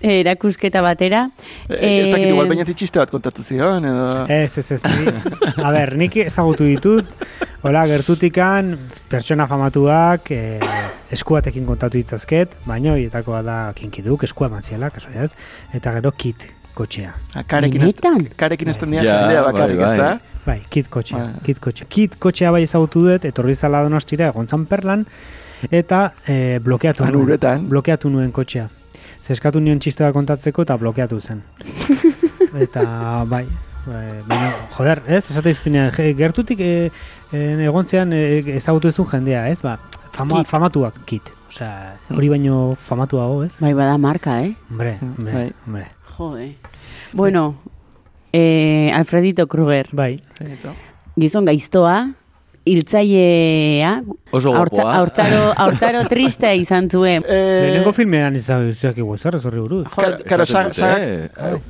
erakusketa 0.01 0.81
batera. 0.81 1.29
eh, 1.69 2.03
ez 2.03 2.09
dakit 2.11 2.27
igual 2.27 2.45
Eh, 2.45 2.49
bainatik 2.49 2.75
txiste 2.77 2.99
bat 2.99 3.09
kontatu 3.09 3.43
zion, 3.43 3.85
edo... 3.85 4.25
Ez, 4.27 4.57
ez, 4.57 4.71
ez. 4.71 4.81
ni- 4.83 5.63
A 5.63 5.71
ber, 5.71 5.95
nik 5.97 6.17
ezagutu 6.25 6.63
ditut, 6.67 7.05
hola, 7.63 7.85
gertutikan, 7.87 8.75
pertsona 9.09 9.47
famatuak, 9.47 10.31
eh, 10.31 10.59
eskuatekin 11.13 11.65
kontatu 11.65 11.97
ditzazket, 11.97 12.57
baina 12.65 12.93
horietakoa 12.93 13.41
da 13.45 13.57
kinkiduk, 13.77 14.23
eskua 14.27 14.49
mantziela, 14.49 14.89
kaso 14.89 15.09
ez, 15.15 15.33
eta 15.73 15.93
gero 15.99 16.11
kit 16.11 16.49
kotxea. 16.73 17.13
Ah, 17.35 17.43
Karekin 17.47 17.81
ez, 17.81 17.93
Benetan? 17.93 18.27
karekin 18.37 18.69
ez 18.69 18.77
Bai. 18.79 18.89
dira 18.89 19.03
Ja, 19.03 19.17
jendea 19.19 19.41
bai, 19.43 19.51
bakarrik, 19.53 19.77
bai. 19.77 19.91
ez 19.91 19.97
da? 19.97 20.19
Bai, 20.45 20.61
kit 20.69 20.89
kotxea, 20.89 21.17
Bai. 21.19 21.33
kit 21.45 21.59
kotxea. 21.59 21.87
Kit 21.89 22.15
kotxea 22.19 22.51
bai 22.51 22.63
ezagutu 22.63 23.05
dut, 23.07 23.25
etorri 23.25 23.55
zala 23.55 23.81
donostira, 23.83 24.27
egon 24.33 24.47
zan 24.47 24.65
perlan, 24.65 25.05
eta 25.71 26.13
eh, 26.27 26.59
blokeatu 26.63 27.03
Han 27.03 27.13
nuen. 27.13 27.25
uretan. 27.25 27.67
Blokeatu 27.69 28.09
nuen 28.09 28.31
kotxea. 28.31 28.67
Zeskatu 29.23 29.59
nion 29.63 29.79
txiste 29.79 30.09
kontatzeko 30.11 30.61
eta 30.65 30.75
blokeatu 30.77 31.21
zen. 31.21 31.41
eta 32.65 32.83
bai, 33.29 33.45
bai, 33.85 34.19
baina, 34.27 34.51
joder, 34.77 35.01
ez, 35.07 35.23
esate 35.31 35.53
izutunean, 35.55 35.91
gertutik 36.17 36.59
e, 36.59 36.89
e, 37.31 37.43
egontzean 37.69 38.11
e, 38.13 38.23
ezagutu 38.57 38.89
ezun 38.91 39.07
jendea, 39.07 39.47
ez, 39.49 39.61
ba, 39.63 39.77
fama, 40.11 40.41
Kit. 40.41 40.47
famatuak 40.51 40.99
kit. 41.05 41.31
Osea, 41.53 41.93
hori 42.09 42.29
baino 42.33 42.75
famatuago, 42.87 43.43
ez? 43.45 43.53
Bai, 43.61 43.73
bada 43.77 43.97
marka, 43.97 44.39
eh? 44.41 44.55
Hombre, 44.71 44.97
hombre, 45.01 45.33
Bai. 45.33 45.51
hombre. 45.67 45.87
Jode. 46.17 46.55
Bueno, 47.13 47.55
eh, 48.31 48.91
Alfredito 48.93 49.47
Kruger, 49.47 49.87
Bai, 49.91 50.19
gizon 51.19 51.45
gaiztoa, 51.45 52.11
hiltzailea, 52.65 54.03
Oso 54.31 54.51
guapoa. 54.51 54.95
aurtzaro, 54.97 55.53
aurtzaro 55.57 56.05
tristea 56.13 56.53
izan 56.55 56.89
zuen. 56.89 57.23
Eh, 57.27 57.59
lehenengo 57.65 57.93
filmean 57.93 58.35
ez 58.35 58.45
da 58.47 58.59
zuak 58.73 58.97
iguazar, 58.97 59.35
ez 59.35 59.45
horri 59.45 59.59
buruz. 59.59 59.87
Karo, 59.93 60.43
Esaten 60.43 61.61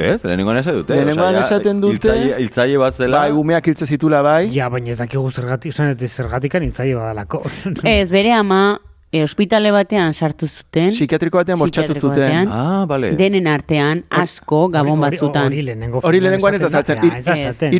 Ez, 0.00 0.22
lehenengoan 0.24 0.56
esan 0.56 0.78
dute. 0.78 0.94
Lehenengoan 0.96 1.34
esaten 1.42 1.80
dute- 1.82 1.92
Hiltzaile, 2.08 2.36
hiltzaile 2.40 2.78
bat 2.80 2.94
zela. 2.96 3.18
bai, 3.26 3.32
umeak 3.36 3.66
hiltze 3.68 3.84
zitula 3.84 4.22
bai. 4.24 4.46
Ja, 4.54 4.70
baina 4.72 4.94
ez 4.94 4.98
dakigu 4.98 5.28
zergatik, 5.30 5.74
esan 5.74 5.90
ez 5.92 6.08
zergatikan 6.14 6.62
hiltzaile 6.64 6.94
badalako. 6.96 7.42
Ez, 7.84 8.08
bere 8.10 8.32
ama, 8.32 8.78
e, 9.12 9.22
ospitale 9.24 9.70
batean 9.74 10.12
sartu 10.14 10.46
zuten. 10.46 10.88
Psikiatriko 10.94 11.38
batean 11.38 11.58
bortxatu 11.58 11.94
zuten. 11.94 12.10
batean. 12.10 12.48
Ah, 12.52 12.84
bale. 12.86 13.12
Denen 13.18 13.46
artean, 13.50 14.04
asko, 14.10 14.68
gabon 14.70 15.00
batzutan. 15.00 15.46
Hori 15.50 15.62
lehenengo 15.66 16.00
lehenengoan 16.10 16.54
azaltzen. 16.54 16.98
Ja, 17.02 17.16
ez 17.18 17.28
azaltzen. 17.28 17.72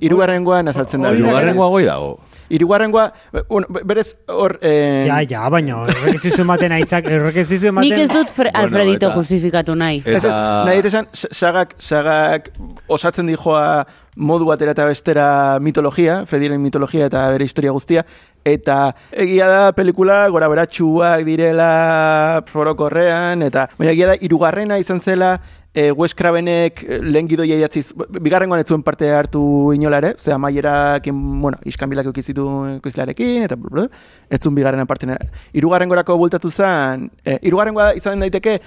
Hirugarrengoan 0.00 0.68
azaltzen 0.68 1.02
da. 1.02 1.12
Lugarrengoa 1.12 1.68
goi 1.68 1.84
dago. 1.84 2.14
Hirugarrengoa, 2.50 3.06
bueno, 3.48 3.66
berez 3.88 4.16
hor... 4.28 4.58
Eh, 4.60 5.04
Ja, 5.06 5.22
ja, 5.24 5.48
baina 5.48 5.78
horrek 5.80 6.14
ez 6.14 6.22
dizu 6.26 6.42
ematen 6.42 6.72
aitzak, 6.76 7.06
horrek 7.08 7.38
ez 7.40 7.46
dizu 7.48 7.70
ematen... 7.70 7.88
Nik 7.88 8.02
ez 8.04 8.10
dut 8.12 8.28
Fre 8.36 8.50
Bueno, 8.52 8.66
Alfredito 8.66 9.06
eta- 9.08 9.14
justifikatu 9.16 9.74
nahi. 9.74 10.02
Eta- 10.04 10.18
Ez 10.18 10.24
ez, 10.24 10.34
nahi 10.68 10.82
esan, 10.90 11.08
sa- 11.16 11.30
sagak, 11.32 11.72
sagak 11.80 12.50
osatzen 12.86 13.26
dijoa 13.32 13.86
modu 14.16 14.44
batera 14.46 14.74
eta 14.76 14.84
bestera 14.86 15.58
mitologia, 15.58 16.20
Frediren 16.26 16.60
mitologia 16.62 17.06
eta 17.08 17.30
bere 17.32 17.48
historia 17.48 17.72
guztia, 17.74 18.04
eta 18.44 18.94
egia 19.10 19.48
da 19.48 19.72
pelikula 19.72 20.28
gora 20.28 20.48
beratxuak 20.52 21.24
direla 21.24 22.44
forokorrean, 22.52 23.42
eta 23.42 23.68
baina 23.78 23.92
egia 23.92 24.12
da 24.12 24.16
irugarrena 24.20 24.78
izan 24.78 25.00
zela 25.00 25.38
e, 25.74 25.90
Wes 25.90 26.14
Cravenek 26.14 26.84
eh, 26.86 26.98
lehen 27.02 27.28
gidoia 27.28 27.58
idatziz, 27.58 27.88
bigarrengoan 28.22 28.62
ez 28.62 28.68
zuen 28.70 28.84
parte 28.86 29.10
hartu 29.12 29.72
inola 29.74 29.98
ere, 29.98 30.14
ze 30.18 30.32
amaierakin, 30.32 31.22
bueno, 31.42 31.58
iskanbilak 31.66 32.06
eukizitu 32.12 32.46
ekoizlearekin, 32.76 33.42
eta 33.48 33.58
bla, 33.58 33.88
ez 34.30 34.40
zuen 34.40 34.54
bigarrenan 34.54 34.86
parte 34.86 35.08
Irugarrengorako 35.52 36.16
bultatu 36.16 36.50
zen, 36.50 37.10
e, 37.24 37.38
irugarrengoa 37.42 37.92
izan 37.98 38.22
daiteke 38.22 38.60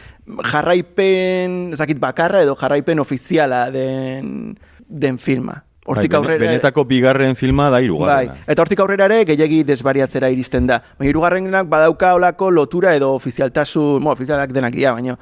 jarraipen, 0.52 1.74
ezakit 1.74 2.00
bakarra 2.00 2.44
edo 2.44 2.56
jarraipen 2.60 3.00
ofiziala 3.00 3.70
den, 3.72 4.58
den 4.88 5.18
filma. 5.18 5.67
Hortik 5.88 6.12
Bai, 6.12 6.18
aurrera... 6.20 6.38
bene- 6.40 6.52
benetako 6.58 6.84
bigarren 6.86 7.36
filma 7.40 7.70
da 7.72 7.78
Bai, 7.78 7.86
hirugarrena. 7.86 8.36
eta 8.46 8.62
hortik 8.62 8.80
aurrera 8.84 9.06
ere 9.06 9.22
gehiegi 9.26 9.64
desbariatzera 9.64 10.30
iristen 10.30 10.68
da. 10.68 10.82
Baina 11.00 11.10
hirugarrenak 11.10 11.68
badauka 11.72 12.14
olako 12.16 12.52
lotura 12.52 12.94
edo 12.96 13.14
ofizialtasun, 13.16 14.02
mo, 14.04 14.12
ofizialak 14.12 14.52
denak 14.52 14.74
dira, 14.76 14.92
baina 14.98 15.18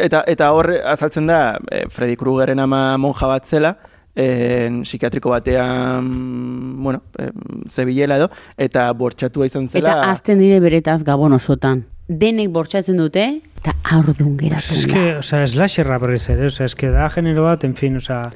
eta 0.00 0.22
eta 0.30 0.52
hor 0.54 0.70
azaltzen 0.94 1.26
da 1.26 1.58
eh, 1.70 1.84
Freddy 1.90 2.14
Kruegeren 2.16 2.60
ama 2.62 2.96
monja 2.96 3.26
bat 3.26 3.44
zela, 3.44 3.74
en, 4.14 4.82
psikiatriko 4.86 5.30
batean, 5.30 6.82
bueno, 6.84 7.02
eh, 7.18 7.32
zebilela 7.68 8.16
edo, 8.20 8.28
eta 8.56 8.92
bortxatua 8.92 9.46
izan 9.50 9.66
zela. 9.68 9.90
Eta 9.98 10.10
azten 10.12 10.38
dire 10.38 10.60
beretaz 10.62 11.02
gabon 11.02 11.32
osotan. 11.34 11.82
Denek 12.06 12.50
bortxatzen 12.54 12.96
dute, 13.00 13.24
eta 13.58 13.72
aurdun 13.96 14.36
geratzen 14.38 14.76
Es 14.76 14.86
da. 14.86 14.92
que, 14.92 15.04
o 15.16 15.22
sea, 15.22 15.46
slasherra 15.48 15.98
berriz 15.98 16.28
ere, 16.28 16.46
o 16.46 16.50
sea, 16.50 16.66
es 16.66 16.74
que 16.76 16.90
da 16.90 17.08
genero 17.10 17.42
bat, 17.44 17.64
en 17.64 17.74
fin, 17.74 17.96
o 17.96 18.00
sea... 18.00 18.30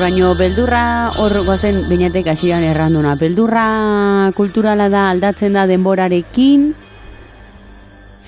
baino 0.00 0.34
beldurra 0.34 1.12
hor 1.20 1.34
goazen 1.44 1.84
beinatek 1.88 2.32
hasieran 2.32 2.64
erranduna. 2.64 3.14
Beldurra 3.20 3.64
kulturala 4.36 4.88
da 4.88 5.10
aldatzen 5.10 5.52
da 5.54 5.66
denborarekin, 5.68 6.70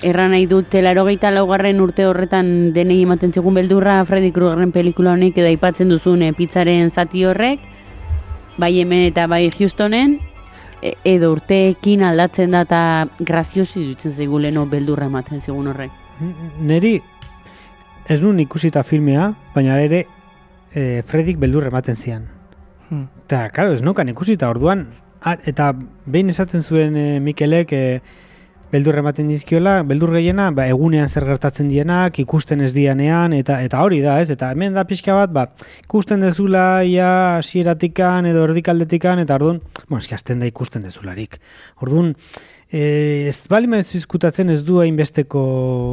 Erran 0.03 0.33
nahi 0.35 0.49
dut 0.51 0.67
telarogeita 0.67 1.29
laugarren 1.31 1.79
urte 1.79 2.03
horretan 2.03 2.73
denei 2.75 2.97
ematen 3.05 3.31
zigun 3.31 3.55
beldurra 3.55 4.01
Freddy 4.03 4.33
Kruegerren 4.35 4.73
pelikula 4.75 5.13
honek 5.13 5.37
edo 5.39 5.47
aipatzen 5.47 5.93
duzun 5.93 6.25
eh, 6.27 6.33
pizzaren 6.35 6.89
zati 6.91 7.23
horrek, 7.23 7.61
bai 8.59 8.73
hemen 8.81 9.05
eta 9.05 9.29
bai 9.31 9.45
Houstonen, 9.47 10.17
e- 10.81 10.97
edo 11.07 11.31
urteekin 11.31 12.03
aldatzen 12.03 12.51
da 12.51 12.65
eta 12.67 12.81
graziosi 13.19 13.85
dutzen 13.93 14.11
zaigu 14.11 14.41
leno 14.43 14.65
beldurra 14.67 15.07
ematen 15.07 15.39
zigun 15.39 15.71
horrek. 15.71 15.95
Neri, 16.59 16.97
ez 18.09 18.19
nun 18.21 18.43
ikusita 18.43 18.83
filmea, 18.83 19.31
baina 19.55 19.79
ere 19.79 20.03
e, 20.75 21.03
Fredik 21.07 21.39
beldur 21.39 21.65
ematen 21.69 21.95
zian. 21.95 22.27
Hmm. 22.89 23.07
Eta, 23.25 23.47
karo, 23.53 23.73
ez 23.73 23.81
nukan 23.81 24.09
ikusita, 24.09 24.49
orduan, 24.49 24.87
a- 25.21 25.39
eta 25.45 25.71
behin 26.05 26.29
esaten 26.29 26.61
zuen 26.63 26.95
e, 26.97 27.19
Mikelek 27.23 27.73
e, 27.73 27.83
beldur 28.73 28.97
ematen 28.97 29.27
dizkiola, 29.29 29.83
beldur 29.85 30.15
gehiena, 30.15 30.47
ba, 30.51 30.65
egunean 30.71 31.09
zer 31.09 31.27
gertatzen 31.29 31.67
dienak, 31.69 32.17
ikusten 32.23 32.63
ez 32.65 32.71
dianean, 32.73 33.35
eta 33.37 33.59
eta 33.61 33.83
hori 33.85 33.99
da, 34.01 34.15
ez? 34.23 34.31
Eta 34.33 34.49
hemen 34.51 34.73
da 34.73 34.83
pixka 34.89 35.13
bat, 35.13 35.29
ba, 35.35 35.43
ikusten 35.83 36.25
dezula 36.25 36.81
ia 36.89 37.37
hasieratikan 37.37 38.25
edo 38.25 38.47
erdikaldetikan, 38.47 39.21
eta 39.21 39.37
orduan, 39.37 39.61
bueno, 39.85 40.01
eski 40.01 40.17
azten 40.17 40.41
da 40.41 40.49
ikusten 40.49 40.81
dezularik. 40.81 41.37
Orduan, 41.85 42.15
e, 42.65 43.29
ez 43.29 43.37
bali 43.49 43.69
maiz 43.69 43.93
izkutatzen 43.93 44.49
ez 44.49 44.63
du 44.65 44.81
hainbesteko, 44.81 45.45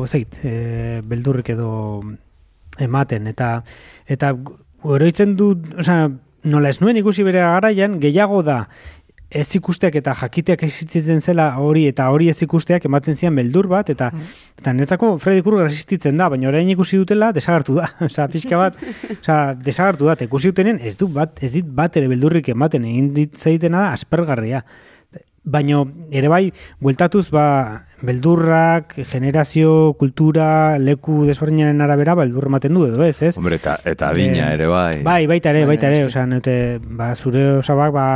zait, 0.09 0.41
e, 0.43 1.03
beldurrik 1.05 1.53
edo 1.53 1.71
ematen, 2.81 3.29
eta 3.29 3.59
eta 4.09 4.33
oroitzen 4.83 5.37
du, 5.37 5.53
osea, 5.79 6.09
nola 6.45 6.71
ez 6.73 6.81
nuen 6.81 6.97
ikusi 6.97 7.25
bere 7.27 7.43
garaian, 7.45 7.99
gehiago 8.01 8.43
da, 8.43 8.65
ez 9.31 9.47
ikusteak 9.55 9.95
eta 10.01 10.13
jakiteak 10.19 10.65
existitzen 10.67 11.21
zela 11.23 11.47
hori 11.63 11.85
eta 11.87 12.09
hori 12.11 12.29
ez 12.33 12.41
ikusteak 12.43 12.85
ematen 12.89 13.15
zian 13.15 13.37
beldur 13.39 13.69
bat 13.71 13.91
eta 13.93 14.11
eta 14.59 14.73
netzako 14.75 15.13
Freddy 15.23 15.45
Krueger 15.47 15.71
existitzen 15.71 16.19
da, 16.19 16.29
baina 16.29 16.49
orain 16.51 16.69
ikusi 16.69 16.99
dutela 16.99 17.31
desagertu 17.33 17.77
da. 17.79 17.87
Osea, 18.09 18.27
pixka 18.33 18.59
bat, 18.59 18.81
osea, 19.21 19.55
desagertu 19.55 20.11
da. 20.11 20.17
Ikusi 20.27 20.51
dutenen 20.51 20.81
ez 20.83 20.97
du 20.99 21.09
bat, 21.15 21.39
ez 21.43 21.53
dit 21.55 21.67
bat 21.81 21.97
ere 21.97 22.11
beldurrik 22.11 22.51
ematen 22.51 22.85
egin 22.91 23.13
dit 23.15 23.39
zeitena 23.39 23.87
da 23.87 23.93
aspergarria. 23.95 24.65
Baino 25.45 25.87
ere 26.11 26.29
bai, 26.29 26.43
bueltatuz 26.83 27.29
ba, 27.33 27.45
beldurrak, 28.03 28.95
generazio, 29.05 29.95
kultura, 29.99 30.79
leku 30.79 31.25
desberdinaren 31.29 31.81
arabera 31.85 32.15
beldur 32.19 32.47
ematen 32.49 32.75
du 32.75 32.87
edo 32.87 33.05
ez, 33.05 33.19
ez? 33.23 33.35
Hombre, 33.37 33.59
eta, 33.61 33.77
eta 33.85 34.09
adina 34.11 34.51
Eh, 34.51 34.55
ere 34.55 34.67
bai. 34.71 35.03
Bai, 35.05 35.27
baita 35.27 35.51
ere, 35.51 35.65
Bai, 35.65 35.75
baita 35.75 35.91
ere, 35.91 36.05
osea, 36.07 36.25
neute, 36.27 36.55
ba, 36.81 37.11
zure 37.15 37.59
osabak, 37.59 37.93
ba, 37.93 38.07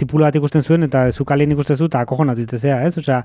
tipulu 0.00 0.26
bat 0.26 0.36
ikusten 0.36 0.62
zuen, 0.62 0.88
eta 0.88 1.06
zu 1.12 1.24
kalien 1.24 1.52
ikusten 1.54 1.76
zu, 1.76 1.86
eta 1.90 2.02
akojonatu 2.02 2.42
itezea, 2.42 2.80
ez? 2.86 2.96
Osea, 2.98 3.20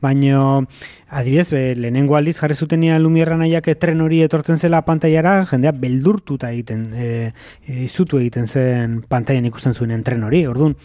baino, 0.00 0.64
adibidez, 1.10 1.50
be, 1.52 1.64
lehenengo 1.76 2.16
aldiz 2.16 2.38
jarri 2.38 2.56
zutenean 2.56 3.02
Lumierra 3.02 3.36
nahiak 3.36 3.68
tren 3.80 4.00
hori 4.00 4.22
etortzen 4.24 4.56
zela 4.56 4.80
pantailara, 4.86 5.44
jendea 5.50 5.72
beldurtuta 5.76 6.52
egiten, 6.54 6.86
e, 6.94 7.10
e, 7.66 7.82
izutu 7.84 8.20
egiten 8.22 8.46
zen 8.46 9.00
pantailan 9.08 9.50
ikusten 9.50 9.74
zuen 9.74 10.04
tren 10.04 10.24
hori, 10.24 10.46
orduan, 10.46 10.76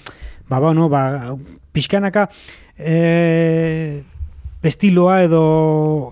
ba, 0.50 0.60
ba, 0.60 0.74
no, 0.74 0.90
ba, 0.90 1.06
pixkanaka, 1.76 2.28
e, 2.78 4.04
estiloa 4.66 5.22
edo 5.26 5.44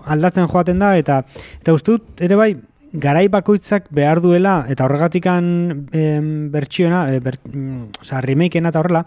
aldatzen 0.06 0.48
joaten 0.48 0.78
da 0.78 0.94
eta 1.00 1.22
eta 1.60 1.74
uste 1.74 1.96
dut 1.96 2.24
ere 2.24 2.38
bai 2.40 2.54
garai 2.94 3.26
bakoitzak 3.28 3.88
behar 3.90 4.20
duela 4.22 4.54
eta 4.70 4.84
horregatikan 4.86 5.46
bertsiona, 6.54 7.00
e, 7.10 7.20
ber, 7.20 7.40
mm, 7.42 8.00
osea, 8.00 8.20
remakeena 8.22 8.70
eta 8.70 8.80
horrela, 8.80 9.04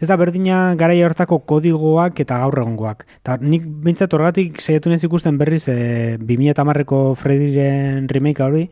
ez 0.00 0.08
da 0.08 0.16
berdina 0.16 0.74
garai 0.80 1.02
hortako 1.04 1.42
kodigoak 1.44 2.20
eta 2.24 2.40
gaur 2.40 2.62
egongoak. 2.62 3.04
Eta 3.20 3.36
nik 3.40 3.66
behintzat 3.84 4.14
horregatik 4.16 4.62
saiatu 4.62 4.92
nez 4.92 5.02
ikusten 5.04 5.36
berriz 5.38 5.66
e, 5.68 6.16
2010ko 6.22 7.02
Freddyren 7.20 8.08
remake 8.08 8.42
hori, 8.42 8.70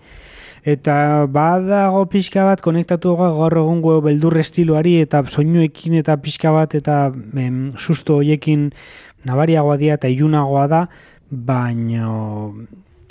Eta 0.64 1.26
badago 1.28 2.06
pixka 2.08 2.46
bat 2.46 2.62
konektatu 2.64 3.10
gaur 3.18 3.52
egungo 3.60 3.98
beldur 4.00 4.38
estiloari 4.40 4.94
eta 5.02 5.20
soinuekin 5.28 5.98
eta 5.98 6.16
pixka 6.16 6.54
bat 6.56 6.72
eta 6.78 7.10
em, 7.12 7.58
susto 7.76 8.16
hoiekin 8.22 8.70
nabariagoa 9.24 9.76
dira 9.80 9.98
eta 10.00 10.08
ilunagoa 10.08 10.66
da, 10.68 10.88
baino 11.30 12.54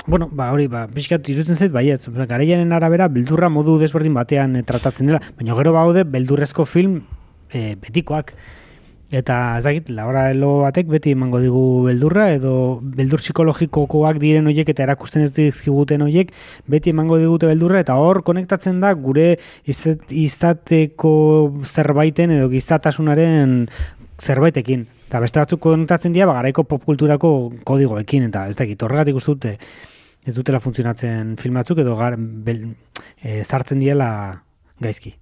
Bueno, 0.05 0.27
ba, 0.29 0.49
hori, 0.51 0.65
ba, 0.67 0.81
pixkat 0.91 1.29
irutzen 1.31 1.55
zait, 1.55 1.71
Osea, 1.71 2.25
garaiaren 2.27 2.73
arabera, 2.75 3.07
beldurra 3.07 3.47
modu 3.47 3.77
desberdin 3.79 4.13
batean 4.13 4.57
eh, 4.57 4.63
tratatzen 4.67 5.07
dela, 5.07 5.21
baina 5.37 5.55
gero 5.55 5.71
baude 5.71 6.03
beldurrezko 6.03 6.65
film 6.65 6.97
eh, 7.53 7.77
betikoak. 7.79 8.33
Eta 9.13 9.59
ez 9.59 9.63
dakit, 9.63 9.91
Laura 9.93 10.25
Elo 10.33 10.63
batek 10.65 10.87
beti 10.89 11.13
emango 11.13 11.39
digu 11.39 11.61
beldurra, 11.85 12.31
edo 12.33 12.81
beldur 12.97 13.21
psikologikokoak 13.21 14.17
diren 14.19 14.49
hoiek 14.49 14.71
eta 14.73 14.83
erakusten 14.87 15.23
ez 15.23 15.29
dizkiguten 15.35 16.01
hoiek, 16.01 16.33
beti 16.67 16.91
emango 16.91 17.19
digute 17.21 17.47
beldurra, 17.47 17.83
eta 17.85 17.95
hor 18.01 18.23
konektatzen 18.25 18.81
da 18.81 18.91
gure 18.97 19.37
izat- 19.69 20.09
izateko 20.09 21.13
zerbaiten 21.69 22.33
edo 22.33 22.49
gizatasunaren 22.49 23.69
zerbaitekin. 24.19 24.87
Eta 25.13 25.19
beste 25.21 25.37
batzuk 25.37 25.59
konektatzen 25.61 26.09
dira, 26.09 26.25
ba, 26.25 26.39
garaiko 26.39 26.63
popkulturako 26.65 27.29
kodigoekin, 27.69 28.31
eta 28.31 28.47
ez 28.49 28.55
dakit, 28.57 28.81
horregatik 28.81 29.19
uste 29.19 29.35
dute 29.35 29.51
ez 30.25 30.33
dutela 30.33 30.57
funtzionatzen 30.63 31.35
film 31.37 31.59
batzuk, 31.59 31.83
edo 31.83 31.93
gar, 31.99 32.15
bel, 32.17 32.63
e, 33.21 33.43
sartzen 33.43 33.83
diela 33.83 34.07
gaizki. 34.81 35.13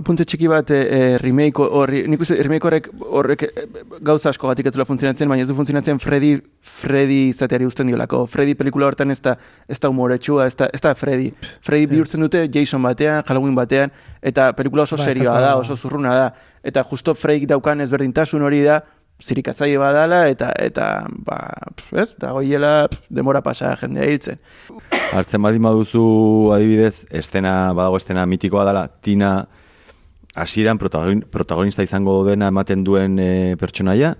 Apunte 0.00 0.26
txiki 0.26 0.50
bat 0.50 0.72
e, 0.74 0.80
e, 0.82 0.98
remake 1.22 1.62
horri, 1.62 2.02
nik 2.10 2.26
uste 2.26 2.40
remake 2.42 2.66
horrek 2.66 2.90
horrek 3.06 3.46
e, 3.46 3.64
gauza 4.02 4.34
asko 4.34 4.50
gatik 4.50 4.66
ez 4.66 4.74
duela 4.74 4.88
funtzionatzen, 4.90 5.30
baina 5.30 5.46
ez 5.46 5.48
du 5.52 5.54
funtzionatzen 5.62 6.02
Freddy 6.02 6.34
Freddy 6.82 7.22
izateari 7.30 7.70
uzten 7.70 7.86
diolako. 7.86 8.26
Freddy 8.34 8.58
pelikula 8.58 8.90
hortan 8.90 9.14
ez 9.14 9.20
da, 9.22 9.38
ez 9.70 9.78
da 9.78 9.94
humoretsua, 9.94 10.50
ez 10.50 10.58
da, 10.58 10.72
ez 10.74 10.82
da 10.82 10.98
Freddy. 10.98 11.30
Freddy 11.62 11.86
bihurtzen 11.94 12.26
dute 12.26 12.48
Jason 12.50 12.82
batean, 12.82 13.22
Halloween 13.22 13.54
batean, 13.54 13.94
eta 14.20 14.50
pelikula 14.58 14.90
oso 14.90 14.98
Ba, 14.98 15.06
serioa 15.06 15.38
da, 15.38 15.54
oso 15.62 15.78
zurruna 15.78 16.18
da. 16.18 16.30
Eta 16.66 16.82
justo 16.82 17.14
Freddy 17.14 17.46
daukan 17.54 17.86
ezberdintasun 17.86 18.42
hori 18.42 18.66
da, 18.66 18.82
zirikatzaile 19.20 19.78
badala, 19.80 20.24
eta, 20.32 20.50
eta 20.58 20.86
ba, 21.26 21.38
pf, 21.76 21.92
ez, 22.00 22.08
dagoiela 22.20 22.88
pf, 22.90 23.02
demora 23.20 23.42
pasa 23.44 23.74
jendea 23.80 24.08
hiltzen. 24.08 24.40
Hartzen 25.12 25.42
badin 25.44 25.64
baduzu 25.66 26.04
adibidez, 26.54 27.06
estena, 27.10 27.72
badago 27.76 28.00
estena 28.00 28.26
mitikoa 28.26 28.64
dela, 28.68 28.86
Tina 29.02 29.32
hasieran 30.34 30.78
protagon- 30.78 31.24
protagonista 31.30 31.82
izango 31.82 32.20
dena 32.24 32.48
ematen 32.52 32.84
duen 32.86 33.18
e, 33.18 33.56
pertsonaia, 33.60 34.14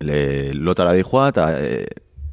le, 0.00 0.20
lotara 0.54 0.94
dijoa 0.96 1.28
eta 1.34 1.50
e, 1.58 1.84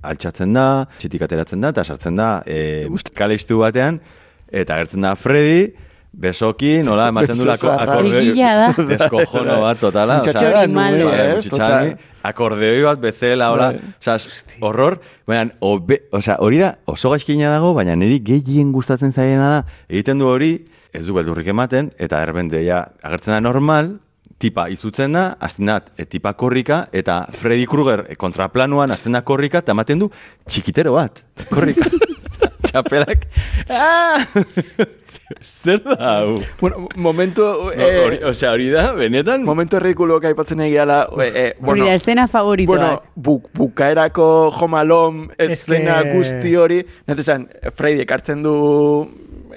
altxatzen 0.07 0.53
da, 0.55 0.67
txitik 1.01 1.25
ateratzen 1.25 1.65
da, 1.65 1.73
eta 1.73 1.83
sartzen 1.83 2.15
da 2.15 2.29
e, 2.45 2.87
kale 3.17 3.35
iztu 3.35 3.59
batean, 3.63 3.99
eta 4.47 4.77
agertzen 4.77 5.03
da 5.03 5.15
Freddy, 5.19 5.73
besoki, 6.13 6.77
nola, 6.83 7.07
ematen 7.13 7.37
du 7.37 7.47
lako 7.47 7.71
da. 7.71 8.73
Deskojono 8.91 9.59
bat, 9.61 9.79
totala. 9.79 10.21
malo. 10.67 11.09
Bai, 11.09 11.19
eh, 11.19 11.35
muchachari, 11.35 11.91
total. 11.91 12.23
akordeoi 12.23 12.81
bat 12.83 13.03
bezala, 13.03 13.51
hola, 13.51 13.69
osea, 13.99 14.17
horror, 14.61 14.99
baina, 15.27 15.51
osea, 16.11 16.37
hori 16.39 16.63
da, 16.63 16.73
oso 16.85 17.13
gaizkina 17.13 17.51
dago, 17.53 17.73
baina 17.77 17.95
niri 17.95 18.19
gehien 18.19 18.71
gustatzen 18.71 19.13
zaiena 19.13 19.53
da, 19.57 19.61
egiten 19.89 20.19
du 20.19 20.27
hori, 20.27 20.51
ez 20.93 21.05
du 21.05 21.13
beldurrik 21.13 21.47
ematen, 21.53 21.91
eta 21.99 22.21
erbende, 22.25 22.63
ja, 22.65 22.83
agertzen 23.03 23.35
da 23.35 23.41
normal, 23.43 23.97
tipa 24.37 24.67
izutzen 24.69 25.17
da, 25.17 25.31
azten 25.41 25.69
da, 25.69 25.79
e, 25.97 26.05
tipa 26.05 26.33
korrika, 26.37 26.85
eta 26.93 27.23
Freddy 27.33 27.65
Krueger 27.69 28.05
e, 28.07 28.17
kontraplanuan 28.19 28.93
azten 28.93 29.17
da 29.17 29.23
korrika, 29.25 29.63
eta 29.65 29.73
ematen 29.73 30.05
du 30.05 30.11
txikitero 30.45 30.93
bat, 30.97 31.23
korrika. 31.49 31.89
Txapelak, 32.77 33.25
ah! 33.69 34.21
zer 35.41 35.81
da, 35.83 35.95
hau? 35.97 36.37
Bueno, 36.61 36.87
momentu... 36.95 37.41
No, 37.41 37.71
eh, 37.73 38.03
hori, 38.05 38.17
osea, 38.29 38.51
hori 38.53 38.69
da, 38.69 38.91
benetan? 38.95 39.43
Momentu 39.47 39.79
errikuloak 39.79 40.27
aipatzen 40.29 40.61
egiala, 40.67 40.99
eh, 41.17 41.27
eh, 41.27 41.47
Hori 41.57 41.65
bueno, 41.65 41.85
da, 41.89 41.95
estena 41.97 42.27
favoritoak. 42.27 42.77
bueno, 42.77 43.01
bu, 43.15 43.41
bukaerako 43.57 44.27
jomalom 44.59 45.23
eszena 45.37 46.03
que- 46.03 46.13
guzti 46.13 46.55
hori, 46.55 46.83
nete 47.07 47.25
Freddy 47.75 48.05
ekartzen 48.05 48.43
du 48.45 48.53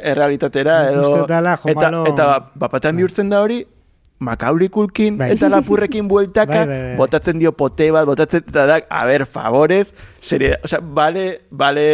errealitatera, 0.01 0.79
edo, 0.95 1.27
Home 1.27 1.73
eta, 1.75 1.91
eta 2.09 2.31
bapatean 2.55 2.97
bihurtzen 2.97 3.29
da 3.31 3.43
hori, 3.45 3.67
makaulikulkin, 4.21 5.17
Bai. 5.19 5.31
eta 5.33 5.49
lapurrekin 5.49 6.09
bueltaka, 6.09 6.65
Bai, 6.65 6.67
bai, 6.69 6.81
bai. 6.89 6.97
botatzen 6.97 7.39
dio 7.41 7.53
pote 7.53 7.91
bat, 7.91 8.05
botatzen, 8.09 8.45
eta 8.49 8.67
da, 8.67 8.81
a 8.89 9.05
ber, 9.09 9.25
favorez, 9.27 9.93
serie, 10.21 10.59
o 10.65 10.69
sea, 10.69 10.81
bale, 10.83 11.43
bale, 11.51 11.87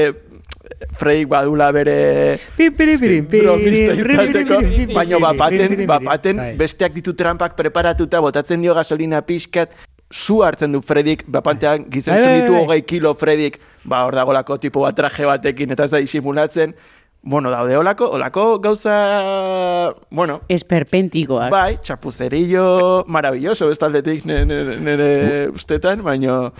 Freddy 0.98 1.24
badula 1.30 1.70
bere 1.72 2.38
bromista 2.58 3.94
izateko, 3.94 4.60
baina 4.94 5.20
bapaten, 5.22 5.68
piri, 5.76 5.86
bapaten 5.86 6.40
besteak 6.58 6.92
ditu 6.96 7.14
trampak 7.14 7.54
preparatuta, 7.56 8.20
botatzen 8.20 8.62
dio 8.64 8.74
gasolina 8.74 9.22
pixkat, 9.22 9.70
zu 10.12 10.42
hartzen 10.42 10.72
du 10.72 10.82
Fredik, 10.82 11.24
bapatean 11.26 11.82
Bai, 11.86 11.90
gizentzen 11.90 12.28
bai, 12.30 12.40
ditu 12.42 12.52
bai. 12.52 12.60
hogei 12.64 12.82
kilo 12.82 13.14
Fredik, 13.14 13.60
ba 13.84 14.04
hor 14.06 14.14
dagolako 14.14 14.58
tipo 14.58 14.80
bat 14.82 14.94
traje 14.94 15.26
batekin 15.26 15.70
eta 15.74 15.88
zai 15.88 16.06
simulatzen, 16.06 16.74
bueno, 17.26 17.50
daude 17.50 17.74
olako, 17.76 18.06
olako 18.14 18.60
gauza, 18.62 19.92
bueno, 20.10 20.42
Esperpentikoak. 20.48 21.50
bai, 21.50 21.78
chapucerillo 21.82 23.04
maravilloso, 23.06 23.66
bestaldetik 23.66 24.24
nire, 24.24 24.78
nire, 24.78 25.48
ustetan, 25.50 26.04
baina... 26.06 26.52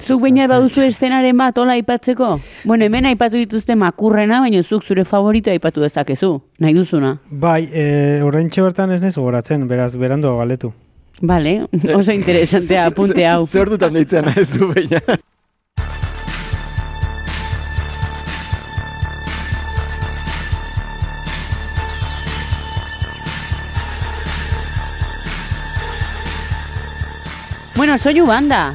Zuk 0.00 0.20
baina 0.22 0.46
baduzu 0.48 0.84
eszenaren 0.86 1.36
bat 1.36 1.58
hola 1.60 1.74
aipatzeko? 1.78 2.30
Bueno, 2.64 2.86
hemen 2.86 3.06
aipatu 3.10 3.36
dituzte 3.40 3.76
makurrena, 3.76 4.40
baina 4.40 4.62
zuk 4.62 4.84
zure 4.84 5.04
favorito 5.04 5.50
aipatu 5.52 5.84
dezakezu. 5.84 6.32
Nahi 6.58 6.74
duzuna. 6.74 7.16
Bai, 7.30 7.68
e, 7.72 7.84
oraintxe 8.24 8.64
bertan 8.64 8.94
ez 8.94 9.02
nez 9.02 9.14
gogoratzen, 9.16 9.66
beraz, 9.68 9.94
berandu 9.96 10.36
galetu. 10.38 10.72
Vale, 11.20 11.66
oso 11.98 12.12
interesantea 12.16 12.86
apunte 12.88 13.26
hau. 13.28 13.44
Zer 13.44 13.68
dutan 13.68 13.92
deitzen 13.92 14.32
ez 14.36 14.48
du 14.54 14.72
baina. 14.72 15.20
Bueno, 27.76 27.96
soinu 27.96 28.26
banda. 28.28 28.74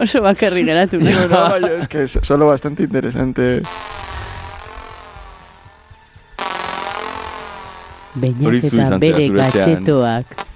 Oso 0.00 0.22
bakarrira 0.22 0.86
tu 0.86 0.98
no, 0.98 1.28
no, 1.28 1.66
es 1.78 1.88
que 1.88 2.04
es 2.04 2.18
solo 2.22 2.46
bastante 2.46 2.84
interesante. 2.84 3.62
Bere 8.14 9.28
gatxetoak. 9.28 10.47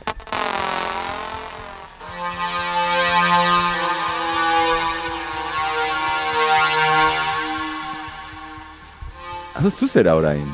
Azu 9.63 9.89
zera 9.89 10.15
orain. 10.17 10.49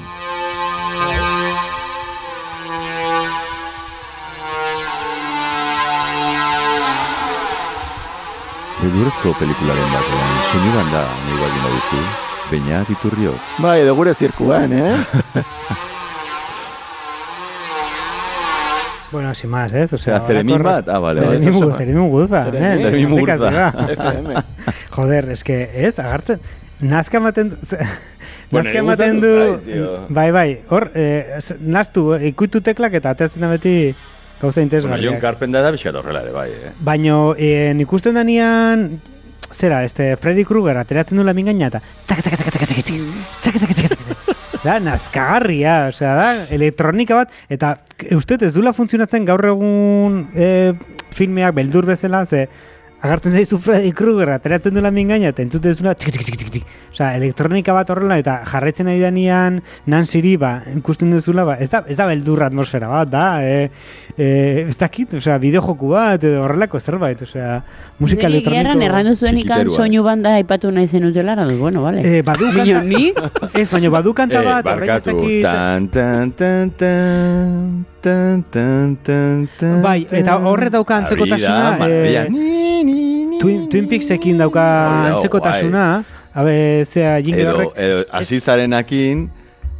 Bedurezko 8.78 9.32
pelikularen 9.40 9.88
batean, 9.90 10.34
soinu 10.48 10.70
banda 10.76 11.00
nahi 11.26 11.38
baldin 11.42 11.62
baduzu, 11.66 12.02
Beñat 12.48 12.88
iturrioz. 12.94 13.40
Bai, 13.60 13.80
edo 13.82 13.92
gure 13.98 14.14
zirkuan, 14.16 14.72
eh? 14.72 14.96
Bueno, 19.10 19.32
sin 19.34 19.48
más, 19.48 19.72
¿eh? 19.72 19.86
O 19.90 19.94
Osea, 19.96 20.18
zeremin 20.20 20.62
bat? 20.62 20.86
Ah, 20.86 20.98
vale, 20.98 21.22
vale. 21.22 21.38
Zeremin 21.40 21.54
eso, 21.56 21.64
gu- 21.64 21.68
eso. 21.70 21.78
zeremin 21.78 22.10
guza, 22.10 22.48
eh? 22.52 23.38
Da. 23.38 23.68
FM. 23.94 24.34
Joder, 24.90 25.30
es 25.30 25.44
que, 25.44 25.56
ez, 25.86 25.98
agartzen, 25.98 26.40
nazka 26.80 27.16
ematen, 27.16 27.54
Bueno, 28.50 28.70
ematen 28.70 29.20
du, 29.20 29.32
bai, 30.08 30.30
bai, 30.32 30.60
hor, 30.70 30.90
eh, 30.94 31.38
naztu, 31.60 32.14
eh, 32.16 32.28
ikutu 32.30 32.62
teklak 32.64 32.94
eta 32.96 33.12
ateatzen 33.12 33.44
da 33.44 33.50
beti 33.52 33.94
gauza 34.40 34.40
Bueno, 34.40 34.52
John 34.54 34.64
interesgarriak. 34.64 35.20
Carpenter 35.20 35.62
da 35.62 35.70
bizkat 35.74 35.98
horrela 36.00 36.22
ere, 36.22 36.32
bai, 36.32 36.48
eh? 36.50 36.72
Baino, 36.80 37.34
eh, 37.36 37.72
nik 37.76 37.92
usten 37.92 38.14
danean, 38.16 39.00
zera, 39.52 39.84
este, 39.84 40.16
Freddy 40.16 40.44
Krueger 40.44 40.78
ateratzen 40.78 41.18
du 41.18 41.24
lamingaina 41.24 41.68
eta 41.68 41.82
txaka, 42.06 42.22
txaka, 42.22 42.36
txaka, 42.36 42.50
txaka, 42.52 42.82
txaka, 43.42 43.58
txaka, 43.58 43.74
txaka, 43.74 43.88
txaka. 43.94 44.36
Da, 44.64 44.78
nazkagarria, 44.82 45.74
osea, 45.92 46.14
da, 46.18 46.28
elektronika 46.54 47.20
bat, 47.20 47.34
eta 47.52 47.76
uste 48.16 48.40
ez 48.42 48.54
dula 48.54 48.72
funtzionatzen 48.74 49.28
gaur 49.28 49.44
egun 49.52 50.24
e, 50.34 50.48
filmeak 51.14 51.54
beldur 51.54 51.86
bezala, 51.86 52.24
ze 52.26 52.48
agartzen 53.00 53.32
zaizu 53.38 53.58
Freddy 53.62 53.92
Krueger 53.94 54.32
ateratzen 54.34 54.74
du 54.74 54.80
lamingaina 54.82 55.28
eta 55.30 55.42
entzuten 55.44 55.70
duzuna 55.70 55.92
txiki, 55.94 56.10
txiki, 56.16 56.24
txiki, 56.24 56.38
txiki. 56.50 56.62
Osea, 56.92 57.12
elektronika 57.18 57.74
bat 57.76 57.90
horrela 57.94 58.16
eta 58.18 58.40
jarretzen 58.48 58.88
ari 58.90 58.98
danean 59.04 59.60
Nancyri, 59.86 60.32
ba, 60.40 60.50
ikusten 60.74 61.12
duzula, 61.14 61.44
ba, 61.46 61.54
ez 61.62 61.68
da, 61.70 61.84
ez 61.86 61.94
da 61.98 62.08
beldurra 62.10 62.48
atmosfera 62.50 62.88
bat, 62.90 63.10
da, 63.12 63.26
e, 63.46 63.68
e, 64.16 64.30
ez 64.64 64.74
dakit, 64.80 65.14
osea, 65.20 65.36
bideojoku 65.38 65.92
bat, 65.92 66.24
edo 66.26 66.42
horrelako 66.42 66.80
zerbait, 66.80 67.22
osea, 67.22 67.60
musika 68.00 68.26
Niri 68.26 68.40
elektroniko... 68.40 68.62
gerran 68.64 68.82
errandu 68.88 69.14
zuen 69.14 69.38
ikan 69.44 69.62
Txikiterua. 69.62 69.84
soinu 69.84 70.02
banda 70.02 70.34
aipatu 70.40 70.72
nahi 70.74 70.88
zenutela, 70.90 71.36
da, 71.38 71.46
bueno, 71.60 71.84
vale. 71.86 72.02
Eh, 72.02 72.22
badu 72.26 72.50
kanta... 72.56 72.82
ni? 72.82 73.12
Ez, 73.62 73.68
baina 73.70 73.92
badu 73.94 74.14
kanta 74.16 74.42
Eh, 74.42 74.44
bat, 74.48 74.66
orain 74.74 74.90
ez 74.90 75.04
barkatu. 75.04 75.30
Tan, 75.46 75.88
tan, 75.94 76.32
tan, 76.32 76.70
tan, 76.82 77.84
tan, 78.02 78.42
tan, 78.50 78.96
tan, 79.04 79.48
tan, 79.58 79.82
Bai, 79.82 80.06
eta 80.10 80.36
horre 80.38 80.70
dauka 80.70 80.94
da, 80.94 81.00
antzekotasuna, 81.04 81.78
maravilla. 81.78 82.22
eh. 82.24 83.38
Twin, 83.40 83.68
Twin 83.70 83.88
Peaksekin 83.88 84.38
dauka 84.38 84.62
da, 84.64 85.14
antzekotasuna, 85.16 85.86
abe, 86.34 86.84
zea, 86.84 87.18
jingle 87.22 87.42
Edo, 87.42 87.56
horrek, 87.56 87.72
edo, 87.76 88.04
hasi 88.12 88.40
zarenakin, 88.40 89.28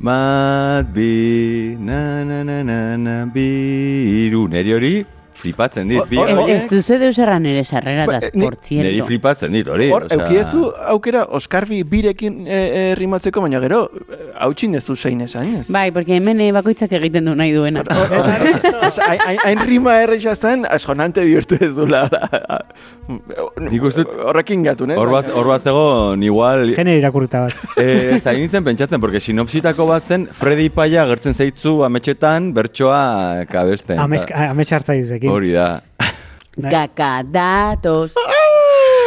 Mat 0.01 0.87
bi, 0.95 1.75
na, 1.83 2.23
na, 2.25 2.45
na, 2.47 2.62
na, 2.62 2.97
na, 2.97 3.14
biru, 3.27 4.47
neri 4.49 4.73
hori 4.73 4.95
flipatzen 5.39 5.89
dit, 5.89 6.03
bi 6.11 6.18
Ez, 6.18 6.39
ez 6.55 6.64
duzu 6.70 6.99
deus 7.01 7.18
erran 7.18 7.47
ere 7.47 7.62
sarrera, 7.64 8.07
Ba, 8.07 8.18
da, 8.18 8.26
eh, 8.26 8.30
ni- 8.34 8.45
por 8.45 8.57
neri 8.70 8.95
cierto. 8.97 9.07
flipatzen 9.07 9.53
dit, 9.53 9.68
hori. 9.68 9.91
Hor, 9.95 10.05
osea, 10.09 10.18
eukiezu 10.26 10.72
aukera 10.95 11.24
Oskarbi 11.39 11.82
birekin 11.84 12.47
e, 12.47 12.59
e, 12.59 12.95
rimatzeko, 12.99 13.41
baina 13.45 13.61
gero, 13.61 13.84
eh, 14.11 14.18
hautsin 14.41 14.74
ez 14.74 14.84
du 14.86 14.97
zein 14.97 15.20
esan 15.24 15.55
ez. 15.61 15.66
Bai, 15.70 15.91
porque 15.93 16.16
hemen 16.16 16.41
eh, 16.41 16.51
bakoitzak 16.53 16.93
egiten 16.99 17.24
du 17.30 17.34
nahi 17.39 17.53
duena. 17.53 17.84
Hain- 19.45 19.64
rima 19.68 19.99
erreixa 20.03 20.34
zen, 20.36 20.64
asonante 20.68 21.24
bihurtu 21.24 21.59
ez 21.61 21.74
dula. 21.76 22.09
Horrekin 24.28 24.62
gatu, 24.62 24.86
ne? 24.86 24.97
Hor 24.99 25.09
bat, 25.12 25.62
zegoen, 25.62 26.22
igual, 26.22 26.74
genero 26.76 26.99
irakurrita 27.01 27.41
bat. 27.47 27.55
eh, 27.80 28.18
zain 28.22 28.49
zen 28.49 28.64
pentsatzen, 28.64 29.01
porque 29.01 29.20
sinopsitako 29.20 29.86
bat 29.89 30.05
zen, 30.05 30.26
Freddy 30.39 30.68
Paia 30.74 31.07
gertzen 31.09 31.34
zaitzu 31.34 31.78
ametxetan, 31.86 32.53
bertsoa 32.57 33.45
kabesten. 33.51 33.99
Ames 33.99 34.72
hartzaizekin. 34.72 35.28
Hori 35.31 35.53
da. 35.53 35.83
Kakadatos. 36.70 38.14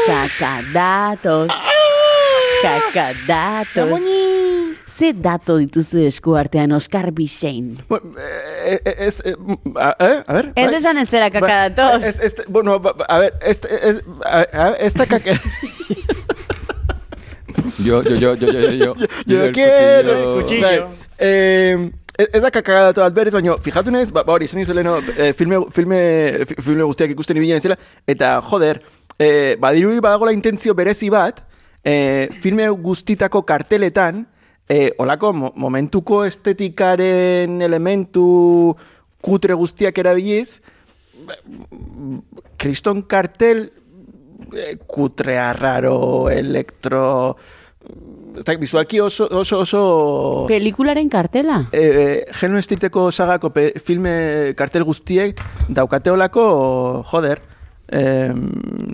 Kakadatos. 0.08 1.50
Kakadatos. 2.62 4.02
Ze 4.92 5.14
dato 5.14 5.58
dituzu 5.58 6.00
esku 6.06 6.36
artean 6.38 6.72
eh, 6.72 6.78
eh, 8.86 9.08
Ez, 9.08 9.22
eh, 9.26 9.36
a, 9.76 9.96
eh, 10.00 10.24
ver. 10.28 10.52
Ez 10.56 10.74
esan 10.74 10.98
ez 10.98 11.10
dela 11.10 11.30
kakadatos. 11.32 12.04
Ez, 12.04 12.20
ez, 12.20 12.34
bueno, 12.48 12.82
a 13.08 13.20
ver, 13.20 13.34
ez, 13.42 13.60
ez. 13.66 14.02
Yo, 17.84 18.04
yo, 18.04 18.16
yo, 18.16 18.36
yo, 18.36 18.52
yo, 18.52 18.62
yo, 18.62 18.72
yo. 18.72 18.96
Yo 19.26 19.44
el 19.44 19.52
quiero 19.52 20.36
cuchillo. 20.36 20.42
cuchillo. 20.42 20.90
Eh, 21.18 21.92
ez, 22.34 22.42
da 22.44 22.52
kakagatu 22.52 23.02
bat 23.02 23.14
berez, 23.16 23.34
baina 23.34 23.56
fijatu 23.64 23.92
nez, 23.94 24.10
ba, 24.12 24.24
ba 24.28 24.34
hori, 24.34 24.46
esan 24.50 24.62
izoleno, 24.62 24.98
eh, 25.18 25.32
filme, 25.38 25.60
filme, 25.72 26.00
fi- 26.50 26.58
filme 26.62 26.84
guztiak 26.84 27.14
ikusten 27.16 27.38
ibilen 27.38 27.62
zela, 27.64 27.78
eta 28.08 28.36
joder, 28.50 28.82
eh, 29.20 29.56
badirudi 29.60 30.00
badagola 30.04 30.32
intentzio 30.36 30.74
berezi 30.76 31.10
bat, 31.10 31.42
eh, 31.84 32.30
filme 32.42 32.68
guztitako 32.70 33.44
karteletan, 33.46 34.26
eh, 34.70 34.92
olako 34.98 35.34
mo- 35.34 35.54
momentuko 35.56 36.24
estetikaren 36.26 37.62
elementu 37.62 38.76
kutre 39.22 39.54
guztiak 39.54 39.98
erabiliz, 39.98 40.60
kriston 42.58 43.02
kartel 43.04 43.70
eh, 44.54 44.78
kutrea, 44.88 45.54
raro, 45.54 46.30
elektro... 46.30 47.38
Ez 48.38 48.46
da, 48.48 48.54
bizualki 48.56 49.00
oso, 49.04 49.28
oso, 49.30 49.60
oso... 49.60 50.46
Pelikularen 50.48 51.10
kartela? 51.12 51.66
eh, 51.76 52.24
Genuen 52.40 52.64
Streeteko 52.64 53.10
sagako 53.12 53.50
pe, 53.52 53.74
filme 53.84 54.54
kartel 54.56 54.86
guztiek 54.88 55.40
daukateolako, 55.68 56.46
joder, 57.12 57.42
eh, 57.92 58.32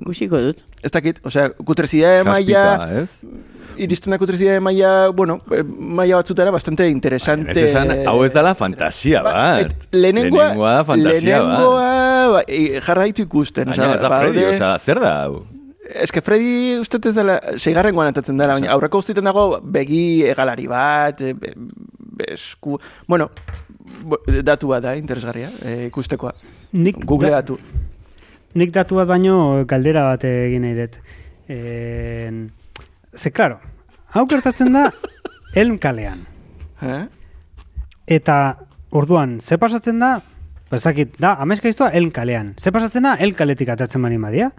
Gusiko 0.08 0.40
dut. 0.42 0.64
ez 0.82 0.92
dakit, 0.92 1.20
osea, 1.26 1.52
kutrezidea 1.54 2.24
maila, 2.24 2.64
Kaspita, 2.78 3.02
ez? 3.02 3.44
iristen 3.78 4.12
da 4.12 4.18
kutrezidea 4.18 4.60
maila, 4.62 5.10
bueno, 5.14 5.40
eh, 5.54 5.62
maila 5.64 6.16
batzutara 6.24 6.50
bastante 6.52 6.88
interesante. 6.90 7.52
Ez 7.52 7.68
esan, 7.70 7.92
hau 8.10 8.24
ez 8.26 8.32
dala 8.34 8.56
fantasia 8.58 9.22
Ba, 9.22 9.34
bat. 9.62 9.76
lehenengoa, 9.92 10.48
Lehenengoa 10.48 10.72
da 10.80 10.84
fantasia 10.84 11.44
bat. 11.44 11.52
lehenengoa, 11.52 12.28
ba, 12.34 12.42
e, 12.48 12.82
jarraitu 12.82 13.22
ikusten. 13.28 13.70
Baina 13.70 13.94
ez 13.96 14.02
da 14.02 14.10
Freddy, 14.18 14.40
badaude- 14.42 14.56
osea, 14.56 14.74
zer 14.80 15.00
da 15.06 15.14
hau? 15.28 15.44
Que 16.12 16.22
Freddy 16.22 16.78
uste 16.82 17.00
ez 17.08 17.16
dela, 17.16 17.38
seigarrengoan 17.56 18.12
atatzen 18.12 18.38
dela, 18.40 18.58
baina 18.58 18.74
aurreko 18.74 19.00
guztietan 19.00 19.28
dago 19.30 19.62
begi 19.64 20.24
egalari 20.28 20.68
bat, 20.68 21.22
e, 21.22 21.34
be, 21.34 21.54
esku... 22.34 22.80
Bueno, 23.08 23.30
datu 24.44 24.74
bat 24.74 24.84
da, 24.84 24.96
interesgarria, 25.00 25.52
e, 25.64 25.88
ikustekoa. 25.88 26.34
Nik 26.76 27.00
Googleatu. 27.08 27.58
Nik 28.58 28.74
datu 28.76 29.00
bat 29.00 29.08
baino 29.08 29.64
galdera 29.70 30.04
bat 30.10 30.28
egin 30.28 30.66
nahi 30.68 30.76
dut. 30.76 31.00
En... 31.56 32.48
Ze, 33.16 33.32
klaro, 33.32 33.62
hau 34.14 34.26
gertatzen 34.28 34.74
da 34.76 34.90
Elm 35.62 35.78
kalean. 35.80 36.26
Eh? 36.84 37.04
Eta 38.18 38.58
orduan, 38.92 39.40
ze 39.42 39.58
pasatzen 39.58 40.00
da, 40.04 40.18
ez 40.72 40.84
dakit, 40.84 41.16
da, 41.22 41.38
amezkaiztua 41.44 41.94
Elm 41.96 42.12
kalean. 42.12 42.54
Ze 42.60 42.76
pasatzen 42.76 43.08
da 43.08 43.16
Elm 43.16 43.38
kaletik 43.38 43.72
atatzen 43.72 44.04
bani 44.04 44.20
badia. 44.22 44.52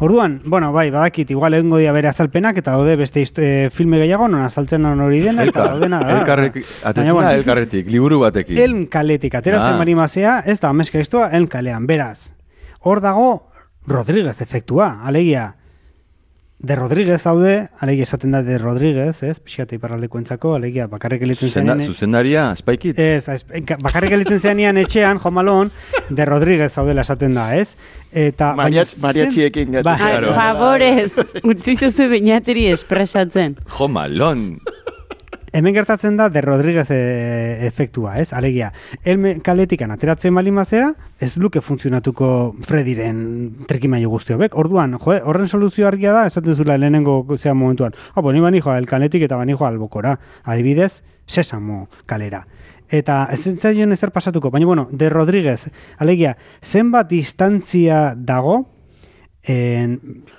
Orduan, 0.00 0.40
bueno, 0.44 0.72
bai, 0.72 0.90
badakit, 0.94 1.30
igual 1.32 1.54
egingo 1.54 1.76
dia 1.78 1.90
bere 1.92 2.06
azalpenak, 2.08 2.56
eta 2.58 2.70
daude 2.76 2.94
beste 2.96 3.20
histo- 3.20 3.42
eh, 3.42 3.68
filme 3.74 3.98
gehiago, 3.98 4.28
non 4.28 4.42
azaltzen 4.46 4.80
non 4.82 5.00
hori 5.00 5.18
dena, 5.20 5.42
eta 5.42 5.48
Elkar, 5.64 5.68
daudena 5.72 5.98
da. 5.98 6.18
elkarretik, 6.20 6.64
Baina, 6.64 6.88
atetzen 6.90 7.06
da 7.06 7.12
bueno, 7.12 7.30
elkarretik, 7.30 7.90
liburu 7.90 8.20
batekin. 8.20 8.58
Elm 8.58 8.86
kaletik 8.86 9.34
ateratzen 9.34 9.74
Ah. 9.74 9.78
bani 9.78 9.94
mazea, 9.98 10.42
ez 10.46 10.60
da 10.60 10.68
amezkaiztua 10.68 11.30
Elm 11.32 11.48
kalean, 11.48 11.86
beraz. 11.86 12.32
Hor 12.80 13.00
dago 13.00 13.50
Rodríguez 13.88 14.40
efektua, 14.40 15.00
alegia. 15.02 15.56
De 16.60 16.74
Rodríguez 16.74 17.24
haude, 17.30 17.68
alegia 17.78 18.02
esaten 18.02 18.32
da 18.34 18.42
de 18.42 18.58
Rodríguez, 18.58 19.22
ez? 19.22 19.38
Pixkate 19.38 19.76
iparralekuentzako, 19.78 20.56
alegia 20.56 20.88
bakarrik 20.90 21.22
elitzen 21.22 21.48
Zuzenda, 21.52 21.74
zenean. 21.76 21.92
zuzendaria, 21.94 22.52
Kids? 22.82 22.98
Ez, 22.98 23.44
bakarrik 23.80 24.10
elitzen 24.16 24.40
zenean 24.40 24.76
etxean, 24.76 25.20
jomalon, 25.22 25.70
de 26.10 26.24
Rodríguez 26.26 26.72
haudela 26.76 27.02
esaten 27.06 27.34
da, 27.38 27.54
ez? 27.56 27.76
Eta, 28.10 28.56
zen- 28.96 29.02
mariachiekin 29.06 29.72
jatu. 29.78 29.84
Ba, 29.86 29.96
Claro. 30.02 30.34
favorez, 30.34 31.12
utzi 31.44 31.76
zuzue 31.76 32.08
bainateri 32.08 32.66
espresatzen. 32.72 33.54
Jo, 33.78 33.86
malon. 33.88 34.58
Hemen 35.58 35.74
gertatzen 35.74 36.16
da 36.16 36.28
de 36.30 36.40
Rodríguez 36.40 36.86
e, 36.94 37.66
efektua, 37.66 38.12
ez? 38.22 38.28
Alegia, 38.32 38.68
elme 39.02 39.40
kaletikan 39.42 39.90
ateratzen 39.90 40.36
bali 40.38 40.52
mazera, 40.54 40.92
ez 41.18 41.32
luke 41.34 41.58
funtzionatuko 41.58 42.28
Frediren 42.62 43.24
trikimailu 43.66 44.12
guzti 44.12 44.36
hobek. 44.36 44.54
Orduan, 44.54 44.94
jo, 45.02 45.16
horren 45.18 45.50
soluzio 45.50 45.88
argia 45.88 46.14
da, 46.14 46.22
esaten 46.30 46.54
zula 46.54 46.76
lehenengo 46.78 47.24
zea 47.40 47.56
momentuan. 47.58 47.98
Ah, 48.14 48.22
bo, 48.22 48.30
ni 48.30 48.38
bani 48.44 48.62
joa 48.62 48.78
el 48.78 48.86
kaletik 48.86 49.26
eta 49.26 49.40
bani 49.40 49.58
joa 49.58 49.72
albokora. 49.72 50.14
Adibidez, 50.44 51.02
sesamo 51.26 51.88
kalera. 52.06 52.44
Eta 52.86 53.24
ez 53.34 53.40
zitzaion 53.42 53.98
ezer 53.98 54.14
pasatuko, 54.14 54.54
baina 54.54 54.70
bueno, 54.70 54.86
de 54.92 55.10
Rodríguez, 55.10 55.72
alegia, 55.98 56.36
zenbat 56.62 57.10
distantzia 57.10 58.12
dago, 58.14 58.60
en, 59.48 59.94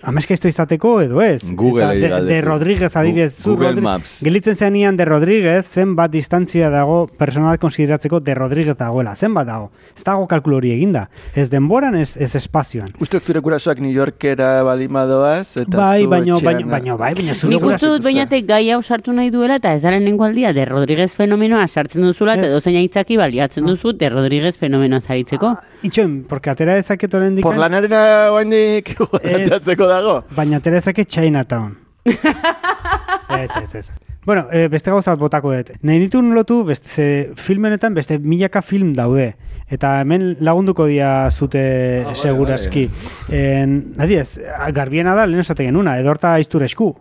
amezkaizto 0.05 0.47
izateko 0.47 1.01
edo 1.01 1.21
ez. 1.21 1.41
Google 1.57 1.87
Eta 1.97 2.19
de, 2.21 2.25
de 2.29 2.41
Rodríguez 2.41 2.95
adibidez, 2.95 3.33
zu 3.41 3.51
Google 3.55 3.71
Rodri- 3.71 3.81
Maps. 3.81 4.19
Gelitzen 4.23 4.55
zenean 4.55 4.95
de 4.97 5.05
Rodríguez, 5.05 5.65
zenbat 5.65 6.11
distantzia 6.11 6.69
dago 6.69 7.07
personal 7.07 7.57
konsideratzeko 7.59 8.19
de 8.19 8.35
Rodríguez 8.35 8.77
dagoela. 8.77 9.15
Zenbat 9.15 9.47
dago? 9.47 9.71
Ez 9.97 10.03
dago 10.03 10.27
kalkulo 10.27 10.57
hori 10.57 10.71
eginda. 10.75 11.07
Ez 11.35 11.49
denboran, 11.49 11.95
ez, 11.95 12.15
ez 12.17 12.35
espazioan. 12.35 12.93
Uste 12.99 13.19
zure 13.19 13.39
gurasoak 13.39 13.79
New 13.79 13.91
Yorkera 13.91 14.61
balimadoaz, 14.63 15.57
eta 15.57 15.77
Bai, 15.77 16.05
baino, 16.05 16.39
baino, 16.39 16.67
baino, 16.69 16.97
bai, 16.97 17.13
baina 17.15 17.33
zure 17.33 17.55
Nik 17.55 17.65
uste 17.65 17.87
dut 17.87 18.03
bainatek 18.05 18.45
gai 18.45 18.69
hau 18.71 18.81
sartu 18.83 19.11
nahi 19.13 19.31
duela 19.33 19.55
eta 19.57 19.73
ez 19.73 19.81
daren 19.81 20.03
nengo 20.05 20.23
aldia 20.23 20.53
de 20.53 20.65
Rodríguez 20.65 21.15
fenomenoa 21.15 21.65
sartzen 21.67 22.03
duzula 22.05 22.35
eta 22.35 22.45
Ez. 22.45 22.51
edo 22.51 22.61
zein 22.61 22.77
aitzaki 22.77 23.17
baliatzen 23.17 23.65
duzu 23.65 23.93
de 23.93 24.09
Rodríguez 24.09 24.55
fenomenoa 24.57 25.01
zaritzeko. 25.01 25.55
Itxoen, 25.81 26.23
porque 26.27 26.49
atera 26.51 26.75
dezaket 26.75 27.13
oraindik 27.15 27.43
Por 27.43 27.57
lanarena 27.57 28.31
oaindik 28.33 28.95
ateratzeko 29.23 29.87
dago. 29.89 30.19
Baina 30.35 30.59
atera 30.59 30.81
dezake 30.81 31.05
Chinatown. 31.05 31.77
ez, 32.09 33.49
ez, 33.63 33.75
ez. 33.75 33.89
Bueno, 34.25 34.47
e, 34.51 34.67
beste 34.67 34.91
gauza 34.91 35.15
bat 35.15 35.19
botako 35.23 35.53
dut. 35.55 35.71
Nahi 35.81 35.99
ditu 36.03 36.21
lotu, 36.21 36.63
beste, 36.67 36.89
ze 36.89 37.05
filmenetan 37.35 37.95
beste 37.95 38.19
milaka 38.19 38.61
film 38.61 38.93
daude. 38.93 39.33
Eta 39.69 39.99
hemen 40.01 40.35
lagunduko 40.39 40.85
dia 40.85 41.29
zute 41.31 42.03
bai, 42.05 42.15
segurazki. 42.15 42.89
En, 43.29 43.95
Adiez, 43.97 44.39
garbiena 44.75 45.15
da, 45.15 45.25
lehen 45.25 45.41
esaten 45.41 45.71
genuna, 45.71 45.97
edorta 45.99 46.33
aiztur 46.35 46.63
esku. 46.63 46.95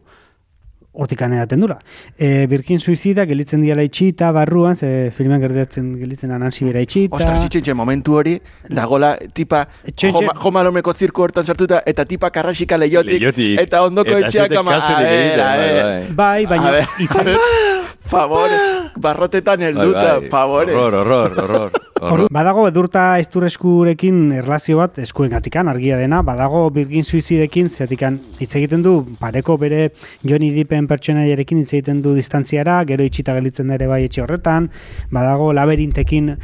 Hortikan 0.98 1.32
edaten 1.36 1.60
dura. 1.62 1.76
E, 2.18 2.46
Birkin 2.50 2.80
suizida 2.82 3.24
gelitzen 3.30 3.62
diala 3.62 3.84
itxita, 3.86 4.32
barruan, 4.34 4.74
ze 4.74 5.12
filmen 5.14 5.38
gertatzen 5.40 5.92
gelitzen 6.00 6.32
anan 6.34 6.50
sibera 6.52 6.80
itxita. 6.82 7.14
Ostras, 7.14 7.44
itxentxe, 7.46 7.74
momentu 7.78 8.16
hori, 8.18 8.34
dagola 8.68 9.12
tipa 9.32 9.62
Etxe- 9.86 10.10
joma, 10.12 10.34
jomalomeko 10.42 10.92
zirku 10.92 11.22
hortan 11.22 11.46
sartuta, 11.46 11.82
eta 11.86 12.04
tipa 12.04 12.30
karrasika 12.34 12.76
leiotik, 12.76 13.20
Leiotik. 13.20 13.60
eta 13.60 13.84
ondoko 13.86 14.10
etxeak 14.18 14.56
ama, 14.58 14.72
kasurik 14.80 15.06
a 15.06 15.14
egiten, 15.14 15.36
ver, 15.38 15.40
a 15.40 16.14
bai, 16.14 16.14
bai. 16.14 16.14
Bai, 16.18 16.44
A 16.44 16.48
baina 16.48 17.76
favore, 18.08 18.56
barrotetan 18.96 19.60
Bai, 19.60 19.68
helduta, 19.68 20.18
bai. 20.20 20.28
favore. 20.28 20.74
Horror, 20.74 21.06
horror, 21.06 21.38
horror. 21.38 21.72
Horror. 21.98 22.28
badago 22.30 22.68
edurta 22.68 23.18
eskurekin 23.18 24.30
erlazio 24.38 24.76
bat 24.78 25.00
eskuengatikan 25.02 25.66
argia 25.66 25.96
dena, 25.98 26.20
badago 26.22 26.60
birgin 26.70 27.02
suizidekin 27.02 27.68
zeatikan 27.68 28.20
hitz 28.38 28.52
egiten 28.54 28.84
du 28.84 28.92
pareko 29.18 29.56
bere 29.58 29.88
Johnny 30.22 30.52
Deppen 30.54 30.86
pertsonaiarekin 30.86 31.64
hitz 31.64 31.72
egiten 31.74 32.00
du 32.04 32.14
distantziara, 32.14 32.84
gero 32.86 33.02
itxita 33.02 33.34
gelditzen 33.34 33.66
da 33.66 33.74
ere 33.74 33.88
bai 33.90 34.04
etxe 34.06 34.22
horretan, 34.22 34.70
badago 35.10 35.50
laberintekin 35.58 36.36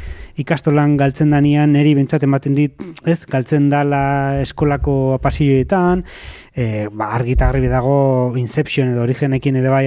ikastolan 0.43 0.97
galtzen 0.99 1.31
danian, 1.31 1.71
neri 1.71 1.95
bentsat 1.95 2.27
ematen 2.27 2.55
dit, 2.57 2.75
ez, 3.07 3.21
galtzen 3.25 3.69
dala 3.71 4.41
eskolako 4.43 5.21
pasilloetan, 5.23 6.03
e, 6.55 6.87
ba, 6.91 7.09
argi 7.13 7.33
eta 7.35 7.49
garbi 7.51 7.67
dago 7.67 8.33
Inception 8.39 8.93
edo 8.93 9.03
origenekin 9.03 9.57
ere 9.59 9.69
bai 9.69 9.83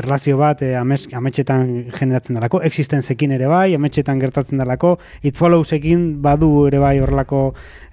erlazio 0.00 0.36
bat 0.40 0.62
e, 0.66 0.74
amez, 0.76 1.04
ametxetan 1.14 1.92
generatzen 1.94 2.38
dalako, 2.38 2.60
existenzekin 2.66 3.36
ere 3.38 3.46
bai, 3.50 3.74
ametxetan 3.78 4.18
gertatzen 4.22 4.58
dalako, 4.58 4.96
It 5.22 5.38
Followsekin 5.38 6.22
badu 6.22 6.66
ere 6.66 6.80
bai 6.82 6.96
horrelako 7.00 7.42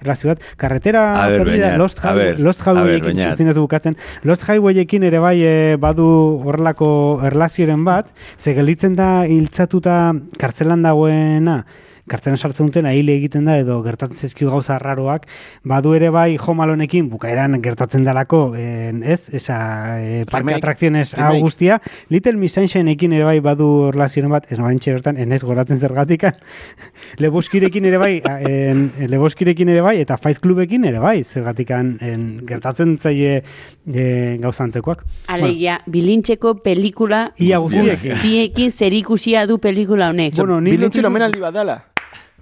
erlazio 0.02 0.34
bat. 0.34 0.42
Karretera 0.58 1.04
A 1.24 1.28
ver, 1.30 1.44
perdida, 1.44 1.68
Beñat, 1.68 1.78
Lost, 1.78 2.00
a 2.00 2.08
Highway, 2.08 2.32
ver, 2.32 2.40
Lost 2.40 2.66
Highwayekin 2.66 3.22
txustin 3.22 3.54
bukatzen, 3.60 4.00
Lost 4.24 4.48
Highwayekin 4.50 5.06
ere 5.06 5.22
bai 5.22 5.38
e, 5.44 5.54
badu 5.78 6.10
horrelako 6.46 6.90
erlazioren 7.30 7.86
bat, 7.86 8.10
ze 8.40 8.56
gelditzen 8.58 8.98
da 8.98 9.12
hiltzatuta 9.30 10.00
kartzelan 10.42 10.82
dagoena, 10.88 11.62
kartzelan 12.10 12.38
sartzen 12.42 12.68
duten 12.72 12.86
ahile 12.90 13.14
egiten 13.16 13.46
da 13.48 13.56
edo 13.62 13.78
gertatzen 13.86 14.18
zaizkio 14.18 14.50
gauza 14.52 14.78
raroak, 14.82 15.28
badu 15.64 15.94
ere 15.96 16.10
bai 16.10 16.38
jomalonekin 16.42 17.08
bukaeran 17.10 17.60
gertatzen 17.62 18.04
dalako, 18.04 18.56
en, 18.60 19.04
ez? 19.04 19.30
Esa 19.34 19.60
e, 20.02 20.26
parque 20.26 20.40
Remake. 20.44 20.58
atrakziones 20.64 21.14
hau 21.18 21.36
guztia, 21.40 21.80
Little 22.10 22.36
Miss 22.42 22.56
Sunshineekin 22.58 23.14
ere 23.14 23.24
bai 23.30 23.40
badu 23.46 23.70
erlazioren 23.94 24.32
bat, 24.34 24.50
ez 24.52 24.60
noaintxe 24.60 24.94
bertan, 24.98 25.18
enez 25.22 25.42
goratzen 25.44 25.80
zergatika, 25.80 26.34
Leboskirekin 27.24 27.86
ere 27.86 27.98
bai, 28.02 28.12
en, 28.50 28.90
Leboskirekin 29.10 29.70
ere 29.70 29.82
bai, 29.86 29.96
eta 30.04 30.18
Fight 30.18 30.40
Clubekin 30.44 30.86
ere 30.90 31.00
bai, 31.04 31.20
zergatikan 31.24 31.96
en, 32.02 32.26
gertatzen 32.50 32.98
zaie 33.00 33.40
e, 33.40 34.38
gauza 34.42 34.64
antzekoak. 34.66 35.04
Alegia, 35.28 35.80
bilintxeko 35.88 36.56
pelikula 36.64 37.30
Ia 37.38 37.60
guztiekin. 37.62 38.16
guztiekin 38.16 38.72
zerikusia 38.72 39.46
du 39.48 39.60
pelikula 39.60 40.10
honek. 40.14 40.36
Bueno, 40.40 40.60
ni 40.62 40.72
Bilintxen 40.76 41.04
lotu- 41.04 41.12
omenaldi 41.14 41.40
badala. 41.44 41.80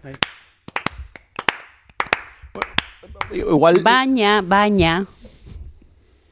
Bai. 0.04 0.14
Igual, 3.32 3.82
Baina, 3.84 4.42
baina, 4.42 5.06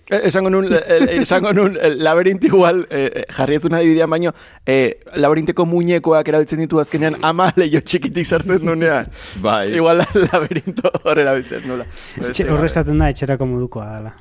Eh, 0.07 0.19
Esango 0.29 0.51
nun, 0.51 0.67
eh, 0.71 0.77
eh, 0.87 1.21
esango 1.23 1.51
nun, 1.51 1.79
eh, 1.81 1.89
laberinto 1.97 2.45
igual, 2.45 2.85
eh, 2.91 3.09
eh, 3.11 3.23
jarri 3.33 3.55
ez 3.55 3.65
una 3.65 3.79
dibidean 3.79 4.07
baino, 4.07 4.33
eh, 4.63 4.99
laberinteko 5.15 5.65
muñekoak 5.65 6.27
erabiltzen 6.29 6.59
ditu 6.61 6.77
azkenean 6.79 7.15
ama 7.25 7.47
leio 7.55 7.81
txikitik 7.81 8.23
sartzen 8.29 8.61
nunean. 8.63 9.07
Bai. 9.41 9.73
Igual 9.73 9.97
la- 10.03 10.07
laberinto 10.31 10.91
hor 11.03 11.17
erabiltzen 11.17 11.65
nula. 11.65 11.87
Horre 12.21 12.65
esaten 12.69 12.99
da 13.01 13.09
etxerako 13.09 13.47
modukoa 13.49 13.87
dela. 13.95 14.13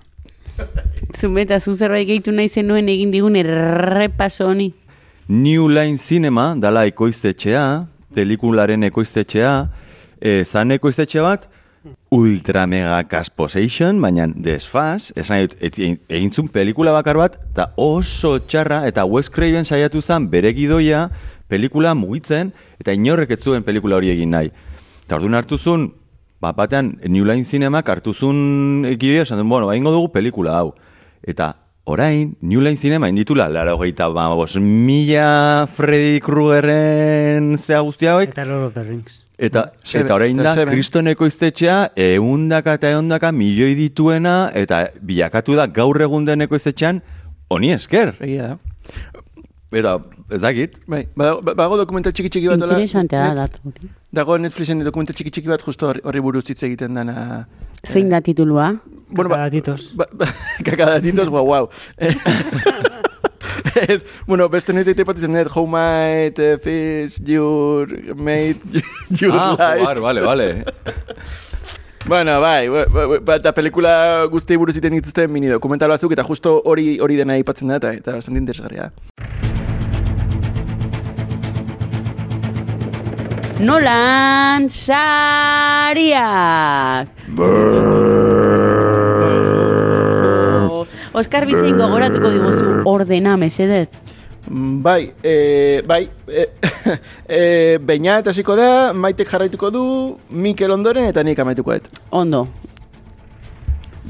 Zumeta, 1.21 1.61
zu 1.61 1.75
zerbait 1.77 2.09
gehitu 2.09 2.33
nahi 2.33 2.49
zenuen 2.49 2.89
egin 2.89 3.11
digun 3.13 3.37
errepaso 3.37 4.49
honi. 4.49 4.73
New 5.29 5.69
Line 5.69 5.99
Cinema 5.99 6.55
dala 6.57 6.87
ekoiztetxea, 6.89 7.85
pelikularen 8.15 8.87
ekoiztetxea, 8.89 9.53
e, 10.21 10.43
zan 10.45 10.73
ekoiztetxe 10.75 11.23
bat, 11.25 11.49
ultra 12.15 12.67
mega 12.67 13.03
casposation, 13.09 14.01
baina 14.01 14.27
desfaz, 14.29 15.13
esan 15.21 15.45
dut, 15.45 15.57
egin 15.61 16.31
zuen 16.33 16.49
pelikula 16.53 16.95
bakar 16.95 17.19
bat, 17.21 17.37
eta 17.51 17.73
oso 17.81 18.39
txarra, 18.41 18.85
eta 18.89 19.05
Wes 19.05 19.29
Craven 19.33 19.67
saiatu 19.69 20.01
zen 20.03 20.31
bere 20.33 20.55
gidoia 20.57 21.09
pelikula 21.51 21.93
mugitzen, 21.99 22.55
eta 22.81 22.95
inorrek 22.97 23.35
ez 23.37 23.43
zuen 23.43 23.67
pelikula 23.67 23.99
hori 23.99 24.15
egin 24.15 24.33
nahi. 24.33 24.53
Eta 25.05 25.19
orduan 25.19 25.37
hartu 25.41 25.59
zuen, 25.59 25.91
bat 26.41 26.57
batean 26.57 26.95
New 27.09 27.25
Line 27.25 27.45
Cinemak 27.45 27.89
hartu 27.89 28.15
zuen 28.15 28.87
gidoia, 28.97 29.27
esan 29.27 29.43
duen, 29.43 29.51
bueno, 29.53 29.69
baingo 29.69 29.93
dugu 29.93 30.11
pelikula 30.15 30.57
hau. 30.61 30.73
Eta 31.23 31.55
orain, 31.85 32.37
New 32.41 32.61
Line 32.61 32.77
Cinema 32.77 33.09
inditula, 33.09 33.49
laro 33.49 33.79
gehieta, 33.79 34.09
bos, 34.09 34.57
mila 34.57 35.67
Freddy 35.75 36.21
Kruegerren 36.21 37.59
zea 37.59 37.81
guztia 37.81 38.17
hoik, 38.17 38.31
Eta 38.31 38.45
Lord 38.45 38.65
of 38.67 38.75
the 38.75 38.83
Rings. 38.85 39.25
Eta, 39.37 39.73
Seven, 39.83 40.07
eta 40.07 40.15
orain 40.15 40.37
da, 40.37 40.55
kristoneko 40.65 41.27
iztetxea, 41.27 41.93
eundaka 41.97 42.75
eta 42.79 42.91
eundaka 42.95 43.33
milioi 43.33 43.75
dituena, 43.75 44.51
eta 44.55 44.91
bilakatu 45.03 45.57
da 45.59 45.67
gaur 45.67 46.01
egun 46.01 46.25
deneko 46.25 46.57
iztetxean, 46.57 47.03
honi 47.51 47.73
esker. 47.75 48.15
Egia 48.21 48.55
da. 48.55 48.59
Eta, 49.75 49.97
ez 50.31 50.39
dakit, 50.41 50.77
Bai, 50.87 51.03
badago, 51.19 51.41
badago 51.51 51.77
dokumental 51.81 52.13
txiki 52.15 52.31
txiki 52.31 52.47
bat. 52.53 52.63
Interesantea 52.63 53.25
da 53.35 53.47
datu. 53.49 53.73
Dago 54.15 54.37
Netflixen 54.39 54.85
dokumental 54.87 55.17
txiki 55.19 55.33
txiki 55.35 55.51
bat 55.51 55.65
justo 55.67 55.89
horri- 55.91 56.05
horri 56.07 56.21
buruz 56.23 56.45
hitz 56.49 56.63
egiten 56.63 56.95
dana. 56.95 57.49
Zein 57.85 58.09
da 58.09 58.21
titulua? 58.23 58.69
Bueno, 59.15 59.29
ba- 59.31 59.37
Kakadatitos. 59.37 59.93
Ba, 59.97 60.09
ba, 60.13 60.27
kakadatitos, 60.65 61.29
guau, 61.33 61.45
guau. 61.45 61.71
Ez, 63.89 64.03
bueno, 64.27 64.49
beste 64.49 64.73
noiz 64.75 64.87
daite 64.89 65.05
bat 65.07 65.19
izan 65.21 65.37
dut, 65.39 65.51
how 65.55 65.67
might 65.67 66.39
uh, 66.43 66.57
fish 66.63 67.21
your 67.23 67.87
made 68.17 68.59
your 69.21 69.33
ah, 69.33 69.55
life. 69.59 69.81
joar, 69.85 70.01
vale, 70.01 70.21
vale. 70.21 70.49
Bueno, 72.07 72.41
bai, 72.41 72.69
ba, 72.69 73.39
eta 73.39 73.55
pelikula 73.57 74.27
guzti 74.33 74.59
buruz 74.61 74.77
iten 74.77 74.93
dituzten 74.99 75.31
mini 75.33 75.49
dokumental 75.49 75.89
batzuk, 75.95 76.13
eta 76.13 76.25
justo 76.27 76.59
hori 76.69 76.99
hori 77.01 77.17
dena 77.17 77.39
aipatzen 77.39 77.73
da, 77.73 77.79
eta, 77.81 77.95
eta 78.03 78.19
bastante 78.19 78.43
interesgarria 78.43 78.91
da. 78.91 79.34
Nolan 83.65 84.69
sariak! 84.69 85.09
Oskar 91.17 91.47
Bizein 91.49 91.79
gogoratuko 91.79 92.29
diguzu 92.35 92.83
ordena, 92.91 93.39
mesedez. 93.41 93.89
Mm, 94.51 94.83
Bai, 94.85 95.13
e, 95.25 95.81
bai, 95.89 96.11
e, 96.29 96.45
e, 97.25 97.79
Beñat 97.81 98.29
hasiko 98.29 98.53
da, 98.59 98.93
Maitek 98.93 99.33
jarraituko 99.33 99.73
du, 99.73 99.85
Mikel 100.29 100.77
ondoren 100.77 101.09
eta 101.09 101.25
nik 101.25 101.41
amaituko 101.41 101.73
dut. 101.79 101.89
Ondo. 102.13 102.45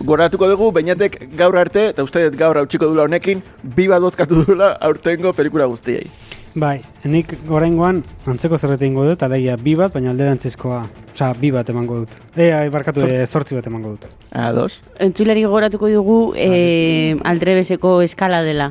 Goratuko 0.03 0.51
dugu, 0.51 0.73
Beñatek 0.75 1.29
gaur 1.39 1.55
arte, 1.63 1.93
eta 1.95 2.03
uste 2.03 2.27
gaur 2.35 2.59
hautsiko 2.59 2.91
dula 2.91 3.07
honekin, 3.07 3.39
bi 3.63 3.87
bat 3.87 4.03
bozkatu 4.03 4.43
dula 4.49 4.75
aurtengo 4.83 5.31
pelikula 5.33 5.71
guztiei. 5.71 6.11
Bai, 6.55 6.77
nik 7.11 7.33
oraingoan 7.51 7.97
antzeko 8.31 8.55
zerbait 8.61 8.83
egingo 8.85 9.03
dut, 9.09 9.23
alegia 9.27 9.57
bi 9.59 9.73
bat, 9.75 9.91
baina 9.91 10.13
alderantzizkoa, 10.13 10.85
osea, 11.11 11.33
bi 11.41 11.51
bat 11.51 11.71
emango 11.73 12.05
dut. 12.05 12.13
E, 12.37 12.53
ai, 12.55 12.69
barkatu, 12.71 13.01
Zortzi. 13.03 13.17
e, 13.17 13.27
zortzi 13.27 13.57
bat 13.59 13.67
emango 13.67 13.97
dut. 13.97 14.05
Ah, 14.31 14.53
dos. 14.55 14.77
Entzulari 15.03 15.43
gogoratuko 15.43 15.91
dugu 15.91 16.19
eh, 16.39 17.17
aldrebeseko 17.27 17.97
eskala 18.07 18.45
dela. 18.47 18.71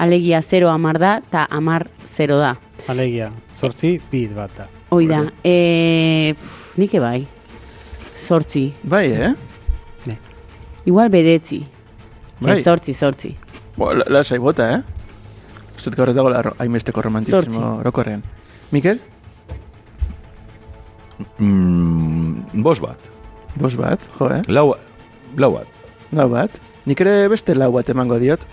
Alegia 0.00 0.40
0 0.40 0.70
amar 0.72 0.96
da, 1.02 1.18
eta 1.20 1.44
amar 1.52 1.90
0 2.08 2.38
da. 2.40 2.54
Alegia, 2.88 3.28
zortzi, 3.58 3.98
bi 4.10 4.24
bat 4.32 4.56
da. 4.56 4.70
Hoi 4.88 5.04
da. 5.10 5.26
E, 5.44 6.32
pff, 6.38 6.78
nik 6.80 6.96
bai. 7.04 7.26
Zortzi. 8.24 8.70
Bai, 8.82 9.10
eh? 9.12 9.34
Igual 10.88 11.10
bedetzi. 11.12 11.60
Bai. 12.40 12.56
Ez, 12.56 12.64
zortzi, 12.64 12.94
zortzi. 12.96 13.34
Bo, 13.76 13.92
la, 13.92 14.08
lasai 14.08 14.38
bota, 14.40 14.70
eh? 14.78 14.99
Dut 15.84 15.96
gaur 15.96 16.10
ez 16.12 16.16
dago 16.16 16.32
hainbesteko 16.58 17.02
romantizismo 17.02 17.78
orokorrean. 17.80 18.22
Mikel? 18.70 19.00
Mm, 21.38 22.62
bos 22.64 22.80
bat. 22.80 22.98
Bos 23.60 23.74
bat, 23.76 24.00
jo, 24.18 24.30
eh? 24.30 24.42
Lau, 24.48 24.74
lau 25.36 25.52
bat. 25.58 25.78
Lau 26.12 26.28
bat. 26.32 26.50
Nik 26.86 27.00
ere 27.04 27.28
beste 27.32 27.54
lau 27.54 27.72
bat 27.74 27.88
emango 27.92 28.18
diot. 28.20 28.44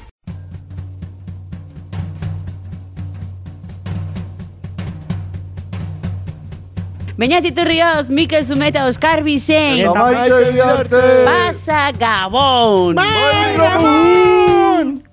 Baina 7.17 7.39
titurrioz, 7.41 8.11
Mikel 8.13 8.45
Zumeta, 8.45 8.85
Oskar 8.85 9.23
Bizein. 9.25 9.81
Eta 9.81 9.93
Maite 9.97 10.51
Iriarte! 10.51 11.01
Pasa 11.25 11.89
Gabon! 11.97 12.93
Bai, 12.93 13.57
Gabon! 13.57 15.06